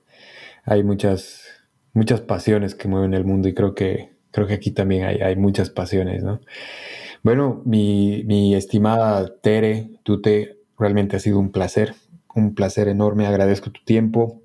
hay 0.64 0.82
muchas, 0.82 1.61
muchas 1.92 2.20
pasiones 2.20 2.74
que 2.74 2.88
mueven 2.88 3.14
el 3.14 3.24
mundo 3.24 3.48
y 3.48 3.54
creo 3.54 3.74
que, 3.74 4.10
creo 4.30 4.46
que 4.46 4.54
aquí 4.54 4.70
también 4.70 5.04
hay, 5.04 5.16
hay 5.18 5.36
muchas 5.36 5.70
pasiones, 5.70 6.22
¿no? 6.22 6.40
Bueno, 7.22 7.62
mi, 7.64 8.54
estimada 8.56 9.32
Tere, 9.40 9.90
tú 10.02 10.20
te 10.20 10.56
realmente 10.76 11.16
ha 11.16 11.20
sido 11.20 11.38
un 11.38 11.52
placer, 11.52 11.94
un 12.34 12.54
placer 12.56 12.88
enorme. 12.88 13.26
Agradezco 13.26 13.70
tu 13.70 13.80
tiempo, 13.84 14.42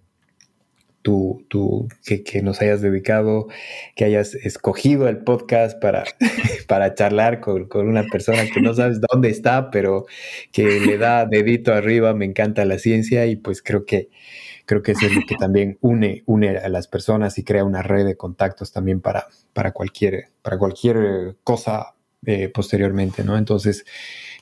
tu, 1.02 1.44
tu, 1.50 1.88
que, 2.06 2.42
nos 2.44 2.62
hayas 2.62 2.82
dedicado, 2.82 3.48
que 3.96 4.06
hayas 4.06 4.36
escogido 4.36 5.08
el 5.08 5.24
podcast 5.24 5.82
para, 5.82 6.04
para 6.68 6.94
charlar 6.94 7.40
con, 7.40 7.68
una 7.74 8.04
persona 8.04 8.46
que 8.54 8.62
no 8.62 8.76
sabes 8.76 9.00
dónde 9.12 9.30
está, 9.30 9.72
pero 9.72 10.06
que 10.52 10.80
le 10.80 11.00
da 11.00 11.26
dedito 11.26 11.74
arriba. 11.74 12.14
Me 12.14 12.26
encanta 12.26 12.64
la 12.66 12.78
ciencia 12.78 13.26
y 13.26 13.38
pues 13.38 13.64
creo 13.64 13.86
que 13.86 14.10
creo 14.68 14.84
que 14.84 14.92
eso 14.92 15.08
es 15.08 15.16
lo 15.16 15.22
que 15.26 15.36
también 15.36 15.78
une, 15.82 16.24
une 16.26 16.58
a 16.58 16.68
las 16.68 16.88
personas 16.88 17.38
y 17.40 17.44
crea 17.44 17.64
una 17.64 17.82
red 17.82 18.06
de 18.06 18.18
contactos 18.18 18.72
también 18.74 19.00
para, 19.00 19.26
para, 19.54 19.72
cualquier, 19.72 20.26
para 20.44 20.60
cualquier 20.60 21.38
cosa 21.44 21.96
eh, 22.26 22.50
posteriormente, 22.50 23.24
¿no? 23.24 23.38
Entonces, 23.38 23.86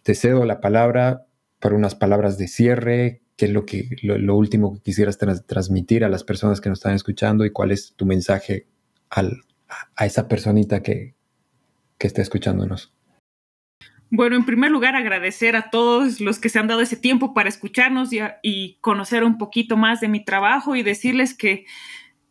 te 0.04 0.16
cedo 0.16 0.44
la 0.44 0.60
palabra 0.60 1.28
para 1.60 1.76
unas 1.76 1.94
palabras 1.94 2.40
de 2.40 2.48
cierre, 2.48 3.22
qué 3.38 3.46
es 3.46 3.52
lo, 3.52 3.66
que, 3.66 3.88
lo, 4.02 4.36
último 4.36 4.74
que 4.74 4.82
quisieras 4.82 5.20
transmitir 5.46 6.04
a 6.04 6.10
las 6.10 6.24
personas 6.24 6.60
que 6.60 6.70
nos 6.70 6.80
están 6.80 6.96
escuchando 6.96 7.46
y 7.46 7.52
cuál 7.52 7.72
es 7.72 7.94
tu 7.96 8.06
mensaje 8.06 8.66
al, 9.12 9.44
a 9.96 10.06
esa 10.08 10.28
personita 10.28 10.82
que, 10.82 11.14
que 12.00 12.08
está 12.08 12.24
escuchándonos. 12.24 12.94
Bueno, 14.10 14.36
en 14.36 14.46
primer 14.46 14.72
lugar, 14.72 14.96
agradecer 14.96 15.56
a 15.56 15.70
todos 15.70 16.22
los 16.22 16.40
que 16.40 16.50
se 16.50 16.60
han 16.60 16.68
dado 16.68 16.82
ese 16.82 16.96
tiempo 16.96 17.34
para 17.34 17.50
escucharnos 17.50 18.10
y, 18.44 18.78
conocer 18.82 19.24
un 19.24 19.38
poquito 19.38 19.78
más 19.78 20.00
de 20.00 20.08
mi 20.08 20.24
trabajo 20.24 20.76
y 20.76 20.84
decirles 20.84 21.34
que 21.34 21.66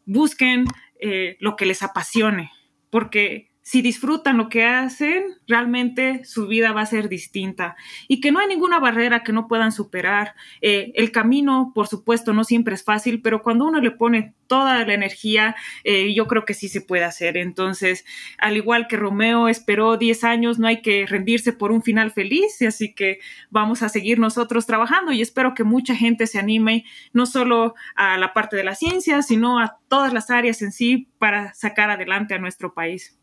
busquen 0.06 0.64
eh, 1.00 1.36
lo 1.40 1.56
que 1.56 1.66
les 1.66 1.82
apasione, 1.82 2.50
porque 2.90 3.53
si 3.64 3.80
disfrutan 3.80 4.36
lo 4.36 4.50
que 4.50 4.66
hacen, 4.66 5.38
realmente 5.48 6.22
su 6.26 6.46
vida 6.46 6.72
va 6.72 6.82
a 6.82 6.86
ser 6.86 7.08
distinta 7.08 7.76
y 8.08 8.20
que 8.20 8.30
no 8.30 8.38
hay 8.38 8.46
ninguna 8.46 8.78
barrera 8.78 9.22
que 9.22 9.32
no 9.32 9.48
puedan 9.48 9.72
superar. 9.72 10.34
Eh, 10.60 10.92
el 10.96 11.10
camino, 11.12 11.72
por 11.74 11.88
supuesto, 11.88 12.34
no 12.34 12.44
siempre 12.44 12.74
es 12.74 12.84
fácil, 12.84 13.22
pero 13.22 13.42
cuando 13.42 13.64
uno 13.64 13.80
le 13.80 13.90
pone 13.90 14.34
toda 14.48 14.84
la 14.84 14.92
energía, 14.92 15.56
eh, 15.82 16.12
yo 16.12 16.26
creo 16.26 16.44
que 16.44 16.52
sí 16.52 16.68
se 16.68 16.82
puede 16.82 17.04
hacer. 17.04 17.38
Entonces, 17.38 18.04
al 18.36 18.58
igual 18.58 18.86
que 18.86 18.98
Romeo 18.98 19.48
esperó 19.48 19.96
10 19.96 20.24
años, 20.24 20.58
no 20.58 20.66
hay 20.66 20.82
que 20.82 21.06
rendirse 21.06 21.54
por 21.54 21.72
un 21.72 21.82
final 21.82 22.10
feliz, 22.10 22.60
así 22.60 22.94
que 22.94 23.20
vamos 23.48 23.82
a 23.82 23.88
seguir 23.88 24.18
nosotros 24.18 24.66
trabajando 24.66 25.10
y 25.10 25.22
espero 25.22 25.54
que 25.54 25.64
mucha 25.64 25.96
gente 25.96 26.26
se 26.26 26.38
anime, 26.38 26.84
no 27.14 27.24
solo 27.24 27.74
a 27.96 28.18
la 28.18 28.34
parte 28.34 28.56
de 28.56 28.64
la 28.64 28.74
ciencia, 28.74 29.22
sino 29.22 29.58
a 29.58 29.78
todas 29.88 30.12
las 30.12 30.28
áreas 30.28 30.60
en 30.60 30.70
sí 30.70 31.08
para 31.18 31.54
sacar 31.54 31.90
adelante 31.90 32.34
a 32.34 32.38
nuestro 32.38 32.74
país. 32.74 33.18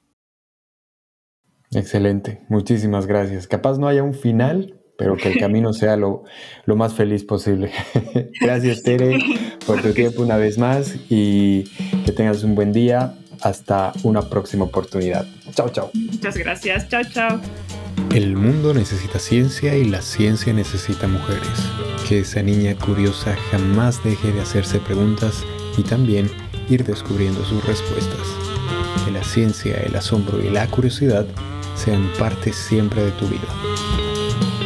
Excelente, 1.74 2.42
muchísimas 2.50 3.08
gracias. 3.08 3.48
Capaz 3.48 3.78
no 3.78 3.88
haya 3.88 4.04
un 4.04 4.14
final, 4.14 4.76
pero 4.98 5.16
que 5.16 5.30
el 5.30 5.40
camino 5.40 5.72
sea 5.74 5.96
lo, 5.96 6.24
más 6.68 6.94
feliz 6.94 7.24
posible. 7.24 7.72
gracias, 8.42 8.84
Tere, 8.84 9.18
por 9.66 9.82
tu 9.82 9.94
tiempo 9.94 10.22
una 10.22 10.38
vez 10.38 10.58
más 10.58 10.96
y 11.10 11.64
que 12.06 12.12
tengas 12.12 12.44
un 12.44 12.56
buen 12.56 12.74
día. 12.74 13.16
Hasta 13.42 13.92
una 14.04 14.22
próxima 14.22 14.66
oportunidad. 14.66 15.26
Chao, 15.56 15.70
chao. 15.70 15.90
Muchas 15.96 16.38
gracias. 16.38 16.88
Chao, 16.90 17.02
chao. 17.12 17.42
El 18.14 18.36
mundo 18.36 18.72
necesita 18.76 19.18
ciencia 19.18 19.76
y 19.76 19.86
la 19.86 20.04
ciencia 20.04 20.54
necesita 20.54 21.08
mujeres. 21.08 21.50
Que 22.08 22.20
esa 22.20 22.44
niña 22.44 22.76
curiosa 22.76 23.36
jamás 23.50 24.04
deje 24.04 24.32
de 24.32 24.42
hacerse 24.42 24.78
preguntas 24.78 25.44
y 25.76 25.82
también 25.82 26.30
ir 26.70 26.84
descubriendo 26.84 27.44
sus 27.44 27.66
respuestas. 27.66 28.28
Que 29.06 29.12
la 29.12 29.24
ciencia, 29.24 29.76
el 29.78 29.96
asombro 29.96 30.40
y 30.40 30.52
la 30.52 30.68
curiosidad 30.68 31.26
sean 31.82 32.12
parte 32.20 32.54
siempre 32.54 33.04
de 33.04 33.12
tu 33.12 33.28
vida. 33.28 33.48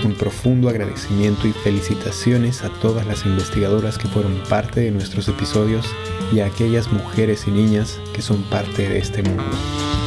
Un 0.03 0.15
profundo 0.15 0.67
agradecimiento 0.67 1.47
y 1.47 1.53
felicitaciones 1.53 2.63
a 2.63 2.69
todas 2.69 3.07
las 3.07 3.25
investigadoras 3.25 3.97
que 3.97 4.09
fueron 4.09 4.35
parte 4.49 4.81
de 4.81 4.91
nuestros 4.91 5.29
episodios 5.29 5.85
y 6.33 6.41
a 6.41 6.47
aquellas 6.47 6.91
mujeres 6.91 7.47
y 7.47 7.51
niñas 7.51 7.99
que 8.13 8.21
son 8.21 8.43
parte 8.43 8.89
de 8.89 8.99
este 8.99 9.23
mundo. 9.23 9.43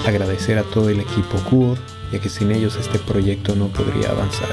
Agradecer 0.07 0.59
a 0.59 0.65
todo 0.65 0.91
el 0.91 1.01
equipo 1.01 1.39
CUOD, 1.49 1.79
ya 2.13 2.21
que 2.21 2.29
sin 2.29 2.53
ellos 2.53 2.77
este 2.77 2.99
proyecto 2.99 3.55
no 3.55 3.69
podría 3.69 4.11
avanzar. 4.11 4.51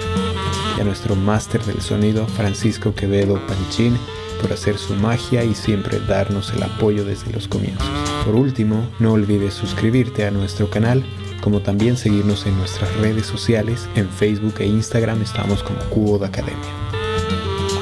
y 0.77 0.81
a 0.81 0.83
nuestro 0.83 1.15
máster 1.15 1.63
del 1.63 1.81
sonido 1.81 2.27
Francisco 2.27 2.93
Quevedo 2.95 3.39
Panchín 3.47 3.97
por 4.41 4.51
hacer 4.51 4.77
su 4.77 4.93
magia 4.93 5.43
y 5.43 5.55
siempre 5.55 5.99
darnos 5.99 6.53
el 6.53 6.63
apoyo 6.63 7.05
desde 7.05 7.31
los 7.31 7.47
comienzos. 7.47 7.87
Por 8.25 8.35
último, 8.35 8.89
no 8.99 9.13
olvides 9.13 9.53
suscribirte 9.53 10.25
a 10.25 10.31
nuestro 10.31 10.69
canal, 10.69 11.05
como 11.45 11.61
también 11.61 11.95
seguirnos 11.95 12.47
en 12.47 12.57
nuestras 12.57 12.91
redes 12.95 13.27
sociales, 13.27 13.87
en 13.93 14.09
Facebook 14.09 14.55
e 14.57 14.65
Instagram 14.65 15.21
estamos 15.21 15.61
como 15.61 15.77
Cubo 15.91 16.17
de 16.17 16.25
Academia. 16.25 16.57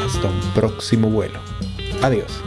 Hasta 0.06 0.28
un 0.28 0.54
próximo 0.54 1.10
vuelo. 1.10 1.40
Adiós. 2.02 2.44